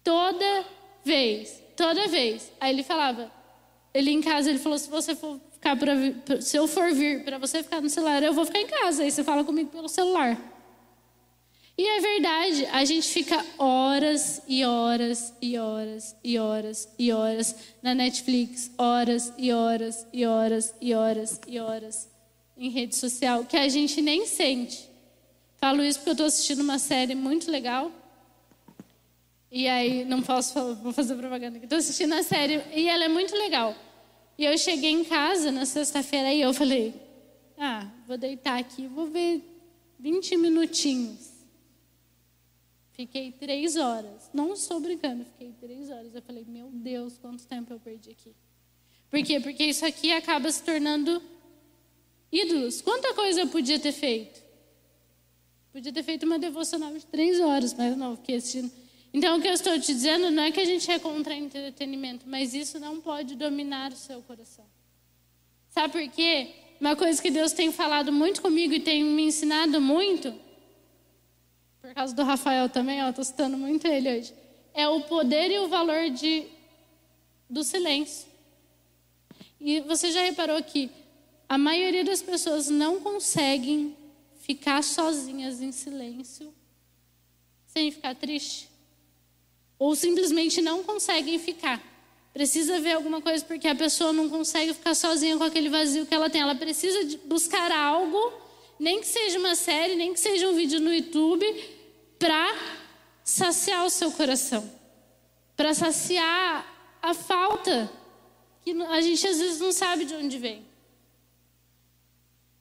Toda 0.03 0.65
vez, 1.03 1.63
toda 1.75 2.07
vez. 2.07 2.51
Aí 2.59 2.71
ele 2.71 2.83
falava: 2.83 3.31
Ele 3.97 4.11
em 4.11 4.21
casa, 4.21 4.51
ele 4.51 4.59
falou: 4.59 4.77
Se 4.77 4.89
você 4.89 5.15
for 5.15 5.39
ficar 5.51 5.75
pra, 5.75 5.95
se 6.39 6.55
eu 6.55 6.67
for 6.67 6.93
vir 6.93 7.23
para 7.23 7.39
você 7.39 7.63
ficar 7.63 7.81
no 7.81 7.89
celular, 7.89 8.21
eu 8.21 8.31
vou 8.31 8.45
ficar 8.45 8.59
em 8.59 8.67
casa. 8.67 9.01
Aí 9.01 9.09
você 9.09 9.23
fala 9.23 9.43
comigo 9.43 9.71
pelo 9.71 9.89
celular. 9.89 10.39
E 11.75 11.87
é 11.87 11.99
verdade, 11.99 12.65
a 12.67 12.85
gente 12.85 13.07
fica 13.07 13.43
horas 13.57 14.41
e 14.47 14.63
horas 14.63 15.33
e 15.41 15.57
horas 15.57 16.15
e 16.23 16.37
horas 16.37 16.89
e 16.97 17.11
horas 17.11 17.55
na 17.81 17.95
Netflix, 17.95 18.71
horas 18.77 19.33
e 19.35 19.51
horas 19.51 20.05
e 20.13 20.25
horas 20.25 20.75
e 20.79 20.93
horas 20.93 21.41
e 21.47 21.59
horas 21.59 22.09
em 22.55 22.69
rede 22.69 22.95
social 22.95 23.45
que 23.45 23.57
a 23.57 23.67
gente 23.67 23.99
nem 23.99 24.27
sente. 24.27 24.89
Falo 25.57 25.83
isso 25.83 25.99
porque 25.99 26.09
eu 26.09 26.13
estou 26.13 26.27
assistindo 26.27 26.61
uma 26.61 26.77
série 26.77 27.15
muito 27.15 27.49
legal. 27.49 27.91
E 29.51 29.67
aí, 29.67 30.05
não 30.05 30.21
posso 30.21 30.53
falar, 30.53 30.73
vou 30.75 30.93
fazer 30.93 31.15
propaganda 31.15 31.57
aqui. 31.57 31.65
Estou 31.65 31.79
assistindo 31.79 32.13
a 32.13 32.21
série 32.21 32.61
e 32.75 32.87
ela 32.87 33.05
é 33.05 33.07
muito 33.07 33.35
legal. 33.35 33.75
E 34.37 34.45
eu 34.45 34.57
cheguei 34.57 34.91
em 34.91 35.03
casa 35.03 35.51
na 35.51 35.65
sexta-feira 35.65 36.31
e 36.31 36.41
eu 36.41 36.53
falei: 36.53 36.93
Ah, 37.57 37.89
vou 38.05 38.17
deitar 38.17 38.59
aqui, 38.59 38.87
vou 38.87 39.07
ver 39.07 39.41
20 39.99 40.37
minutinhos. 40.37 41.37
Fiquei 42.91 43.31
três 43.31 43.75
horas. 43.75 44.29
Não 44.33 44.53
estou 44.53 44.79
brincando, 44.79 45.25
fiquei 45.25 45.53
três 45.59 45.89
horas. 45.89 46.13
Eu 46.13 46.21
falei: 46.21 46.45
Meu 46.47 46.69
Deus, 46.69 47.17
quanto 47.17 47.45
tempo 47.47 47.73
eu 47.73 47.79
perdi 47.79 48.11
aqui. 48.11 48.35
Por 49.09 49.23
quê? 49.23 49.39
Porque 49.39 49.63
isso 49.63 49.85
aqui 49.85 50.11
acaba 50.11 50.51
se 50.51 50.61
tornando 50.63 51.21
ídolos. 52.31 52.81
Quanta 52.81 53.13
coisa 53.13 53.41
eu 53.41 53.47
podia 53.47 53.79
ter 53.79 53.91
feito? 53.91 54.41
Podia 55.71 55.93
ter 55.93 56.03
feito 56.03 56.25
uma 56.25 56.37
devocional 56.37 56.93
de 56.93 57.05
três 57.05 57.39
horas, 57.39 57.73
mas 57.73 57.95
não, 57.95 58.15
fiquei 58.17 58.35
assistindo. 58.35 58.71
Então, 59.17 59.39
o 59.39 59.41
que 59.41 59.47
eu 59.47 59.53
estou 59.53 59.73
te 59.79 59.87
dizendo 59.87 60.29
não 60.29 60.43
é 60.43 60.51
que 60.51 60.59
a 60.59 60.65
gente 60.65 60.91
é 60.91 60.99
contra 60.99 61.33
entretenimento, 61.33 62.29
mas 62.29 62.53
isso 62.53 62.79
não 62.79 63.01
pode 63.01 63.33
dominar 63.33 63.91
o 63.91 63.95
seu 63.95 64.21
coração. 64.21 64.63
Sabe 65.71 65.91
por 65.91 66.07
quê? 66.13 66.53
Uma 66.79 66.95
coisa 66.95 67.19
que 67.19 67.31
Deus 67.31 67.51
tem 67.51 67.71
falado 67.71 68.13
muito 68.13 68.43
comigo 68.43 68.75
e 68.75 68.79
tem 68.79 69.03
me 69.03 69.23
ensinado 69.23 69.81
muito, 69.81 70.35
por 71.81 71.95
causa 71.95 72.13
do 72.13 72.21
Rafael 72.21 72.69
também, 72.69 72.99
estou 72.99 73.23
citando 73.23 73.57
muito 73.57 73.87
ele 73.87 74.19
hoje, 74.19 74.35
é 74.71 74.87
o 74.87 75.01
poder 75.01 75.49
e 75.49 75.57
o 75.57 75.67
valor 75.67 76.11
de, 76.11 76.45
do 77.49 77.63
silêncio. 77.63 78.27
E 79.59 79.79
você 79.81 80.11
já 80.11 80.21
reparou 80.21 80.61
que 80.61 80.91
a 81.49 81.57
maioria 81.57 82.03
das 82.03 82.21
pessoas 82.21 82.69
não 82.69 82.99
conseguem 82.99 83.97
ficar 84.41 84.83
sozinhas 84.83 85.59
em 85.59 85.71
silêncio, 85.71 86.53
sem 87.65 87.89
ficar 87.89 88.13
triste. 88.13 88.76
Ou 89.79 89.95
simplesmente 89.95 90.61
não 90.61 90.83
conseguem 90.83 91.37
ficar. 91.39 91.81
Precisa 92.33 92.79
ver 92.79 92.93
alguma 92.93 93.21
coisa 93.21 93.43
porque 93.43 93.67
a 93.67 93.75
pessoa 93.75 94.13
não 94.13 94.29
consegue 94.29 94.73
ficar 94.73 94.95
sozinha 94.95 95.37
com 95.37 95.43
aquele 95.43 95.69
vazio 95.69 96.05
que 96.05 96.13
ela 96.13 96.29
tem. 96.29 96.41
Ela 96.41 96.55
precisa 96.55 97.17
buscar 97.25 97.71
algo, 97.71 98.33
nem 98.79 98.99
que 98.99 99.07
seja 99.07 99.39
uma 99.39 99.55
série, 99.55 99.95
nem 99.95 100.13
que 100.13 100.19
seja 100.19 100.47
um 100.47 100.55
vídeo 100.55 100.79
no 100.79 100.93
YouTube, 100.93 101.45
para 102.19 102.55
saciar 103.23 103.85
o 103.85 103.89
seu 103.89 104.11
coração. 104.11 104.69
Para 105.55 105.73
saciar 105.73 106.97
a 107.01 107.13
falta 107.13 107.91
que 108.63 108.71
a 108.71 109.01
gente 109.01 109.27
às 109.27 109.37
vezes 109.39 109.59
não 109.59 109.71
sabe 109.71 110.05
de 110.05 110.13
onde 110.13 110.37
vem. 110.37 110.65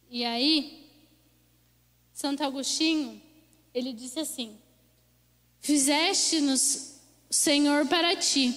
E 0.08 0.24
aí, 0.24 0.88
Santo 2.12 2.42
Agostinho, 2.42 3.20
ele 3.74 3.92
disse 3.92 4.18
assim: 4.18 4.56
Fizeste-nos, 5.60 6.95
Senhor, 7.30 7.86
para 7.86 8.14
ti, 8.16 8.54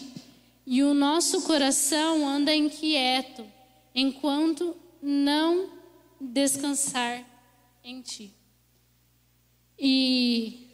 e 0.65 0.83
o 0.83 0.93
nosso 0.93 1.41
coração 1.41 2.27
anda 2.27 2.53
inquieto, 2.53 3.45
enquanto 3.93 4.75
não 5.01 5.71
descansar 6.21 7.25
em 7.83 8.01
ti. 8.01 8.33
E 9.77 10.67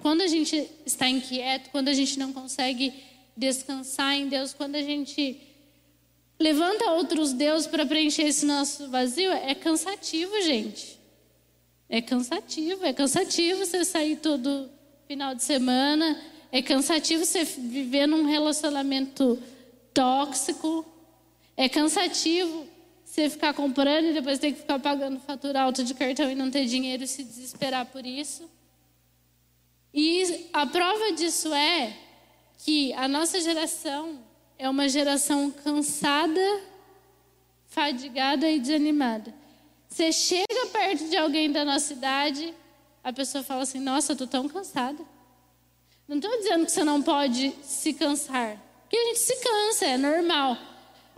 quando 0.00 0.20
a 0.20 0.26
gente 0.26 0.70
está 0.86 1.08
inquieto, 1.08 1.70
quando 1.70 1.88
a 1.88 1.94
gente 1.94 2.18
não 2.18 2.32
consegue 2.32 2.94
descansar 3.36 4.14
em 4.14 4.28
Deus, 4.28 4.52
quando 4.52 4.76
a 4.76 4.82
gente 4.82 5.40
levanta 6.38 6.92
outros 6.92 7.32
deuses 7.32 7.66
para 7.66 7.84
preencher 7.84 8.22
esse 8.22 8.46
nosso 8.46 8.88
vazio, 8.88 9.30
é 9.32 9.54
cansativo, 9.54 10.40
gente. 10.42 10.98
É 11.88 12.00
cansativo, 12.00 12.84
é 12.84 12.92
cansativo 12.92 13.64
você 13.64 13.84
sair 13.84 14.16
todo 14.16 14.70
final 15.10 15.34
de 15.34 15.42
semana, 15.42 16.16
é 16.52 16.62
cansativo 16.62 17.24
você 17.24 17.42
viver 17.42 18.06
num 18.06 18.26
relacionamento 18.26 19.42
tóxico, 19.92 20.86
é 21.56 21.68
cansativo 21.68 22.64
você 23.04 23.28
ficar 23.28 23.52
comprando 23.52 24.04
e 24.04 24.12
depois 24.12 24.38
ter 24.38 24.52
que 24.52 24.60
ficar 24.60 24.78
pagando 24.78 25.18
fatura 25.18 25.62
alta 25.62 25.82
de 25.82 25.94
cartão 25.94 26.30
e 26.30 26.36
não 26.36 26.48
ter 26.48 26.64
dinheiro 26.64 27.02
e 27.02 27.08
se 27.08 27.24
desesperar 27.24 27.86
por 27.86 28.06
isso. 28.06 28.48
E 29.92 30.48
a 30.52 30.64
prova 30.64 31.10
disso 31.10 31.52
é 31.52 31.92
que 32.58 32.92
a 32.92 33.08
nossa 33.08 33.40
geração 33.40 34.20
é 34.56 34.70
uma 34.70 34.88
geração 34.88 35.50
cansada, 35.50 36.60
fadigada 37.66 38.48
e 38.48 38.60
desanimada. 38.60 39.34
Você 39.88 40.12
chega 40.12 40.66
perto 40.72 41.10
de 41.10 41.16
alguém 41.16 41.50
da 41.50 41.64
nossa 41.64 41.94
idade, 41.94 42.54
a 43.02 43.12
pessoa 43.12 43.42
fala 43.42 43.62
assim: 43.62 43.78
Nossa, 43.78 44.12
eu 44.12 44.16
tô 44.16 44.26
tão 44.26 44.48
cansada. 44.48 45.04
Não 46.06 46.16
estou 46.16 46.36
dizendo 46.38 46.64
que 46.64 46.72
você 46.72 46.84
não 46.84 47.02
pode 47.02 47.54
se 47.62 47.94
cansar, 47.94 48.56
porque 48.82 48.96
a 48.96 49.04
gente 49.06 49.20
se 49.20 49.36
cansa, 49.36 49.86
é 49.86 49.96
normal. 49.96 50.56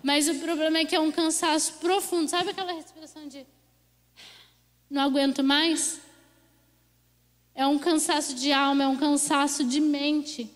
Mas 0.02 0.28
o 0.28 0.34
problema 0.34 0.78
é 0.78 0.84
que 0.84 0.94
é 0.94 1.00
um 1.00 1.12
cansaço 1.12 1.74
profundo. 1.74 2.28
Sabe 2.28 2.50
aquela 2.50 2.72
respiração 2.72 3.26
de 3.28 3.46
não 4.90 5.00
aguento 5.00 5.42
mais? 5.42 6.00
É 7.54 7.66
um 7.66 7.78
cansaço 7.78 8.34
de 8.34 8.52
alma, 8.52 8.84
é 8.84 8.86
um 8.88 8.96
cansaço 8.96 9.64
de 9.64 9.80
mente. 9.80 10.50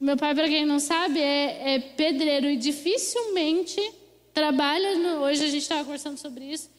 Meu 0.00 0.16
pai, 0.16 0.34
para 0.34 0.48
quem 0.48 0.64
não 0.64 0.78
sabe, 0.78 1.20
é, 1.20 1.74
é, 1.74 1.78
pedreiro 1.78 2.46
e 2.46 2.56
dificilmente 2.56 3.80
trabalha. 4.32 4.96
No, 4.96 5.22
hoje 5.22 5.44
a 5.44 5.48
gente 5.48 5.62
estava 5.62 5.84
conversando 5.84 6.16
sobre 6.16 6.44
isso. 6.44 6.70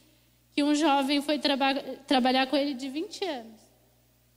Que 0.54 0.64
um 0.64 0.74
jovem 0.74 1.22
foi 1.22 1.38
traba, 1.38 1.76
trabalhar 2.08 2.48
com 2.48 2.56
ele 2.56 2.74
de 2.74 2.90
20 2.90 3.26
anos. 3.26 3.59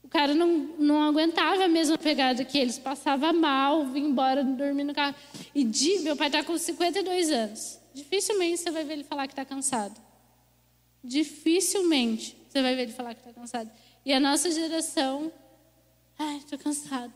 O 0.03 0.07
cara 0.07 0.35
não, 0.35 0.47
não 0.77 1.01
aguentava 1.01 1.63
a 1.63 1.67
mesma 1.67 1.97
pegada 1.97 2.43
que 2.43 2.57
eles, 2.57 2.77
passava 2.77 3.31
mal, 3.31 3.85
vinha 3.87 4.07
embora, 4.07 4.43
dormir 4.43 4.83
no 4.83 4.93
carro. 4.93 5.15
E 5.55 5.63
de, 5.63 5.99
meu 5.99 6.15
pai 6.15 6.27
está 6.27 6.43
com 6.43 6.57
52 6.57 7.31
anos. 7.31 7.79
Dificilmente 7.93 8.57
você 8.57 8.71
vai 8.71 8.83
ver 8.83 8.93
ele 8.93 9.03
falar 9.03 9.27
que 9.27 9.33
está 9.33 9.45
cansado. 9.45 9.99
Dificilmente 11.03 12.37
você 12.47 12.61
vai 12.61 12.75
ver 12.75 12.83
ele 12.83 12.93
falar 12.93 13.13
que 13.13 13.21
está 13.21 13.33
cansado. 13.33 13.71
E 14.05 14.13
a 14.13 14.19
nossa 14.19 14.51
geração, 14.51 15.31
ai, 16.19 16.37
estou 16.37 16.59
cansado. 16.59 17.13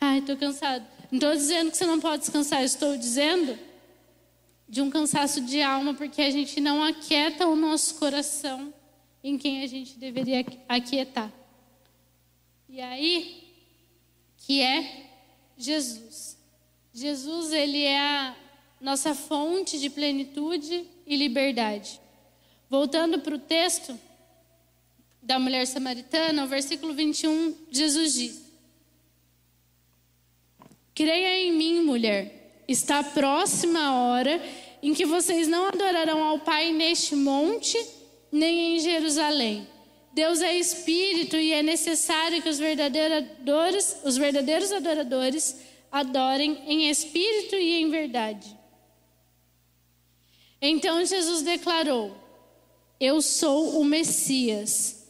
Ai, 0.00 0.18
estou 0.18 0.36
cansado. 0.36 0.86
Não 1.10 1.18
estou 1.18 1.32
dizendo 1.34 1.70
que 1.70 1.76
você 1.76 1.86
não 1.86 2.00
pode 2.00 2.22
descansar, 2.22 2.62
estou 2.62 2.96
dizendo 2.96 3.58
de 4.68 4.80
um 4.80 4.90
cansaço 4.90 5.40
de 5.40 5.60
alma, 5.60 5.94
porque 5.94 6.22
a 6.22 6.30
gente 6.30 6.60
não 6.60 6.82
aquieta 6.82 7.46
o 7.46 7.54
nosso 7.54 7.96
coração 7.96 8.72
em 9.22 9.36
quem 9.36 9.62
a 9.62 9.66
gente 9.66 9.98
deveria 9.98 10.44
aquietar. 10.68 11.30
E 12.72 12.80
aí, 12.80 13.52
que 14.38 14.62
é 14.62 15.10
Jesus. 15.58 16.38
Jesus, 16.94 17.52
ele 17.52 17.82
é 17.82 18.00
a 18.00 18.34
nossa 18.80 19.14
fonte 19.14 19.78
de 19.78 19.90
plenitude 19.90 20.88
e 21.06 21.14
liberdade. 21.14 22.00
Voltando 22.70 23.18
para 23.18 23.34
o 23.34 23.38
texto 23.38 24.00
da 25.20 25.38
mulher 25.38 25.66
samaritana, 25.66 26.44
o 26.44 26.48
versículo 26.48 26.94
21, 26.94 27.54
Jesus 27.70 28.14
diz: 28.14 28.42
Creia 30.94 31.46
em 31.46 31.52
mim, 31.52 31.82
mulher. 31.82 32.64
Está 32.66 33.04
próxima 33.04 33.80
a 33.80 33.94
hora 33.96 34.42
em 34.82 34.94
que 34.94 35.04
vocês 35.04 35.46
não 35.46 35.66
adorarão 35.66 36.24
ao 36.24 36.38
Pai 36.38 36.72
neste 36.72 37.14
monte, 37.14 37.76
nem 38.32 38.76
em 38.76 38.80
Jerusalém. 38.80 39.71
Deus 40.12 40.42
é 40.42 40.56
espírito 40.56 41.36
e 41.36 41.52
é 41.52 41.62
necessário 41.62 42.42
que 42.42 42.48
os 42.48 42.58
verdadeiros, 42.58 43.96
os 44.04 44.16
verdadeiros 44.16 44.70
adoradores 44.70 45.56
adorem 45.90 46.62
em 46.66 46.90
espírito 46.90 47.54
e 47.54 47.80
em 47.80 47.90
verdade. 47.90 48.56
Então 50.60 51.04
Jesus 51.04 51.42
declarou: 51.42 52.16
Eu 53.00 53.20
sou 53.22 53.80
o 53.80 53.84
Messias. 53.84 55.08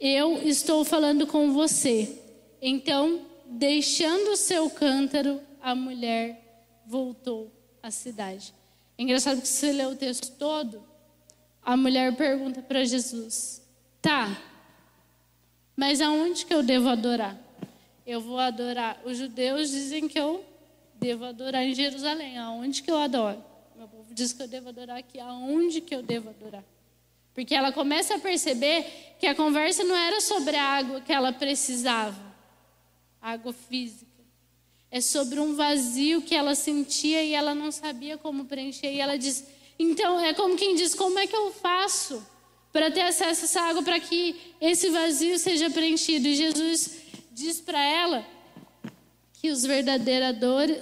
Eu 0.00 0.42
estou 0.46 0.84
falando 0.84 1.26
com 1.26 1.52
você. 1.52 2.20
Então 2.60 3.26
deixando 3.48 4.32
o 4.32 4.36
seu 4.36 4.68
cântaro, 4.68 5.40
a 5.60 5.74
mulher 5.74 6.82
voltou 6.86 7.50
à 7.82 7.90
cidade. 7.90 8.52
É 8.96 9.02
engraçado 9.02 9.40
que 9.40 9.48
se 9.48 9.54
você 9.54 9.72
lê 9.72 9.86
o 9.86 9.96
texto 9.96 10.36
todo, 10.36 10.82
a 11.62 11.76
mulher 11.76 12.14
pergunta 12.16 12.60
para 12.60 12.84
Jesus: 12.84 13.57
Tá, 14.00 14.36
mas 15.76 16.00
aonde 16.00 16.44
que 16.44 16.52
eu 16.52 16.62
devo 16.62 16.88
adorar? 16.88 17.38
Eu 18.06 18.20
vou 18.20 18.38
adorar. 18.38 19.00
Os 19.04 19.18
judeus 19.18 19.70
dizem 19.70 20.08
que 20.08 20.18
eu 20.18 20.44
devo 20.94 21.24
adorar 21.24 21.64
em 21.64 21.74
Jerusalém. 21.74 22.36
Aonde 22.38 22.82
que 22.82 22.90
eu 22.90 22.98
adoro? 22.98 23.42
Meu 23.76 23.86
povo 23.86 24.12
diz 24.12 24.32
que 24.32 24.42
eu 24.42 24.48
devo 24.48 24.70
adorar 24.70 24.96
aqui. 24.96 25.20
Aonde 25.20 25.80
que 25.80 25.94
eu 25.94 26.02
devo 26.02 26.30
adorar? 26.30 26.64
Porque 27.32 27.54
ela 27.54 27.70
começa 27.70 28.16
a 28.16 28.18
perceber 28.18 28.84
que 29.20 29.26
a 29.26 29.34
conversa 29.34 29.84
não 29.84 29.94
era 29.94 30.20
sobre 30.20 30.56
a 30.56 30.64
água 30.64 31.00
que 31.00 31.12
ela 31.12 31.32
precisava 31.32 32.28
água 33.20 33.52
física. 33.52 34.06
É 34.90 35.00
sobre 35.00 35.38
um 35.38 35.54
vazio 35.54 36.22
que 36.22 36.34
ela 36.34 36.54
sentia 36.54 37.22
e 37.22 37.34
ela 37.34 37.54
não 37.54 37.70
sabia 37.70 38.18
como 38.18 38.46
preencher. 38.46 38.92
E 38.92 39.00
ela 39.00 39.16
diz: 39.16 39.46
então, 39.78 40.18
é 40.18 40.34
como 40.34 40.56
quem 40.56 40.74
diz: 40.74 40.94
como 40.94 41.18
é 41.18 41.26
que 41.26 41.36
eu 41.36 41.52
faço 41.52 42.26
para 42.72 42.90
ter 42.90 43.02
acesso 43.02 43.42
a 43.42 43.44
essa 43.44 43.60
água 43.62 43.82
para 43.82 43.98
que 43.98 44.36
esse 44.60 44.90
vazio 44.90 45.38
seja 45.38 45.70
preenchido? 45.70 46.28
E 46.28 46.36
Jesus 46.36 46.98
diz 47.32 47.60
para 47.60 47.82
ela 47.82 48.26
que 49.34 49.50
os 49.50 49.64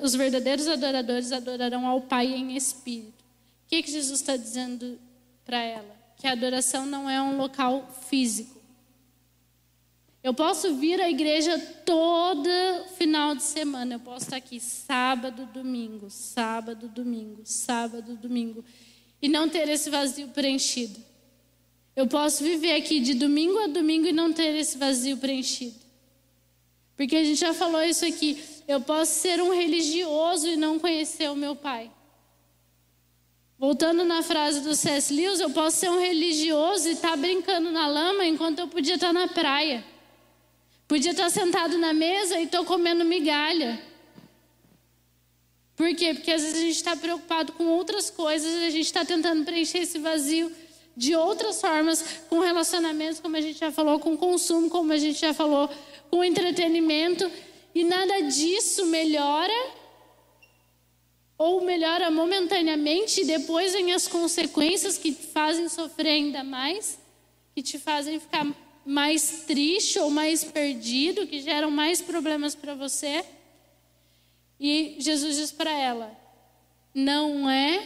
os 0.03 0.15
verdadeiros 0.15 0.67
adoradores 0.67 1.31
adorarão 1.33 1.87
ao 1.87 2.01
Pai 2.03 2.27
em 2.27 2.57
espírito. 2.57 3.23
O 3.67 3.69
que, 3.69 3.83
que 3.83 3.91
Jesus 3.91 4.21
está 4.21 4.37
dizendo 4.37 4.99
para 5.45 5.61
ela? 5.61 5.97
Que 6.17 6.27
a 6.27 6.33
adoração 6.33 6.87
não 6.87 7.11
é 7.11 7.21
um 7.21 7.37
local 7.37 7.91
físico. 8.09 8.57
Eu 10.27 10.35
posso 10.35 10.75
vir 10.75 11.01
à 11.01 11.09
igreja 11.09 11.57
todo 11.85 12.49
final 12.97 13.35
de 13.37 13.45
semana. 13.45 13.95
Eu 13.95 14.01
posso 14.01 14.25
estar 14.25 14.37
aqui 14.37 14.59
sábado, 14.59 15.47
domingo, 15.47 16.11
sábado, 16.11 16.89
domingo, 16.89 17.43
sábado, 17.45 18.17
domingo. 18.17 18.65
E 19.23 19.29
não 19.29 19.49
ter 19.49 19.69
esse 19.69 19.89
vazio 19.89 20.29
preenchido. 20.29 20.99
Eu 21.97 22.07
posso 22.07 22.45
viver 22.45 22.75
aqui 22.75 23.01
de 23.01 23.15
domingo 23.15 23.59
a 23.59 23.67
domingo 23.67 24.07
e 24.07 24.13
não 24.13 24.31
ter 24.31 24.55
esse 24.55 24.77
vazio 24.77 25.17
preenchido. 25.17 25.75
Porque 26.95 27.17
a 27.17 27.25
gente 27.25 27.41
já 27.41 27.55
falou 27.55 27.83
isso 27.83 28.05
aqui. 28.05 28.39
Eu 28.69 28.83
posso 28.83 29.19
ser 29.19 29.41
um 29.41 29.51
religioso 29.51 30.47
e 30.47 30.57
não 30.57 30.79
conhecer 30.79 31.31
o 31.31 31.35
meu 31.35 31.57
pai. 31.57 31.91
Voltando 33.59 34.05
na 34.05 34.23
frase 34.23 34.61
do 34.61 34.75
C.S. 34.75 35.15
Lewis, 35.15 35.41
eu 35.41 35.49
posso 35.49 35.79
ser 35.79 35.91
um 35.91 35.99
religioso 35.99 36.87
e 36.87 36.93
estar 36.93 37.13
tá 37.13 37.17
brincando 37.17 37.71
na 37.71 37.87
lama 37.87 38.27
enquanto 38.27 38.59
eu 38.59 38.69
podia 38.69 38.97
estar 38.97 39.09
tá 39.09 39.13
na 39.15 39.29
praia. 39.29 39.83
Podia 40.87 41.13
estar 41.13 41.31
sentado 41.31 41.79
na 41.79 41.95
mesa 41.95 42.39
e 42.39 42.45
estou 42.45 42.67
comendo 42.67 43.07
migalha. 43.07 43.83
Por 45.75 45.95
quê? 45.95 46.13
Porque 46.13 46.31
às 46.31 46.43
vezes 46.43 46.59
a 46.59 46.61
gente 46.61 46.77
está 46.77 46.95
preocupado 46.95 47.53
com 47.53 47.65
outras 47.69 48.11
coisas, 48.11 48.63
a 48.63 48.71
gente 48.71 48.87
está 48.87 49.05
tentando 49.05 49.45
preencher 49.45 49.79
esse 49.79 49.99
vazio 49.99 50.53
de 50.97 51.15
outras 51.15 51.61
formas, 51.61 52.03
com 52.31 52.41
relacionamentos, 52.41 53.21
como 53.21 53.37
a 53.37 53.41
gente 53.41 53.59
já 53.59 53.71
falou, 53.71 53.99
com 54.01 54.17
consumo, 54.17 54.71
como 54.71 54.93
a 54.93 54.97
gente 54.97 55.21
já 55.21 55.35
falou, 55.35 55.69
com 56.11 56.25
entretenimento, 56.25 57.31
e 57.75 57.85
nada 57.85 58.23
disso 58.23 58.87
melhora 58.87 59.53
ou 61.37 61.63
melhora 61.63 62.11
momentaneamente, 62.11 63.21
e 63.21 63.27
depois 63.27 63.75
vem 63.75 63.93
as 63.93 64.09
consequências 64.09 64.97
que 64.97 65.13
te 65.13 65.27
fazem 65.27 65.69
sofrer 65.69 66.13
ainda 66.13 66.43
mais, 66.43 66.99
que 67.55 67.63
te 67.63 67.79
fazem 67.79 68.19
ficar 68.19 68.47
mais 68.87 69.45
triste 69.47 69.99
ou 69.99 70.09
mais 70.09 70.45
perdido, 70.45 71.27
que 71.27 71.41
geram 71.41 71.71
mais 71.71 72.01
problemas 72.01 72.55
para 72.55 72.75
você. 72.75 73.23
E 74.59 74.97
Jesus 74.99 75.37
diz 75.37 75.53
para 75.53 75.71
ela: 75.71 76.17
não 76.95 77.51
é 77.51 77.83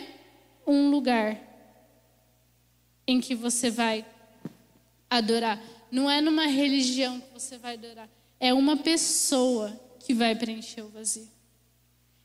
um 0.64 0.90
lugar 0.90 1.49
em 3.10 3.20
que 3.20 3.34
você 3.34 3.70
vai 3.70 4.06
adorar, 5.08 5.60
não 5.90 6.08
é 6.08 6.20
numa 6.20 6.46
religião 6.46 7.20
que 7.20 7.34
você 7.34 7.58
vai 7.58 7.74
adorar, 7.74 8.08
é 8.38 8.54
uma 8.54 8.76
pessoa 8.76 9.78
que 9.98 10.14
vai 10.14 10.34
preencher 10.36 10.82
o 10.82 10.88
vazio. 10.88 11.28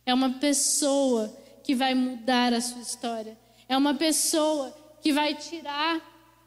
É 0.05 0.13
uma 0.13 0.29
pessoa 0.33 1.35
que 1.63 1.73
vai 1.73 1.95
mudar 1.95 2.53
a 2.53 2.61
sua 2.61 2.81
história. 2.81 3.35
É 3.67 3.75
uma 3.75 3.95
pessoa 3.95 4.75
que 5.01 5.11
vai 5.11 5.33
tirar 5.33 5.99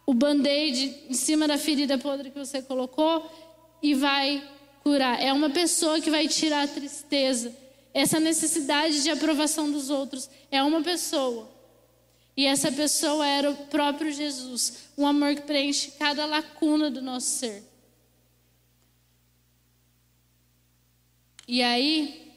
o 0.07 0.15
band-aid 0.15 1.07
em 1.09 1.15
cima 1.15 1.49
da 1.49 1.59
ferida 1.59 1.99
podre 1.99 2.31
que 2.31 2.39
você 2.39 2.63
colocou 2.63 3.29
e 3.83 3.95
vai 3.95 4.43
curar. 4.85 5.21
É 5.21 5.33
uma 5.33 5.51
pessoa 5.51 6.01
que 6.01 6.11
vai 6.11 6.29
tirar 6.29 6.63
a 6.63 6.69
tristeza, 6.69 7.55
essa 7.93 8.21
necessidade 8.21 9.03
de 9.03 9.11
aprovação 9.11 9.71
dos 9.71 9.91
outros. 9.91 10.31
É 10.51 10.63
uma 10.63 10.81
pessoa. 10.81 11.58
E 12.39 12.47
essa 12.47 12.71
pessoa 12.71 13.27
era 13.27 13.51
o 13.51 13.57
próprio 13.67 14.13
Jesus, 14.13 14.91
um 14.97 15.05
amor 15.05 15.35
que 15.35 15.43
preenche 15.43 15.91
cada 15.99 16.25
lacuna 16.25 16.89
do 16.89 17.03
nosso 17.03 17.27
ser. 17.31 17.65
E 21.49 21.61
aí, 21.65 22.33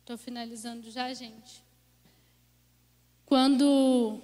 estou 0.00 0.18
finalizando 0.18 0.90
já, 0.90 1.14
gente. 1.14 1.62
Quando 3.24 4.20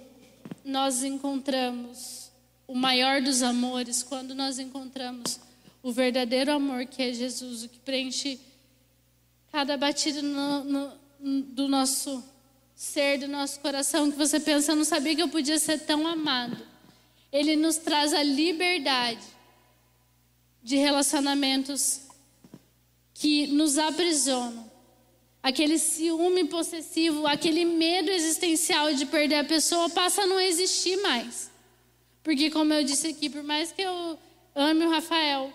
nós 0.65 1.01
encontramos 1.01 2.29
o 2.67 2.75
maior 2.75 3.21
dos 3.21 3.41
amores, 3.41 4.03
quando 4.03 4.35
nós 4.35 4.59
encontramos 4.59 5.39
o 5.81 5.93
verdadeiro 5.93 6.51
amor 6.51 6.85
que 6.87 7.01
é 7.01 7.13
Jesus, 7.13 7.63
o 7.63 7.69
que 7.69 7.79
preenche 7.79 8.37
cada 9.49 9.77
batida 9.77 10.21
no, 10.21 10.65
no, 10.65 11.41
do 11.43 11.69
nosso 11.69 12.21
ser, 12.81 13.19
do 13.19 13.27
nosso 13.27 13.59
coração, 13.59 14.09
que 14.09 14.17
você 14.17 14.39
pensa, 14.39 14.71
eu 14.71 14.75
não 14.75 14.83
sabia 14.83 15.15
que 15.15 15.21
eu 15.21 15.29
podia 15.29 15.59
ser 15.59 15.81
tão 15.81 16.07
amado. 16.07 16.57
Ele 17.31 17.55
nos 17.55 17.77
traz 17.77 18.11
a 18.11 18.23
liberdade 18.23 19.21
de 20.63 20.77
relacionamentos 20.77 22.07
que 23.13 23.45
nos 23.45 23.77
aprisionam. 23.77 24.69
Aquele 25.43 25.77
ciúme 25.77 26.45
possessivo, 26.45 27.27
aquele 27.27 27.65
medo 27.65 28.09
existencial 28.09 28.91
de 28.95 29.05
perder 29.05 29.35
a 29.35 29.43
pessoa 29.43 29.87
passa 29.87 30.23
a 30.23 30.27
não 30.27 30.39
existir 30.39 30.97
mais. 31.03 31.51
Porque, 32.23 32.49
como 32.49 32.73
eu 32.73 32.83
disse 32.83 33.09
aqui, 33.09 33.29
por 33.29 33.43
mais 33.43 33.71
que 33.71 33.83
eu 33.83 34.17
ame 34.55 34.87
o 34.87 34.89
Rafael, 34.89 35.53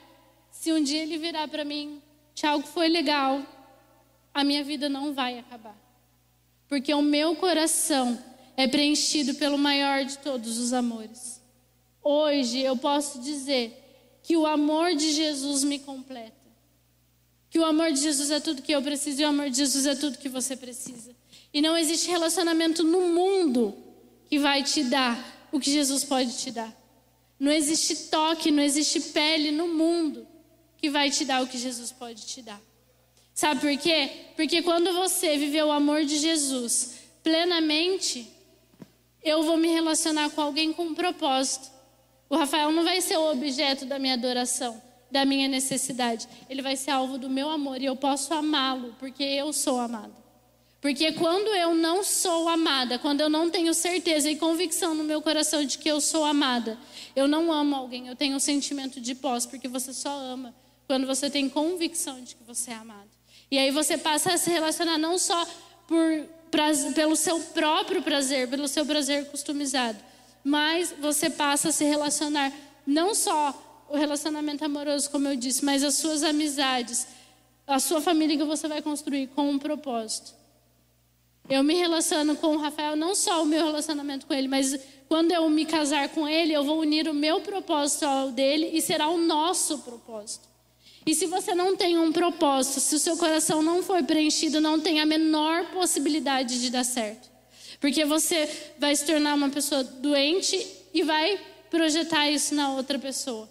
se 0.53 0.72
um 0.72 0.81
dia 0.81 1.03
ele 1.03 1.18
virar 1.18 1.49
para 1.49 1.64
mim, 1.64 2.01
Tiago, 2.37 2.62
foi 2.68 2.87
legal, 2.87 3.45
a 4.33 4.45
minha 4.45 4.62
vida 4.62 4.89
não 4.89 5.12
vai 5.12 5.41
acabar. 5.41 5.86
Porque 6.68 6.92
o 6.92 7.02
meu 7.02 7.36
coração 7.36 8.18
é 8.56 8.66
preenchido 8.66 9.34
pelo 9.34 9.58
maior 9.58 10.04
de 10.04 10.18
todos 10.18 10.58
os 10.58 10.72
amores. 10.72 11.40
Hoje 12.02 12.60
eu 12.60 12.76
posso 12.76 13.20
dizer 13.20 13.82
que 14.22 14.36
o 14.36 14.46
amor 14.46 14.94
de 14.94 15.12
Jesus 15.12 15.62
me 15.62 15.78
completa. 15.78 16.34
Que 17.48 17.58
o 17.58 17.64
amor 17.64 17.92
de 17.92 18.00
Jesus 18.00 18.30
é 18.30 18.40
tudo 18.40 18.62
que 18.62 18.72
eu 18.72 18.82
preciso 18.82 19.22
e 19.22 19.24
o 19.24 19.28
amor 19.28 19.50
de 19.50 19.56
Jesus 19.58 19.86
é 19.86 19.94
tudo 19.94 20.18
que 20.18 20.28
você 20.28 20.56
precisa. 20.56 21.14
E 21.52 21.60
não 21.60 21.76
existe 21.76 22.10
relacionamento 22.10 22.82
no 22.82 23.08
mundo 23.08 23.74
que 24.28 24.38
vai 24.38 24.62
te 24.62 24.82
dar 24.84 25.48
o 25.52 25.60
que 25.60 25.70
Jesus 25.70 26.04
pode 26.04 26.36
te 26.36 26.50
dar. 26.50 26.74
Não 27.38 27.52
existe 27.52 28.08
toque, 28.08 28.50
não 28.50 28.62
existe 28.62 29.00
pele 29.00 29.50
no 29.52 29.68
mundo 29.68 30.26
que 30.76 30.90
vai 30.90 31.10
te 31.10 31.24
dar 31.24 31.42
o 31.42 31.46
que 31.46 31.58
Jesus 31.58 31.92
pode 31.92 32.26
te 32.26 32.42
dar. 32.42 32.60
Sabe 33.37 33.61
por 33.61 33.76
quê? 33.76 34.11
Porque 34.34 34.62
quando 34.62 34.95
você 34.95 35.37
viver 35.37 35.62
o 35.62 35.70
amor 35.70 36.07
de 36.07 36.16
Jesus 36.16 37.01
plenamente, 37.22 38.26
eu 39.22 39.43
vou 39.43 39.59
me 39.59 39.68
relacionar 39.68 40.30
com 40.30 40.41
alguém 40.41 40.72
com 40.72 40.84
um 40.84 40.95
propósito. 40.95 41.70
O 42.30 42.37
Rafael 42.37 42.72
não 42.72 42.82
vai 42.82 43.03
ser 43.03 43.18
o 43.18 43.30
objeto 43.30 43.84
da 43.84 43.99
minha 43.99 44.14
adoração, 44.14 44.82
da 45.11 45.26
minha 45.26 45.49
necessidade. 45.49 46.26
Ele 46.49 46.62
vai 46.62 46.76
ser 46.76 46.93
alvo 46.93 47.18
do 47.18 47.28
meu 47.28 47.51
amor 47.51 47.78
e 47.78 47.84
eu 47.84 47.95
posso 47.95 48.32
amá-lo 48.32 48.97
porque 48.99 49.22
eu 49.22 49.53
sou 49.53 49.80
amada. 49.80 50.14
Porque 50.80 51.12
quando 51.12 51.49
eu 51.49 51.74
não 51.74 52.03
sou 52.03 52.49
amada, 52.49 52.99
quando 52.99 53.20
eu 53.20 53.28
não 53.28 53.51
tenho 53.51 53.74
certeza 53.74 54.30
e 54.30 54.37
convicção 54.37 54.95
no 54.95 55.05
meu 55.05 55.20
coração 55.20 55.62
de 55.62 55.76
que 55.76 55.91
eu 55.91 56.01
sou 56.01 56.24
amada, 56.24 56.78
eu 57.14 57.28
não 57.28 57.53
amo 57.53 57.76
alguém, 57.76 58.09
eu 58.09 58.16
tenho 58.16 58.37
um 58.37 58.41
sentimento 58.41 58.99
de 58.99 59.14
posse, 59.14 59.47
porque 59.47 59.68
você 59.68 59.93
só 59.93 60.09
ama 60.09 60.55
quando 60.87 61.07
você 61.07 61.28
tem 61.28 61.51
convicção 61.51 62.22
de 62.22 62.34
que 62.34 62.43
você 62.45 62.70
é 62.70 62.74
amado. 62.74 63.15
E 63.51 63.59
aí 63.59 63.70
você 63.70 63.97
passa 63.97 64.32
a 64.32 64.38
se 64.38 64.51
relacionar 64.51 64.99
não 64.99 65.18
só 65.18 65.47
por, 65.86 66.26
pelo 66.94 67.16
seu 67.16 67.38
próprio 67.40 68.03
prazer, 68.03 68.49
pelo 68.49 68.66
seu 68.66 68.84
prazer 68.84 69.26
customizado, 69.26 69.99
mas 70.42 70.94
você 70.99 71.30
passa 71.30 71.68
a 71.68 71.72
se 71.72 71.84
relacionar 71.84 72.53
não 72.86 73.14
só 73.14 73.86
o 73.88 73.97
relacionamento 73.97 74.64
amoroso, 74.64 75.11
como 75.11 75.28
eu 75.28 75.36
disse, 75.36 75.64
mas 75.64 75.84
as 75.84 75.94
suas 75.94 76.22
amizades, 76.22 77.07
a 77.66 77.78
sua 77.78 78.01
família 78.01 78.36
que 78.36 78.44
você 78.44 78.66
vai 78.66 78.82
construir 78.82 79.28
com 79.28 79.49
um 79.51 79.59
propósito. 79.59 80.34
Eu 81.49 81.62
me 81.62 81.74
relaciono 81.74 82.34
com 82.36 82.57
o 82.57 82.59
Rafael, 82.59 82.97
não 82.97 83.14
só 83.14 83.42
o 83.42 83.47
meu 83.47 83.64
relacionamento 83.64 84.26
com 84.26 84.34
ele, 84.34 84.49
mas 84.49 84.76
quando 85.09 85.30
eu 85.30 85.49
me 85.49 85.64
casar 85.64 86.09
com 86.09 86.28
ele, 86.28 86.53
eu 86.53 86.64
vou 86.64 86.80
unir 86.80 87.09
o 87.09 87.14
meu 87.14 87.40
propósito 87.40 88.05
ao 88.05 88.32
dele 88.32 88.70
e 88.72 88.82
será 88.82 89.09
o 89.09 89.16
nosso 89.16 89.78
propósito. 89.78 90.49
E 91.07 91.14
se 91.14 91.26
você 91.26 91.54
não 91.54 91.76
tem 91.76 91.96
um 91.96 92.11
propósito, 92.11 92.80
se 92.80 92.96
o 92.96 92.98
seu 92.98 93.16
coração 93.16 93.62
não 93.62 93.80
for 93.80 94.02
preenchido, 94.02 94.61
não 94.61 94.80
tem 94.80 95.00
a 95.00 95.07
menor 95.07 95.70
possibilidade 95.70 96.61
de 96.61 96.68
dar 96.68 96.82
certo. 96.82 97.30
Porque 97.80 98.04
você 98.04 98.72
vai 98.76 98.96
se 98.96 99.07
tornar 99.07 99.34
uma 99.34 99.48
pessoa 99.48 99.84
doente 99.84 100.66
e 100.92 101.04
vai 101.04 101.40
projetar 101.70 102.28
isso 102.28 102.54
na 102.54 102.72
outra 102.72 102.98
pessoa. 102.98 103.48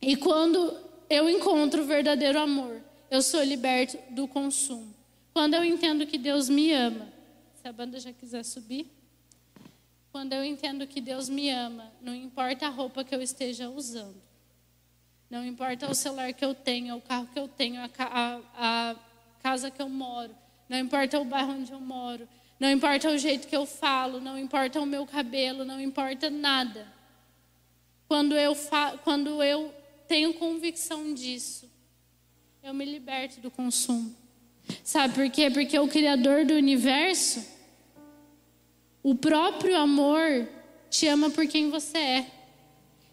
E 0.00 0.16
quando 0.16 0.76
eu 1.08 1.30
encontro 1.30 1.82
o 1.82 1.86
verdadeiro 1.86 2.40
amor, 2.40 2.82
eu 3.08 3.22
sou 3.22 3.44
liberto 3.44 3.98
do 4.10 4.26
consumo. 4.26 4.92
Quando 5.32 5.54
eu 5.54 5.64
entendo 5.64 6.06
que 6.06 6.18
Deus 6.18 6.48
me 6.48 6.72
ama, 6.72 7.06
se 7.60 7.68
a 7.68 7.72
banda 7.72 8.00
já 8.00 8.12
quiser 8.12 8.44
subir. 8.44 8.90
Quando 10.10 10.32
eu 10.32 10.44
entendo 10.44 10.86
que 10.86 11.00
Deus 11.00 11.28
me 11.28 11.50
ama, 11.50 11.92
não 12.00 12.14
importa 12.14 12.66
a 12.66 12.70
roupa 12.70 13.04
que 13.04 13.14
eu 13.14 13.22
esteja 13.22 13.70
usando. 13.70 14.21
Não 15.32 15.46
importa 15.46 15.90
o 15.90 15.94
celular 15.94 16.30
que 16.34 16.44
eu 16.44 16.54
tenho, 16.54 16.94
o 16.94 17.00
carro 17.00 17.26
que 17.32 17.38
eu 17.38 17.48
tenho, 17.48 17.80
a, 17.80 17.88
a, 17.98 18.40
a 18.54 18.96
casa 19.42 19.70
que 19.70 19.80
eu 19.80 19.88
moro. 19.88 20.30
Não 20.68 20.78
importa 20.78 21.18
o 21.18 21.24
bairro 21.24 21.52
onde 21.52 21.72
eu 21.72 21.80
moro. 21.80 22.28
Não 22.60 22.70
importa 22.70 23.08
o 23.08 23.16
jeito 23.16 23.48
que 23.48 23.56
eu 23.56 23.64
falo. 23.64 24.20
Não 24.20 24.38
importa 24.38 24.78
o 24.78 24.84
meu 24.84 25.06
cabelo. 25.06 25.64
Não 25.64 25.80
importa 25.80 26.28
nada. 26.28 26.86
Quando 28.06 28.36
eu, 28.36 28.54
fa 28.54 28.98
quando 29.02 29.42
eu 29.42 29.74
tenho 30.06 30.34
convicção 30.34 31.14
disso, 31.14 31.66
eu 32.62 32.74
me 32.74 32.84
liberto 32.84 33.40
do 33.40 33.50
consumo. 33.50 34.14
Sabe 34.84 35.14
por 35.14 35.30
quê? 35.30 35.48
Porque 35.50 35.78
o 35.78 35.88
Criador 35.88 36.44
do 36.44 36.52
universo, 36.52 37.42
o 39.02 39.14
próprio 39.14 39.78
amor, 39.78 40.46
te 40.90 41.08
ama 41.08 41.30
por 41.30 41.46
quem 41.46 41.70
você 41.70 41.96
é. 41.96 42.41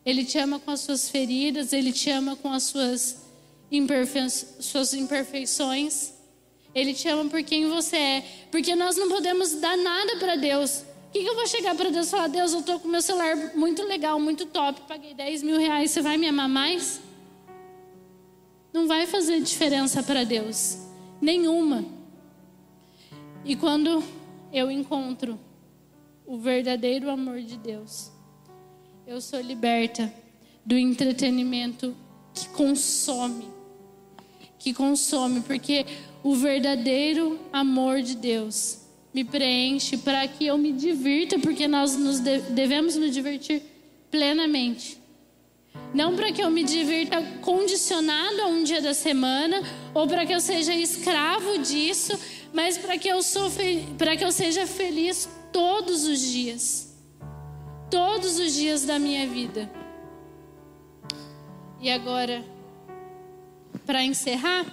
Ele 0.05 0.23
te 0.23 0.37
ama 0.37 0.59
com 0.59 0.71
as 0.71 0.81
suas 0.81 1.09
feridas, 1.09 1.73
ele 1.73 1.91
te 1.91 2.09
ama 2.09 2.35
com 2.35 2.51
as 2.51 2.63
suas, 2.63 3.17
imperfe 3.71 4.29
suas 4.29 4.93
imperfeições. 4.93 6.13
Ele 6.73 6.93
te 6.93 7.07
ama 7.07 7.29
por 7.29 7.43
quem 7.43 7.67
você 7.67 7.97
é. 7.97 8.25
Porque 8.51 8.75
nós 8.75 8.95
não 8.95 9.09
podemos 9.09 9.53
dar 9.55 9.77
nada 9.77 10.17
para 10.17 10.35
Deus. 10.35 10.83
O 11.07 11.11
que, 11.11 11.23
que, 11.23 11.29
eu 11.29 11.35
vou 11.35 11.47
chegar 11.47 11.75
para 11.75 11.89
Deus 11.89 12.07
e 12.07 12.11
falar: 12.11 12.27
Deus, 12.27 12.53
eu 12.53 12.59
estou 12.59 12.79
com 12.79 12.87
meu 12.87 13.01
celular 13.01 13.35
muito 13.55 13.83
legal, 13.83 14.19
muito 14.19 14.45
top, 14.45 14.81
paguei 14.87 15.13
10 15.13 15.41
mil 15.41 15.57
reais, 15.57 15.89
você 15.89 16.01
vai 16.01 16.17
me 16.17 16.27
amar 16.27 16.47
mais? 16.47 17.01
Não 18.71 18.87
vai 18.87 19.07
fazer 19.07 19.41
diferença 19.41 20.03
para 20.03 20.23
Deus. 20.23 20.77
Nenhuma. 21.19 21.83
E 23.43 23.55
quando 23.55 24.03
eu 24.53 24.69
encontro 24.69 25.39
o 26.25 26.37
verdadeiro 26.37 27.09
amor 27.09 27.41
de 27.41 27.57
Deus, 27.57 28.11
eu 29.09 29.19
sou 29.19 29.41
liberta 29.41 30.13
do 30.63 30.77
entretenimento 30.77 31.95
que 32.31 32.47
consome. 32.49 33.47
Que 34.59 34.71
consome, 34.71 35.41
porque 35.41 35.83
o 36.21 36.35
verdadeiro 36.35 37.39
amor 37.51 38.03
de 38.03 38.15
Deus 38.15 38.81
me 39.11 39.23
preenche 39.23 39.97
para 39.97 40.27
que 40.27 40.45
eu 40.45 40.59
me 40.59 40.71
divirta, 40.71 41.39
porque 41.39 41.67
nós 41.67 41.97
nos 41.97 42.19
devemos 42.19 42.95
nos 42.97 43.11
divertir 43.11 43.63
plenamente. 44.11 44.99
Não 45.91 46.15
para 46.15 46.31
que 46.31 46.43
eu 46.43 46.51
me 46.51 46.63
divirta 46.63 47.19
condicionado 47.41 48.43
a 48.43 48.45
um 48.45 48.63
dia 48.63 48.79
da 48.79 48.93
semana, 48.93 49.59
ou 49.91 50.07
para 50.07 50.23
que 50.23 50.35
eu 50.35 50.39
seja 50.39 50.75
escravo 50.75 51.57
disso, 51.57 52.13
mas 52.53 52.77
para 52.77 52.95
que 52.95 53.07
eu 53.07 53.21
para 53.97 54.15
que 54.15 54.23
eu 54.23 54.31
seja 54.31 54.67
feliz 54.67 55.27
todos 55.51 56.03
os 56.03 56.21
dias 56.21 56.88
todos 57.89 58.39
os 58.39 58.53
dias 58.53 58.85
da 58.85 58.99
minha 58.99 59.27
vida. 59.27 59.69
E 61.81 61.89
agora, 61.89 62.43
para 63.85 64.03
encerrar, 64.03 64.65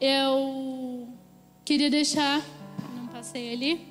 eu 0.00 1.08
queria 1.64 1.90
deixar, 1.90 2.42
não 2.94 3.08
passei 3.08 3.52
ali, 3.52 3.88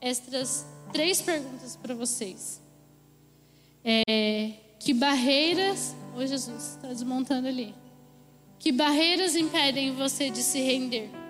estas 0.00 0.66
três 0.92 1.22
perguntas 1.22 1.76
para 1.76 1.94
vocês. 1.94 2.62
É, 3.84 4.52
que 4.80 4.94
barreiras, 4.94 5.94
ô 6.14 6.18
oh 6.18 6.26
Jesus, 6.26 6.76
está 6.76 6.88
desmontando 6.88 7.48
ali. 7.48 7.74
Que 8.58 8.72
barreiras 8.72 9.36
impedem 9.36 9.94
você 9.94 10.30
de 10.30 10.42
se 10.42 10.60
render? 10.60 11.23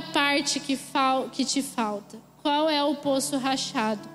A 0.00 0.02
parte 0.02 0.58
que, 0.58 0.78
fal 0.78 1.28
que 1.28 1.44
te 1.44 1.60
falta? 1.60 2.18
Qual 2.40 2.70
é 2.70 2.82
o 2.82 2.94
poço 2.96 3.36
rachado? 3.36 4.08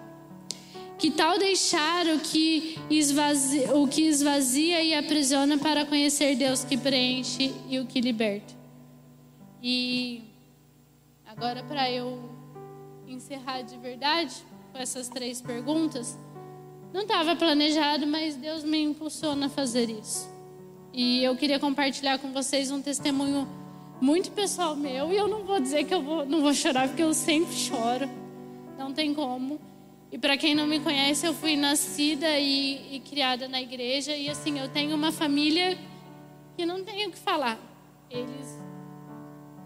Que 0.97 1.11
tal 1.11 1.37
deixar 1.37 2.07
o 2.07 2.19
que, 2.21 2.79
esvazia, 2.89 3.77
o 3.77 3.87
que 3.87 4.01
esvazia 4.01 4.81
e 4.81 4.95
aprisiona 4.95 5.59
para 5.59 5.85
conhecer 5.85 6.35
Deus 6.35 6.63
que 6.63 6.75
preenche 6.75 7.53
e 7.69 7.77
o 7.77 7.85
que 7.85 8.01
liberta? 8.01 8.51
E 9.61 10.23
agora, 11.23 11.61
para 11.61 11.91
eu 11.91 12.31
encerrar 13.05 13.61
de 13.61 13.77
verdade 13.77 14.33
com 14.71 14.79
essas 14.79 15.07
três 15.07 15.39
perguntas, 15.39 16.17
não 16.91 17.01
estava 17.01 17.35
planejado, 17.35 18.07
mas 18.07 18.35
Deus 18.35 18.63
me 18.63 18.81
impulsiona 18.81 19.45
a 19.45 19.49
fazer 19.49 19.87
isso. 19.87 20.27
E 20.91 21.23
eu 21.23 21.35
queria 21.35 21.59
compartilhar 21.59 22.17
com 22.17 22.33
vocês 22.33 22.71
um 22.71 22.81
testemunho 22.81 23.47
muito 24.05 24.29
pessoal 24.31 24.75
meu. 24.75 25.11
E 25.11 25.17
eu 25.17 25.27
não 25.27 25.43
vou 25.43 25.59
dizer 25.59 25.83
que 25.83 25.93
eu 25.93 26.01
vou, 26.01 26.25
não 26.27 26.41
vou 26.41 26.53
chorar, 26.53 26.87
porque 26.87 27.01
eu 27.01 27.13
sempre 27.13 27.55
choro. 27.55 28.07
Não 28.77 28.93
tem 28.93 29.13
como. 29.15 29.59
E 30.11 30.17
para 30.17 30.37
quem 30.37 30.53
não 30.53 30.67
me 30.67 30.79
conhece, 30.79 31.25
eu 31.25 31.33
fui 31.33 31.57
nascida 31.57 32.37
e, 32.37 32.95
e, 32.95 32.99
criada 32.99 33.47
na 33.47 33.59
igreja. 33.59 34.15
E 34.15 34.29
assim, 34.29 34.59
eu 34.59 34.69
tenho 34.69 34.95
uma 34.95 35.11
família 35.11 35.75
que 36.55 36.65
não 36.67 36.83
tenho 36.83 37.09
o 37.09 37.11
que 37.11 37.17
falar. 37.17 37.57
Eles 38.11 38.59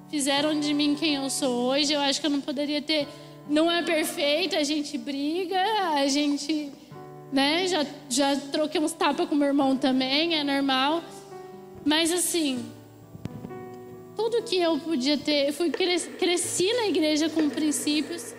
fizeram 0.09 0.57
de 0.57 0.73
mim 0.73 0.95
quem 0.95 1.15
eu 1.15 1.29
sou 1.29 1.53
hoje. 1.67 1.91
Eu 1.91 1.99
acho 1.99 2.21
que 2.21 2.25
eu 2.25 2.31
não 2.31 2.41
poderia 2.41 2.81
ter. 2.81 3.09
Não 3.49 3.69
é 3.69 3.83
perfeito, 3.83 4.55
a 4.55 4.63
gente 4.63 4.97
briga, 4.97 5.61
a 5.95 6.07
gente. 6.07 6.71
Né, 7.31 7.67
já, 7.67 7.85
já 8.09 8.35
troquei 8.35 8.81
uns 8.81 8.93
tapas 8.93 9.29
com 9.29 9.35
meu 9.35 9.49
irmão 9.49 9.75
também, 9.75 10.33
é 10.33 10.43
normal. 10.43 11.03
Mas 11.85 12.11
assim, 12.11 12.65
tudo 14.19 14.43
que 14.43 14.57
eu 14.57 14.77
podia 14.77 15.17
ter, 15.17 15.47
eu 15.47 15.53
fui 15.53 15.71
cresci 15.71 16.73
na 16.73 16.87
igreja 16.87 17.29
com 17.29 17.49
princípios 17.49 18.33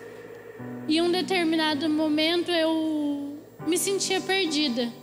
e 0.87 0.97
em 0.97 1.01
um 1.01 1.11
determinado 1.11 1.89
momento 1.89 2.51
eu 2.51 3.35
me 3.65 3.79
sentia 3.79 4.21
perdida. 4.21 4.93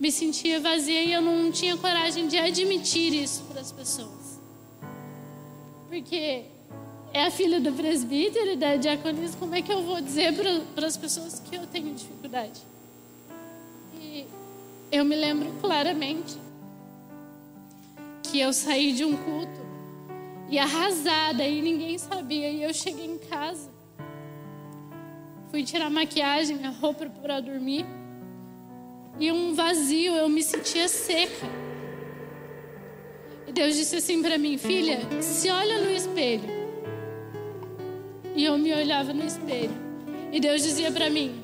Me 0.00 0.10
sentia 0.10 0.58
vazia 0.58 1.04
e 1.04 1.12
eu 1.12 1.22
não 1.22 1.52
tinha 1.52 1.76
coragem 1.76 2.26
de 2.26 2.36
admitir 2.36 3.14
isso 3.14 3.44
para 3.44 3.60
as 3.60 3.70
pessoas. 3.70 4.40
Porque 5.88 6.46
é 7.14 7.26
a 7.26 7.30
filha 7.30 7.60
do 7.60 7.70
presbítero 7.70 8.50
e 8.50 8.56
da 8.56 8.74
diaconisa, 8.74 9.36
como 9.38 9.54
é 9.54 9.62
que 9.62 9.72
eu 9.72 9.84
vou 9.84 10.00
dizer 10.00 10.34
para 10.74 10.86
as 10.88 10.96
pessoas 10.96 11.38
que 11.48 11.54
eu 11.54 11.64
tenho 11.68 11.94
dificuldade? 11.94 12.60
E 14.00 14.26
eu 14.90 15.04
me 15.04 15.14
lembro 15.14 15.48
claramente 15.60 16.49
que 18.22 18.40
eu 18.40 18.52
saí 18.52 18.92
de 18.92 19.04
um 19.04 19.16
culto 19.16 19.60
e 20.48 20.58
arrasada 20.58 21.44
e 21.44 21.60
ninguém 21.62 21.98
sabia. 21.98 22.50
E 22.50 22.62
eu 22.62 22.72
cheguei 22.72 23.06
em 23.06 23.18
casa 23.18 23.70
Fui 25.50 25.64
tirar 25.64 25.90
maquiagem, 25.90 26.64
a 26.64 26.70
roupa 26.70 27.06
para 27.06 27.40
dormir. 27.40 27.84
E 29.18 29.32
um 29.32 29.52
vazio, 29.52 30.14
eu 30.14 30.28
me 30.28 30.44
sentia 30.44 30.86
seca. 30.86 31.46
E 33.48 33.52
Deus 33.52 33.74
disse 33.74 33.96
assim 33.96 34.22
para 34.22 34.38
mim, 34.38 34.56
filha, 34.56 35.00
se 35.20 35.50
olha 35.50 35.80
no 35.80 35.90
espelho. 35.90 36.48
E 38.36 38.44
eu 38.44 38.56
me 38.56 38.72
olhava 38.72 39.12
no 39.12 39.24
espelho. 39.24 39.74
E 40.32 40.38
Deus 40.38 40.62
dizia 40.62 40.92
para 40.92 41.10
mim: 41.10 41.42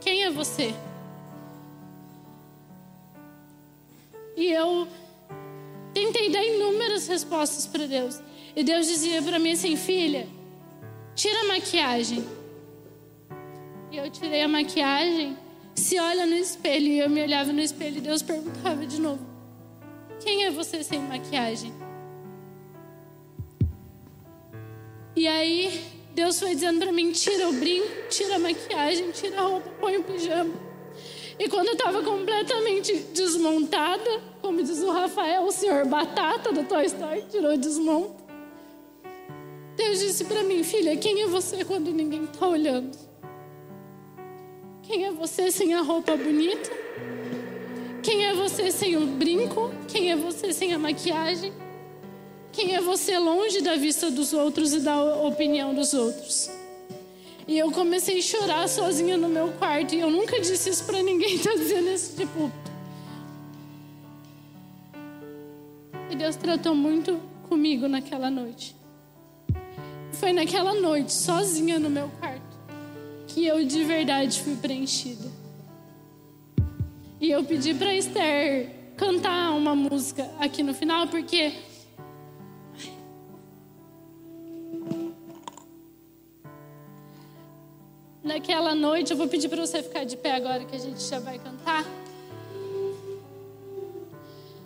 Quem 0.00 0.24
é 0.24 0.30
você? 0.30 0.74
E 4.36 4.46
eu 4.46 4.88
tentei 5.92 6.30
dar 6.30 6.44
inúmeras 6.44 7.06
respostas 7.06 7.66
para 7.66 7.86
Deus. 7.86 8.20
E 8.54 8.62
Deus 8.64 8.86
dizia 8.86 9.22
para 9.22 9.38
mim 9.38 9.52
assim: 9.52 9.76
Filha, 9.76 10.26
tira 11.14 11.40
a 11.40 11.44
maquiagem. 11.44 12.24
E 13.90 13.96
eu 13.96 14.10
tirei 14.10 14.42
a 14.42 14.48
maquiagem, 14.48 15.36
se 15.74 15.98
olha 15.98 16.26
no 16.26 16.34
espelho. 16.34 16.86
E 16.86 16.98
eu 16.98 17.08
me 17.08 17.22
olhava 17.22 17.52
no 17.52 17.60
espelho 17.60 17.98
e 17.98 18.00
Deus 18.00 18.22
perguntava 18.22 18.86
de 18.86 19.00
novo: 19.00 19.24
Quem 20.20 20.44
é 20.44 20.50
você 20.50 20.82
sem 20.82 21.00
maquiagem? 21.00 21.72
E 25.16 25.26
aí 25.26 25.84
Deus 26.14 26.38
foi 26.38 26.54
dizendo 26.54 26.80
para 26.80 26.92
mim: 26.92 27.12
Tira 27.12 27.48
o 27.48 27.52
brinco, 27.52 28.08
tira 28.10 28.36
a 28.36 28.38
maquiagem, 28.38 29.10
tira 29.10 29.40
a 29.40 29.42
roupa, 29.42 29.70
põe 29.80 29.96
o 29.96 30.04
pijama. 30.04 30.67
E 31.38 31.48
quando 31.48 31.68
eu 31.68 31.74
estava 31.74 32.02
completamente 32.02 32.94
desmontada, 33.14 34.20
como 34.42 34.62
diz 34.62 34.82
o 34.82 34.90
Rafael, 34.90 35.44
o 35.44 35.52
senhor 35.52 35.86
Batata 35.86 36.52
do 36.52 36.64
Toy 36.64 36.84
Story, 36.86 37.24
tirou 37.30 37.56
desmonto. 37.56 38.24
Deus 39.76 40.00
disse 40.00 40.24
para 40.24 40.42
mim, 40.42 40.64
filha, 40.64 40.96
quem 40.96 41.22
é 41.22 41.26
você 41.28 41.64
quando 41.64 41.92
ninguém 41.92 42.24
está 42.24 42.48
olhando? 42.48 42.98
Quem 44.82 45.04
é 45.04 45.12
você 45.12 45.50
sem 45.52 45.74
a 45.74 45.80
roupa 45.80 46.16
bonita? 46.16 46.70
Quem 48.02 48.26
é 48.26 48.34
você 48.34 48.72
sem 48.72 48.96
o 48.96 49.06
brinco? 49.06 49.70
Quem 49.86 50.10
é 50.10 50.16
você 50.16 50.52
sem 50.52 50.72
a 50.72 50.78
maquiagem? 50.78 51.52
Quem 52.50 52.74
é 52.74 52.80
você 52.80 53.16
longe 53.18 53.60
da 53.60 53.76
vista 53.76 54.10
dos 54.10 54.32
outros 54.32 54.72
e 54.72 54.80
da 54.80 55.22
opinião 55.22 55.72
dos 55.72 55.94
outros? 55.94 56.50
E 57.48 57.58
eu 57.58 57.72
comecei 57.72 58.18
a 58.18 58.22
chorar 58.22 58.68
sozinha 58.68 59.16
no 59.16 59.28
meu 59.28 59.52
quarto. 59.54 59.94
E 59.94 60.00
eu 60.00 60.10
nunca 60.10 60.38
disse 60.40 60.70
isso 60.70 60.84
para 60.84 61.02
ninguém, 61.02 61.38
tá 61.40 61.54
dizendo 61.54 61.88
isso 61.88 62.14
tipo. 62.14 62.52
E 66.10 66.14
Deus 66.14 66.36
tratou 66.36 66.74
muito 66.74 67.20
comigo 67.48 67.88
naquela 67.88 68.30
noite. 68.30 68.76
Foi 70.12 70.32
naquela 70.32 70.74
noite, 70.74 71.12
sozinha 71.12 71.78
no 71.78 71.90
meu 71.90 72.08
quarto 72.20 72.48
que 73.28 73.46
eu 73.46 73.64
de 73.64 73.84
verdade 73.84 74.40
fui 74.40 74.56
preenchida. 74.56 75.30
E 77.20 77.30
eu 77.30 77.44
pedi 77.44 77.74
para 77.74 77.94
Esther 77.94 78.70
cantar 78.96 79.52
uma 79.52 79.76
música 79.76 80.28
aqui 80.40 80.62
no 80.62 80.74
final, 80.74 81.06
porque 81.06 81.52
naquela 88.28 88.74
noite, 88.74 89.10
eu 89.10 89.16
vou 89.16 89.26
pedir 89.26 89.48
para 89.48 89.64
você 89.64 89.82
ficar 89.82 90.04
de 90.04 90.16
pé 90.16 90.32
agora 90.32 90.62
que 90.66 90.76
a 90.76 90.78
gente 90.78 91.02
já 91.02 91.18
vai 91.18 91.38
cantar. 91.38 91.84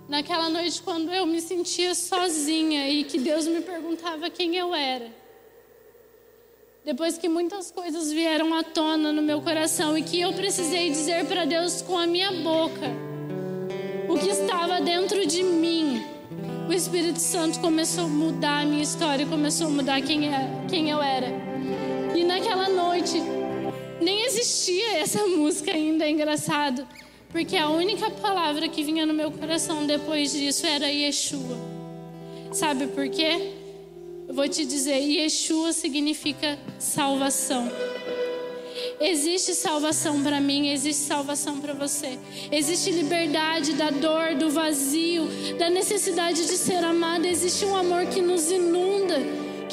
Naquela 0.08 0.50
noite, 0.50 0.82
quando 0.82 1.10
eu 1.12 1.24
me 1.24 1.40
sentia 1.40 1.94
sozinha 1.94 2.88
e 2.88 3.04
que 3.04 3.18
Deus 3.18 3.46
me 3.46 3.62
perguntava 3.62 4.28
quem 4.28 4.56
eu 4.56 4.74
era. 4.74 5.08
Depois 6.84 7.16
que 7.16 7.28
muitas 7.28 7.70
coisas 7.70 8.10
vieram 8.10 8.52
à 8.52 8.64
tona 8.64 9.12
no 9.12 9.22
meu 9.22 9.40
coração 9.40 9.96
e 9.96 10.02
que 10.02 10.20
eu 10.20 10.32
precisei 10.32 10.90
dizer 10.90 11.24
para 11.26 11.44
Deus 11.44 11.80
com 11.80 11.96
a 11.96 12.06
minha 12.06 12.32
boca 12.32 12.90
o 14.08 14.18
que 14.18 14.28
estava 14.28 14.80
dentro 14.80 15.24
de 15.24 15.44
mim, 15.44 16.04
o 16.68 16.72
Espírito 16.72 17.20
Santo 17.20 17.60
começou 17.60 18.04
a 18.04 18.08
mudar 18.08 18.62
a 18.62 18.64
minha 18.64 18.82
história, 18.82 19.24
começou 19.24 19.68
a 19.68 19.70
mudar 19.70 20.02
quem, 20.02 20.34
é, 20.34 20.50
quem 20.68 20.90
eu 20.90 21.00
era. 21.00 21.28
E 22.14 22.24
naquela 22.24 22.68
noite, 22.68 23.22
nem 24.02 24.24
existia 24.26 24.98
essa 24.98 25.24
música 25.28 25.72
ainda, 25.72 26.04
é 26.04 26.10
engraçado, 26.10 26.86
porque 27.30 27.56
a 27.56 27.70
única 27.70 28.10
palavra 28.10 28.68
que 28.68 28.82
vinha 28.82 29.06
no 29.06 29.14
meu 29.14 29.30
coração 29.30 29.86
depois 29.86 30.32
disso 30.32 30.66
era 30.66 30.86
Yeshua. 30.90 31.56
Sabe 32.52 32.86
por 32.88 33.08
quê? 33.08 33.52
Eu 34.28 34.34
vou 34.34 34.48
te 34.48 34.64
dizer, 34.64 34.98
Yeshua 34.98 35.72
significa 35.72 36.58
salvação. 36.78 37.70
Existe 39.00 39.54
salvação 39.54 40.22
para 40.22 40.40
mim, 40.40 40.68
existe 40.68 41.02
salvação 41.02 41.60
para 41.60 41.74
você. 41.74 42.18
Existe 42.50 42.90
liberdade 42.90 43.72
da 43.72 43.90
dor, 43.90 44.34
do 44.36 44.50
vazio, 44.50 45.26
da 45.58 45.68
necessidade 45.68 46.46
de 46.46 46.56
ser 46.56 46.84
amada. 46.84 47.26
Existe 47.26 47.64
um 47.64 47.76
amor 47.76 48.06
que 48.06 48.20
nos 48.20 48.50
inunda, 48.50 49.18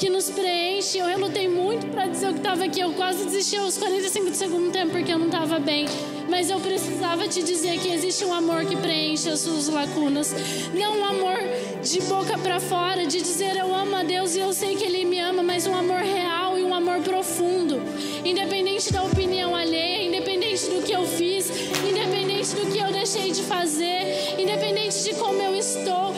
que 0.00 0.08
nos 0.08 0.30
preenche. 0.30 0.96
Eu 0.98 1.06
relutei 1.06 1.46
muito 1.46 1.86
para 1.88 2.06
dizer 2.06 2.30
o 2.30 2.32
que 2.32 2.38
estava 2.38 2.64
aqui. 2.64 2.80
Eu 2.80 2.94
quase 2.94 3.22
desisti 3.26 3.56
aos 3.56 3.76
45 3.76 4.30
do 4.30 4.34
segundo 4.34 4.72
tempo 4.72 4.92
porque 4.92 5.12
eu 5.12 5.18
não 5.18 5.26
estava 5.26 5.58
bem 5.58 5.86
mas 6.30 6.48
eu 6.48 6.60
precisava 6.60 7.26
te 7.26 7.42
dizer 7.42 7.78
que 7.80 7.88
existe 7.88 8.24
um 8.24 8.32
amor 8.32 8.64
que 8.64 8.76
preenche 8.76 9.28
as 9.28 9.40
suas 9.40 9.66
lacunas. 9.66 10.32
Não 10.72 11.00
um 11.00 11.04
amor 11.04 11.38
de 11.82 12.00
boca 12.02 12.38
para 12.38 12.60
fora, 12.60 13.04
de 13.04 13.20
dizer 13.20 13.56
eu 13.56 13.74
amo 13.74 13.96
a 13.96 14.04
Deus 14.04 14.36
e 14.36 14.38
eu 14.38 14.52
sei 14.52 14.76
que 14.76 14.84
Ele 14.84 15.04
me 15.04 15.18
ama, 15.18 15.42
mas 15.42 15.66
um 15.66 15.74
amor 15.74 15.98
real 15.98 16.56
e 16.56 16.62
um 16.62 16.72
amor 16.72 17.00
profundo. 17.00 17.82
Independente 18.24 18.92
da 18.92 19.02
opinião 19.02 19.56
alheia, 19.56 20.06
independente 20.06 20.66
do 20.66 20.82
que 20.82 20.92
eu 20.92 21.04
fiz, 21.04 21.50
independente 21.84 22.54
do 22.54 22.70
que 22.70 22.78
eu 22.78 22.92
deixei 22.92 23.32
de 23.32 23.42
fazer, 23.42 24.36
independente 24.38 25.02
de 25.02 25.14
como 25.16 25.42
eu 25.42 25.56
estou, 25.56 26.09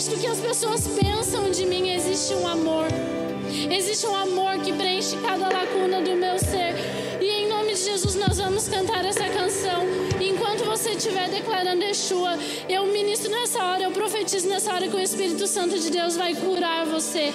independente 0.00 0.08
do 0.08 0.16
que 0.16 0.26
as 0.26 0.40
pessoas 0.40 0.88
pensam 0.88 1.50
de 1.50 1.66
mim, 1.66 1.90
existe 1.90 2.34
um 2.34 2.46
amor. 2.46 2.86
Existe 3.70 4.06
um 4.06 4.16
amor 4.16 4.58
que 4.58 4.72
preenche 4.72 5.16
cada 5.18 5.48
lacuna 5.48 6.00
do 6.00 6.16
meu 6.16 6.38
ser 6.38 6.74
Jesus, 7.84 8.14
nós 8.14 8.36
vamos 8.36 8.68
cantar 8.68 9.04
essa 9.04 9.26
canção. 9.28 9.84
E 10.20 10.28
enquanto 10.28 10.64
você 10.64 10.90
estiver 10.90 11.28
declarando 11.30 11.82
Yeshua, 11.82 12.38
eu 12.68 12.86
ministro 12.86 13.30
nessa 13.30 13.64
hora, 13.64 13.84
eu 13.84 13.90
profetizo 13.90 14.48
nessa 14.48 14.72
hora 14.74 14.86
que 14.86 14.94
o 14.94 15.00
Espírito 15.00 15.46
Santo 15.46 15.78
de 15.78 15.90
Deus 15.90 16.16
vai 16.16 16.34
curar 16.34 16.84
você. 16.84 17.32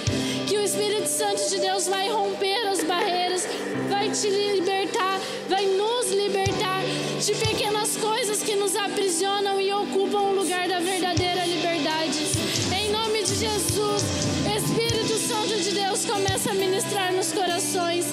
Que 0.48 0.58
o 0.58 0.62
Espírito 0.62 1.08
Santo 1.08 1.50
de 1.50 1.60
Deus 1.60 1.88
vai 1.88 2.10
romper 2.10 2.68
as 2.68 2.84
barreiras, 2.84 3.48
vai 3.90 4.10
te 4.12 4.30
libertar, 4.30 5.20
vai 5.50 5.66
nos 5.66 6.12
libertar 6.12 6.82
de 7.20 7.34
pequenas 7.34 7.98
coisas 7.98 8.44
que 8.44 8.56
nos 8.56 8.76
aprisionam 8.76 9.60
e 9.60 9.74
ocupam 9.74 10.20
o 10.20 10.36
lugar 10.36 10.68
da 10.68 10.80
verdadeira 10.80 11.44
liberdade 11.46 12.45
de 13.26 13.34
Jesus, 13.34 14.04
Espírito 14.56 15.18
Santo 15.18 15.60
de 15.60 15.72
Deus, 15.72 16.06
começa 16.06 16.52
a 16.52 16.54
ministrar 16.54 17.12
nos 17.12 17.32
corações. 17.32 18.06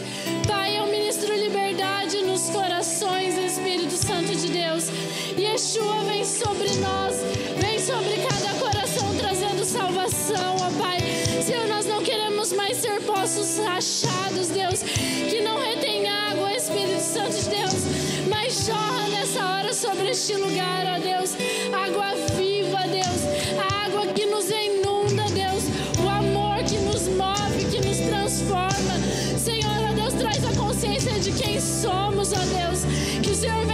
Pai, 0.48 0.78
eu 0.78 0.86
ministro 0.86 1.34
liberdade 1.34 2.22
nos 2.22 2.48
corações, 2.48 3.36
Espírito 3.36 3.94
Santo 3.94 4.34
de 4.34 4.48
Deus. 4.48 4.86
Yeshua 5.38 6.02
vem 6.04 6.24
sobre 6.24 6.70
nós, 6.76 7.16
vem 7.60 7.78
sobre 7.78 8.26
cada 8.26 8.58
coração, 8.58 9.14
trazendo 9.18 9.66
salvação, 9.66 10.56
ó 10.56 10.82
Pai. 10.82 11.00
Senhor, 11.44 11.66
nós 11.68 11.84
não 11.84 12.02
queremos 12.02 12.50
mais 12.54 12.78
ser 12.78 13.02
poços 13.02 13.58
rachados, 13.66 14.48
Deus, 14.48 14.82
que 14.82 15.42
não 15.42 15.58
retém 15.58 16.08
água, 16.08 16.54
Espírito 16.54 17.02
Santo 17.02 17.36
de 17.36 17.50
Deus, 17.50 17.82
mas 18.30 18.64
jorra 18.64 19.08
nessa 19.08 19.46
hora 19.46 19.74
sobre 19.74 20.08
este 20.08 20.34
lugar, 20.36 20.86
ó 20.86 20.98
Deus, 20.98 21.32
água 21.70 22.14
viva, 22.34 22.78
Deus, 22.88 23.60
água 23.84 24.06
que 24.14 24.24
nos 24.24 24.50
enche 24.50 24.71
quem 31.36 31.60
somos, 31.60 32.32
ó 32.32 32.36
Deus. 32.36 32.84
Que 33.22 33.30
o 33.30 33.34
Senhor 33.34 33.71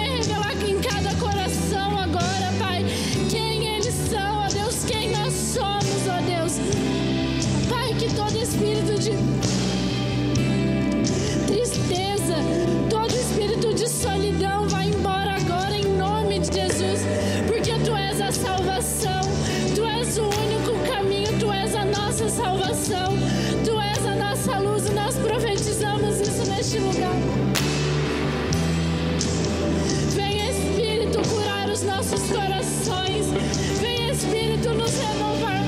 nossos 32.19 32.31
corações. 32.31 33.27
Vem, 33.81 34.11
Espírito, 34.11 34.75
nos 34.75 34.99
renovar. 34.99 35.62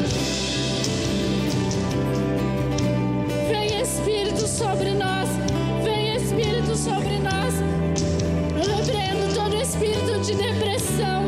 Vem, 3.49 3.81
Espírito, 3.81 4.47
sobre 4.49 4.91
nós. 4.95 5.29
Vem, 5.85 6.17
Espírito, 6.17 6.77
sobre 6.77 7.19
nós. 7.19 7.55
Eu 8.57 8.77
repreendo 8.77 9.35
todo 9.35 9.55
espírito 9.57 10.21
de 10.21 10.35
depressão. 10.35 11.20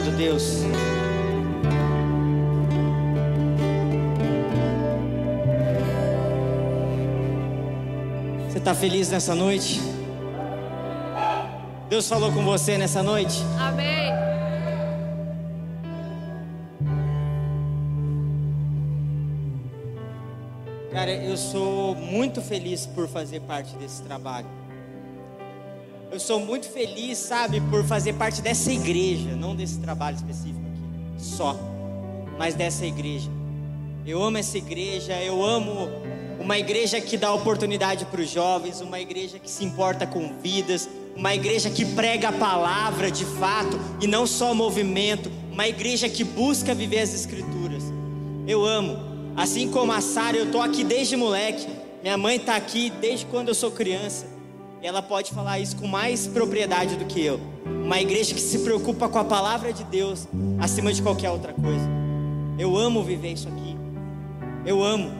Obrigado, 0.00 0.16
Deus. 0.16 0.42
Você 8.48 8.58
está 8.58 8.74
feliz 8.74 9.10
nessa 9.10 9.34
noite? 9.34 9.80
Deus 11.90 12.08
falou 12.08 12.32
com 12.32 12.42
você 12.42 12.78
nessa 12.78 13.02
noite? 13.02 13.42
Amém. 13.58 14.10
Cara, 20.92 21.10
eu 21.10 21.36
sou 21.36 21.94
muito 21.94 22.40
feliz 22.40 22.86
por 22.86 23.06
fazer 23.06 23.40
parte 23.40 23.76
desse 23.76 24.02
trabalho. 24.02 24.59
Sou 26.30 26.38
muito 26.38 26.70
feliz, 26.70 27.18
sabe, 27.18 27.60
por 27.60 27.82
fazer 27.82 28.12
parte 28.12 28.40
dessa 28.40 28.70
igreja, 28.70 29.34
não 29.34 29.56
desse 29.56 29.80
trabalho 29.80 30.14
específico 30.14 30.60
aqui, 30.60 31.20
só, 31.20 31.58
mas 32.38 32.54
dessa 32.54 32.86
igreja. 32.86 33.28
Eu 34.06 34.22
amo 34.22 34.38
essa 34.38 34.56
igreja, 34.56 35.20
eu 35.20 35.44
amo 35.44 35.88
uma 36.38 36.56
igreja 36.56 37.00
que 37.00 37.16
dá 37.16 37.34
oportunidade 37.34 38.04
para 38.04 38.20
os 38.20 38.30
jovens, 38.30 38.80
uma 38.80 39.00
igreja 39.00 39.40
que 39.40 39.50
se 39.50 39.64
importa 39.64 40.06
com 40.06 40.38
vidas, 40.40 40.88
uma 41.16 41.34
igreja 41.34 41.68
que 41.68 41.84
prega 41.84 42.28
a 42.28 42.32
palavra 42.32 43.10
de 43.10 43.24
fato 43.24 43.76
e 44.00 44.06
não 44.06 44.24
só 44.24 44.54
movimento, 44.54 45.32
uma 45.50 45.66
igreja 45.66 46.08
que 46.08 46.22
busca 46.22 46.72
viver 46.76 47.00
as 47.00 47.12
escrituras. 47.12 47.82
Eu 48.46 48.64
amo, 48.64 48.96
assim 49.36 49.68
como 49.68 49.90
a 49.90 50.00
Sara, 50.00 50.36
eu 50.36 50.52
tô 50.52 50.60
aqui 50.60 50.84
desde 50.84 51.16
moleque. 51.16 51.66
Minha 52.00 52.16
mãe 52.16 52.36
está 52.36 52.54
aqui 52.54 52.88
desde 53.00 53.26
quando 53.26 53.48
eu 53.48 53.54
sou 53.56 53.72
criança 53.72 54.29
ela 54.82 55.02
pode 55.02 55.32
falar 55.32 55.58
isso 55.58 55.76
com 55.76 55.86
mais 55.86 56.26
propriedade 56.26 56.96
do 56.96 57.04
que 57.04 57.24
eu. 57.24 57.40
Uma 57.84 58.00
igreja 58.00 58.34
que 58.34 58.40
se 58.40 58.60
preocupa 58.60 59.08
com 59.08 59.18
a 59.18 59.24
palavra 59.24 59.72
de 59.72 59.84
Deus 59.84 60.26
acima 60.58 60.92
de 60.92 61.02
qualquer 61.02 61.30
outra 61.30 61.52
coisa. 61.52 61.88
Eu 62.58 62.76
amo 62.76 63.02
viver 63.02 63.32
isso 63.32 63.48
aqui. 63.48 63.76
Eu 64.64 64.82
amo. 64.82 65.10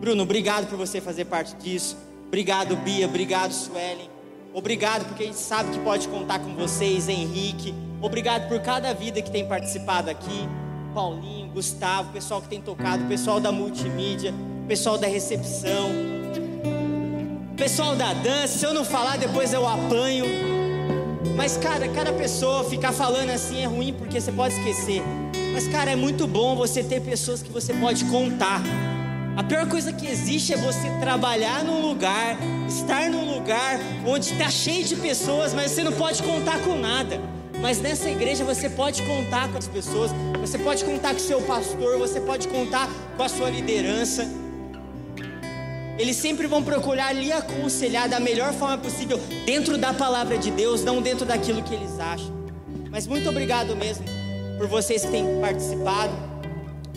Bruno, 0.00 0.22
obrigado 0.22 0.68
por 0.68 0.76
você 0.76 1.00
fazer 1.00 1.26
parte 1.26 1.54
disso. 1.56 1.96
Obrigado, 2.26 2.76
Bia. 2.76 3.06
Obrigado, 3.06 3.52
Suelen. 3.52 4.10
Obrigado 4.54 5.06
porque 5.06 5.22
a 5.22 5.26
gente 5.26 5.38
sabe 5.38 5.70
que 5.70 5.78
pode 5.80 6.08
contar 6.08 6.38
com 6.38 6.54
vocês, 6.54 7.08
Henrique. 7.08 7.74
Obrigado 8.00 8.48
por 8.48 8.60
cada 8.60 8.92
vida 8.92 9.22
que 9.22 9.30
tem 9.30 9.46
participado 9.46 10.10
aqui. 10.10 10.48
Paulinho, 10.94 11.48
Gustavo, 11.48 12.12
pessoal 12.12 12.42
que 12.42 12.48
tem 12.48 12.60
tocado, 12.60 13.04
pessoal 13.04 13.40
da 13.40 13.50
multimídia, 13.50 14.34
pessoal 14.68 14.98
da 14.98 15.06
recepção, 15.06 15.88
Pessoal 17.62 17.94
da 17.94 18.12
dança, 18.12 18.58
se 18.58 18.66
eu 18.66 18.74
não 18.74 18.84
falar, 18.84 19.16
depois 19.16 19.52
eu 19.52 19.64
apanho. 19.64 20.24
Mas, 21.36 21.56
cara, 21.56 21.88
cada 21.90 22.12
pessoa 22.12 22.64
ficar 22.64 22.90
falando 22.90 23.30
assim 23.30 23.62
é 23.62 23.66
ruim 23.66 23.92
porque 23.92 24.20
você 24.20 24.32
pode 24.32 24.56
esquecer. 24.56 25.00
Mas, 25.52 25.68
cara, 25.68 25.92
é 25.92 25.94
muito 25.94 26.26
bom 26.26 26.56
você 26.56 26.82
ter 26.82 27.00
pessoas 27.00 27.40
que 27.40 27.52
você 27.52 27.72
pode 27.72 28.04
contar. 28.06 28.60
A 29.36 29.44
pior 29.44 29.68
coisa 29.68 29.92
que 29.92 30.08
existe 30.08 30.52
é 30.52 30.56
você 30.56 30.90
trabalhar 30.98 31.62
num 31.62 31.80
lugar, 31.80 32.36
estar 32.66 33.08
num 33.08 33.32
lugar 33.32 33.78
onde 34.04 34.32
está 34.32 34.50
cheio 34.50 34.84
de 34.84 34.96
pessoas, 34.96 35.54
mas 35.54 35.70
você 35.70 35.84
não 35.84 35.92
pode 35.92 36.20
contar 36.20 36.58
com 36.64 36.74
nada. 36.74 37.20
Mas 37.60 37.80
nessa 37.80 38.10
igreja 38.10 38.44
você 38.44 38.68
pode 38.68 39.02
contar 39.04 39.48
com 39.52 39.58
as 39.58 39.68
pessoas, 39.68 40.10
você 40.40 40.58
pode 40.58 40.84
contar 40.84 41.10
com 41.10 41.20
o 41.20 41.20
seu 41.20 41.40
pastor, 41.42 41.96
você 41.96 42.20
pode 42.20 42.48
contar 42.48 42.90
com 43.16 43.22
a 43.22 43.28
sua 43.28 43.48
liderança. 43.48 44.41
Eles 46.02 46.16
sempre 46.16 46.48
vão 46.48 46.64
procurar 46.64 47.12
lhe 47.12 47.30
aconselhar 47.30 48.08
da 48.08 48.18
melhor 48.18 48.52
forma 48.54 48.76
possível, 48.76 49.20
dentro 49.46 49.78
da 49.78 49.94
palavra 49.94 50.36
de 50.36 50.50
Deus, 50.50 50.82
não 50.82 51.00
dentro 51.00 51.24
daquilo 51.24 51.62
que 51.62 51.72
eles 51.72 51.96
acham. 52.00 52.26
Mas 52.90 53.06
muito 53.06 53.28
obrigado 53.28 53.76
mesmo 53.76 54.04
por 54.58 54.66
vocês 54.66 55.04
que 55.04 55.12
têm 55.12 55.40
participado. 55.40 56.12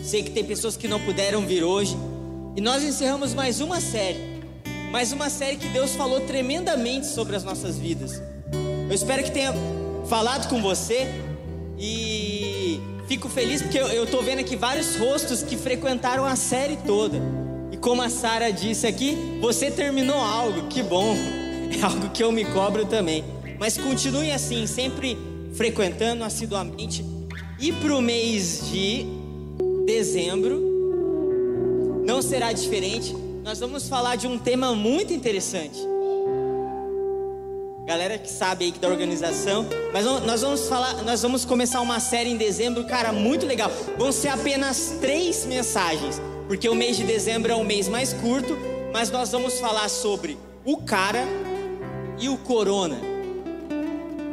Sei 0.02 0.24
que 0.24 0.30
tem 0.30 0.44
pessoas 0.44 0.76
que 0.76 0.88
não 0.88 0.98
puderam 0.98 1.46
vir 1.46 1.62
hoje. 1.62 1.96
E 2.56 2.60
nós 2.60 2.82
encerramos 2.82 3.32
mais 3.32 3.60
uma 3.60 3.80
série. 3.80 4.42
Mais 4.90 5.12
uma 5.12 5.30
série 5.30 5.54
que 5.54 5.68
Deus 5.68 5.92
falou 5.92 6.22
tremendamente 6.22 7.06
sobre 7.06 7.36
as 7.36 7.44
nossas 7.44 7.78
vidas. 7.78 8.20
Eu 8.88 8.94
espero 8.94 9.22
que 9.22 9.30
tenha 9.30 9.54
falado 10.08 10.48
com 10.48 10.60
você. 10.60 11.06
E 11.78 12.80
fico 13.06 13.28
feliz 13.28 13.62
porque 13.62 13.78
eu 13.78 14.02
estou 14.02 14.20
vendo 14.20 14.40
aqui 14.40 14.56
vários 14.56 14.96
rostos 14.96 15.44
que 15.44 15.56
frequentaram 15.56 16.24
a 16.24 16.34
série 16.34 16.76
toda. 16.84 17.45
E 17.72 17.76
como 17.76 18.02
a 18.02 18.08
Sara 18.08 18.50
disse 18.50 18.86
aqui, 18.86 19.38
você 19.40 19.70
terminou 19.70 20.18
algo, 20.18 20.68
que 20.68 20.82
bom. 20.82 21.16
É 21.68 21.82
algo 21.84 22.10
que 22.10 22.22
eu 22.22 22.30
me 22.30 22.44
cobro 22.44 22.86
também. 22.86 23.24
Mas 23.58 23.76
continue 23.76 24.30
assim, 24.30 24.68
sempre 24.68 25.18
frequentando 25.52 26.22
assiduamente. 26.22 27.04
E 27.58 27.72
para 27.72 27.92
o 27.92 28.00
mês 28.00 28.70
de 28.70 29.04
dezembro, 29.84 30.62
não 32.06 32.22
será 32.22 32.52
diferente. 32.52 33.16
Nós 33.42 33.58
vamos 33.58 33.88
falar 33.88 34.14
de 34.14 34.28
um 34.28 34.38
tema 34.38 34.74
muito 34.74 35.12
interessante. 35.12 35.80
Galera 37.84 38.16
que 38.16 38.30
sabe 38.30 38.66
aí 38.66 38.72
da 38.72 38.88
organização, 38.88 39.66
mas 39.92 40.04
nós 40.04 40.42
vamos 40.42 40.68
falar, 40.68 41.02
nós 41.04 41.22
vamos 41.22 41.44
começar 41.44 41.80
uma 41.80 42.00
série 42.00 42.30
em 42.30 42.36
dezembro, 42.36 42.84
cara, 42.84 43.12
muito 43.12 43.44
legal. 43.44 43.70
Vão 43.98 44.12
ser 44.12 44.28
apenas 44.28 44.98
três 45.00 45.44
mensagens 45.46 46.20
porque 46.46 46.68
o 46.68 46.74
mês 46.74 46.96
de 46.96 47.04
dezembro 47.04 47.52
é 47.52 47.54
o 47.54 47.64
mês 47.64 47.88
mais 47.88 48.12
curto, 48.12 48.56
mas 48.92 49.10
nós 49.10 49.30
vamos 49.30 49.58
falar 49.58 49.88
sobre 49.88 50.38
o 50.64 50.78
cara 50.78 51.24
e 52.18 52.28
o 52.28 52.36
corona. 52.38 52.96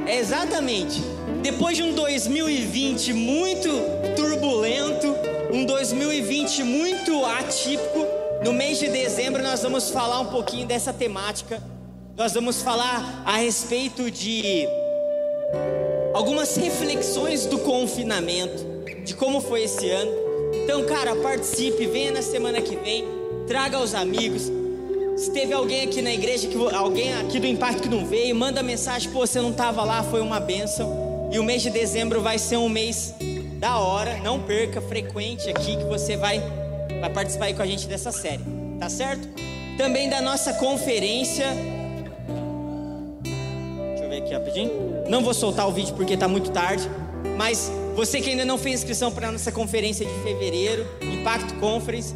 É 0.06 0.18
exatamente. 0.18 1.02
Depois 1.42 1.78
de 1.78 1.84
um 1.84 1.94
2020 1.94 3.14
muito 3.14 3.70
turbulento, 4.16 5.16
um 5.52 5.66
2020 5.66 6.64
muito 6.64 7.26
atípico, 7.26 8.06
no 8.44 8.52
mês 8.54 8.80
de 8.80 8.90
dezembro 8.90 9.42
nós 9.42 9.62
vamos 9.62 9.90
falar 9.90 10.20
um 10.20 10.28
pouquinho 10.28 10.68
dessa 10.68 10.92
temática. 10.92 11.62
Nós 12.16 12.34
vamos 12.34 12.62
falar 12.62 13.24
a 13.26 13.38
respeito 13.38 14.12
de 14.12 14.68
algumas 16.14 16.56
reflexões 16.56 17.46
do 17.46 17.58
confinamento, 17.60 18.64
de 19.04 19.16
como 19.16 19.42
foi 19.42 19.64
esse 19.64 19.90
ano. 19.90 20.23
Então, 20.64 20.86
cara, 20.86 21.14
participe, 21.18 21.86
venha 21.88 22.12
na 22.14 22.22
semana 22.22 22.62
que 22.62 22.78
vem, 22.78 23.06
traga 23.46 23.78
os 23.80 23.94
amigos. 23.94 24.50
Se 25.18 25.30
teve 25.30 25.52
alguém 25.52 25.84
aqui 25.84 26.02
na 26.02 26.14
igreja, 26.14 26.48
que, 26.48 26.58
alguém 26.74 27.14
aqui 27.16 27.38
do 27.38 27.46
Impacto 27.46 27.84
que 27.84 27.90
não 27.90 28.06
veio, 28.06 28.34
manda 28.34 28.64
mensagem, 28.64 29.12
pô, 29.12 29.28
você 29.28 29.42
não 29.42 29.52
estava 29.52 29.84
lá, 29.84 30.02
foi 30.04 30.22
uma 30.22 30.40
benção. 30.40 31.30
E 31.32 31.38
o 31.38 31.44
mês 31.44 31.62
de 31.62 31.70
dezembro 31.70 32.22
vai 32.22 32.40
ser 32.40 32.56
um 32.56 32.70
mês 32.70 33.14
da 33.60 33.78
hora, 33.78 34.18
não 34.24 34.40
perca, 34.40 34.80
frequente 34.80 35.50
aqui 35.50 35.76
que 35.76 35.84
você 35.84 36.16
vai, 36.16 36.42
vai 37.02 37.10
participar 37.10 37.46
aí 37.46 37.54
com 37.54 37.62
a 37.62 37.66
gente 37.66 37.86
dessa 37.86 38.12
série, 38.12 38.44
tá 38.80 38.90
certo? 38.90 39.28
Também 39.78 40.10
da 40.10 40.22
nossa 40.22 40.54
conferência. 40.54 41.46
Deixa 43.22 44.04
eu 44.06 44.10
ver 44.10 44.18
aqui 44.24 44.34
rapidinho. 44.34 44.72
Não 45.10 45.22
vou 45.22 45.34
soltar 45.34 45.68
o 45.68 45.72
vídeo 45.74 45.94
porque 45.94 46.16
tá 46.16 46.28
muito 46.28 46.52
tarde, 46.52 46.90
mas 47.38 47.70
você 47.96 48.20
que 48.22 48.30
ainda 48.30 48.44
não 48.44 48.58
fez 48.58 48.80
inscrição 48.80 49.12
para 49.12 49.30
a 49.30 49.32
nossa 49.32 49.52
conferência 49.52 50.06
de 50.06 50.14
fevereiro, 50.24 50.86
Impacto 51.02 51.54
Conference, 51.56 52.14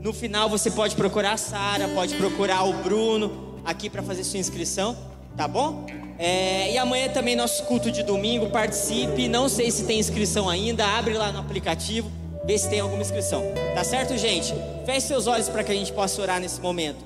no 0.00 0.12
final 0.12 0.48
você 0.48 0.70
pode 0.70 0.96
procurar 0.96 1.32
a 1.32 1.36
Sara, 1.36 1.88
pode 1.88 2.14
procurar 2.14 2.64
o 2.64 2.72
Bruno 2.72 3.58
aqui 3.64 3.88
para 3.88 4.02
fazer 4.02 4.24
sua 4.24 4.38
inscrição, 4.38 4.96
tá 5.36 5.46
bom? 5.46 5.86
É, 6.18 6.72
e 6.72 6.78
amanhã 6.78 7.08
também 7.08 7.36
nosso 7.36 7.64
culto 7.64 7.90
de 7.90 8.02
domingo, 8.02 8.50
participe. 8.50 9.28
Não 9.28 9.48
sei 9.48 9.70
se 9.70 9.84
tem 9.84 9.98
inscrição 9.98 10.48
ainda, 10.48 10.84
abre 10.84 11.14
lá 11.14 11.32
no 11.32 11.38
aplicativo, 11.38 12.10
vê 12.44 12.58
se 12.58 12.68
tem 12.68 12.80
alguma 12.80 13.00
inscrição. 13.00 13.42
Tá 13.74 13.84
certo, 13.84 14.16
gente? 14.18 14.52
Feche 14.84 15.06
seus 15.06 15.26
olhos 15.26 15.48
para 15.48 15.62
que 15.62 15.70
a 15.70 15.74
gente 15.74 15.92
possa 15.92 16.20
orar 16.20 16.40
nesse 16.40 16.60
momento. 16.60 16.98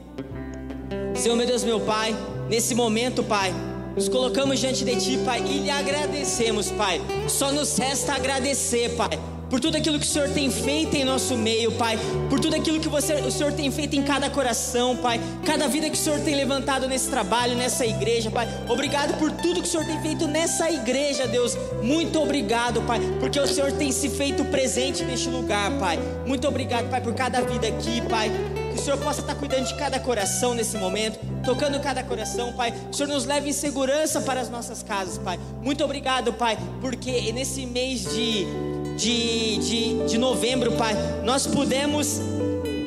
Senhor, 1.14 1.36
meu 1.36 1.46
Deus, 1.46 1.62
meu 1.62 1.80
Pai, 1.80 2.16
nesse 2.48 2.74
momento, 2.74 3.22
Pai. 3.22 3.52
Nos 3.94 4.08
colocamos 4.08 4.58
diante 4.58 4.84
de 4.84 4.96
Ti, 4.96 5.18
Pai, 5.24 5.40
e 5.40 5.58
lhe 5.60 5.70
agradecemos, 5.70 6.70
Pai. 6.70 7.00
Só 7.28 7.52
nos 7.52 7.76
resta 7.76 8.14
agradecer, 8.14 8.90
Pai 8.96 9.18
por 9.54 9.60
tudo 9.60 9.76
aquilo 9.76 10.00
que 10.00 10.06
o 10.06 10.08
Senhor 10.08 10.28
tem 10.30 10.50
feito 10.50 10.96
em 10.96 11.04
nosso 11.04 11.36
meio, 11.36 11.70
Pai, 11.70 11.96
por 12.28 12.40
tudo 12.40 12.56
aquilo 12.56 12.80
que 12.80 12.88
você, 12.88 13.14
o 13.14 13.30
Senhor 13.30 13.52
tem 13.52 13.70
feito 13.70 13.94
em 13.94 14.02
cada 14.02 14.28
coração, 14.28 14.96
Pai, 14.96 15.20
cada 15.44 15.68
vida 15.68 15.88
que 15.88 15.96
o 15.96 16.00
Senhor 16.00 16.18
tem 16.20 16.34
levantado 16.34 16.88
nesse 16.88 17.08
trabalho, 17.08 17.54
nessa 17.54 17.86
igreja, 17.86 18.32
Pai. 18.32 18.48
Obrigado 18.68 19.16
por 19.16 19.30
tudo 19.30 19.62
que 19.62 19.68
o 19.68 19.70
Senhor 19.70 19.86
tem 19.86 20.00
feito 20.02 20.26
nessa 20.26 20.68
igreja, 20.72 21.28
Deus. 21.28 21.56
Muito 21.80 22.20
obrigado, 22.20 22.82
Pai, 22.82 22.98
porque 23.20 23.38
o 23.38 23.46
Senhor 23.46 23.70
tem 23.70 23.92
se 23.92 24.08
feito 24.08 24.44
presente 24.46 25.04
neste 25.04 25.28
lugar, 25.28 25.70
Pai. 25.78 26.00
Muito 26.26 26.48
obrigado, 26.48 26.90
Pai, 26.90 27.00
por 27.00 27.14
cada 27.14 27.40
vida 27.40 27.68
aqui, 27.68 28.00
Pai. 28.08 28.32
Que 28.74 28.80
o 28.80 28.84
Senhor 28.84 28.98
possa 28.98 29.20
estar 29.20 29.34
cuidando 29.34 29.66
de 29.66 29.74
cada 29.74 29.98
coração 29.98 30.54
nesse 30.54 30.76
momento, 30.76 31.18
tocando 31.44 31.80
cada 31.80 32.02
coração, 32.02 32.52
Pai. 32.52 32.72
Que 32.72 32.90
o 32.90 32.94
Senhor 32.94 33.08
nos 33.08 33.24
leve 33.24 33.48
em 33.48 33.52
segurança 33.52 34.20
para 34.20 34.40
as 34.40 34.50
nossas 34.50 34.82
casas, 34.82 35.16
Pai. 35.18 35.38
Muito 35.62 35.82
obrigado, 35.82 36.32
Pai, 36.32 36.58
porque 36.80 37.32
nesse 37.32 37.64
mês 37.66 38.02
de 38.12 38.46
de, 38.96 39.56
de, 39.58 40.06
de 40.06 40.18
novembro, 40.18 40.72
Pai, 40.72 40.94
nós 41.24 41.46
pudemos 41.46 42.20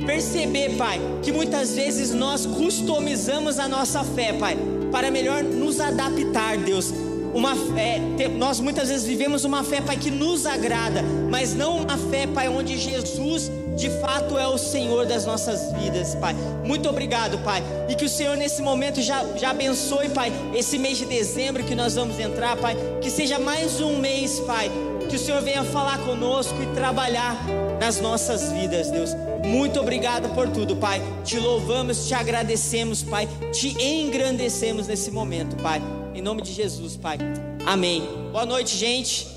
perceber, 0.05 0.75
Pai, 0.77 0.99
que 1.21 1.31
muitas 1.31 1.75
vezes 1.75 2.13
nós 2.13 2.45
customizamos 2.45 3.59
a 3.59 3.67
nossa 3.67 4.03
fé, 4.03 4.33
Pai, 4.33 4.57
para 4.91 5.11
melhor 5.11 5.43
nos 5.43 5.79
adaptar, 5.79 6.57
Deus. 6.57 6.93
uma 7.33 7.55
fé, 7.55 7.99
nós 8.37 8.59
muitas 8.59 8.89
vezes 8.89 9.05
vivemos 9.05 9.43
uma 9.43 9.63
fé, 9.63 9.81
Pai, 9.81 9.97
que 9.97 10.09
nos 10.09 10.45
agrada, 10.45 11.03
mas 11.29 11.53
não 11.53 11.77
uma 11.77 11.97
fé, 11.97 12.25
Pai, 12.25 12.47
onde 12.47 12.77
Jesus 12.77 13.51
de 13.77 13.91
fato 14.01 14.37
é 14.39 14.47
o 14.47 14.57
Senhor 14.57 15.05
das 15.05 15.23
nossas 15.23 15.71
vidas, 15.73 16.15
Pai. 16.15 16.35
Muito 16.65 16.89
obrigado, 16.89 17.37
Pai. 17.43 17.63
E 17.87 17.93
que 17.93 18.05
o 18.05 18.09
Senhor 18.09 18.35
nesse 18.35 18.59
momento 18.61 19.01
já, 19.03 19.23
já 19.37 19.51
abençoe, 19.51 20.09
Pai, 20.09 20.33
esse 20.55 20.79
mês 20.79 20.97
de 20.97 21.05
dezembro 21.05 21.63
que 21.63 21.75
nós 21.75 21.93
vamos 21.93 22.19
entrar, 22.19 22.57
Pai. 22.57 22.75
Que 22.99 23.11
seja 23.11 23.37
mais 23.37 23.79
um 23.79 23.97
mês, 23.97 24.39
Pai. 24.39 24.71
Que 25.07 25.15
o 25.15 25.19
Senhor 25.19 25.41
venha 25.43 25.63
falar 25.63 25.99
conosco 25.99 26.55
e 26.61 26.65
trabalhar 26.75 27.37
nas 27.79 28.01
nossas 28.01 28.51
vidas, 28.51 28.89
Deus. 28.89 29.11
Muito 29.45 29.79
obrigado 29.79 30.33
por 30.33 30.49
tudo, 30.49 30.75
Pai. 30.75 30.99
Te 31.23 31.39
louvamos, 31.39 32.07
te 32.07 32.15
agradecemos, 32.15 33.03
Pai. 33.03 33.29
Te 33.53 33.79
engrandecemos 33.81 34.87
nesse 34.87 35.11
momento, 35.11 35.55
Pai. 35.57 35.81
Em 36.15 36.21
nome 36.21 36.41
de 36.41 36.51
Jesus, 36.51 36.97
Pai. 36.97 37.19
Amém. 37.63 38.03
Boa 38.31 38.45
noite, 38.45 38.75
gente. 38.75 39.27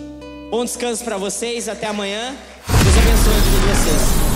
Bom 0.50 0.64
descanso 0.64 1.04
para 1.04 1.18
vocês. 1.18 1.68
Até 1.68 1.86
amanhã. 1.86 2.34
Deus 2.66 2.96
abençoe 2.96 3.34
a 3.34 3.38
vida 3.38 3.58
de 3.58 3.66
vocês. 3.66 4.29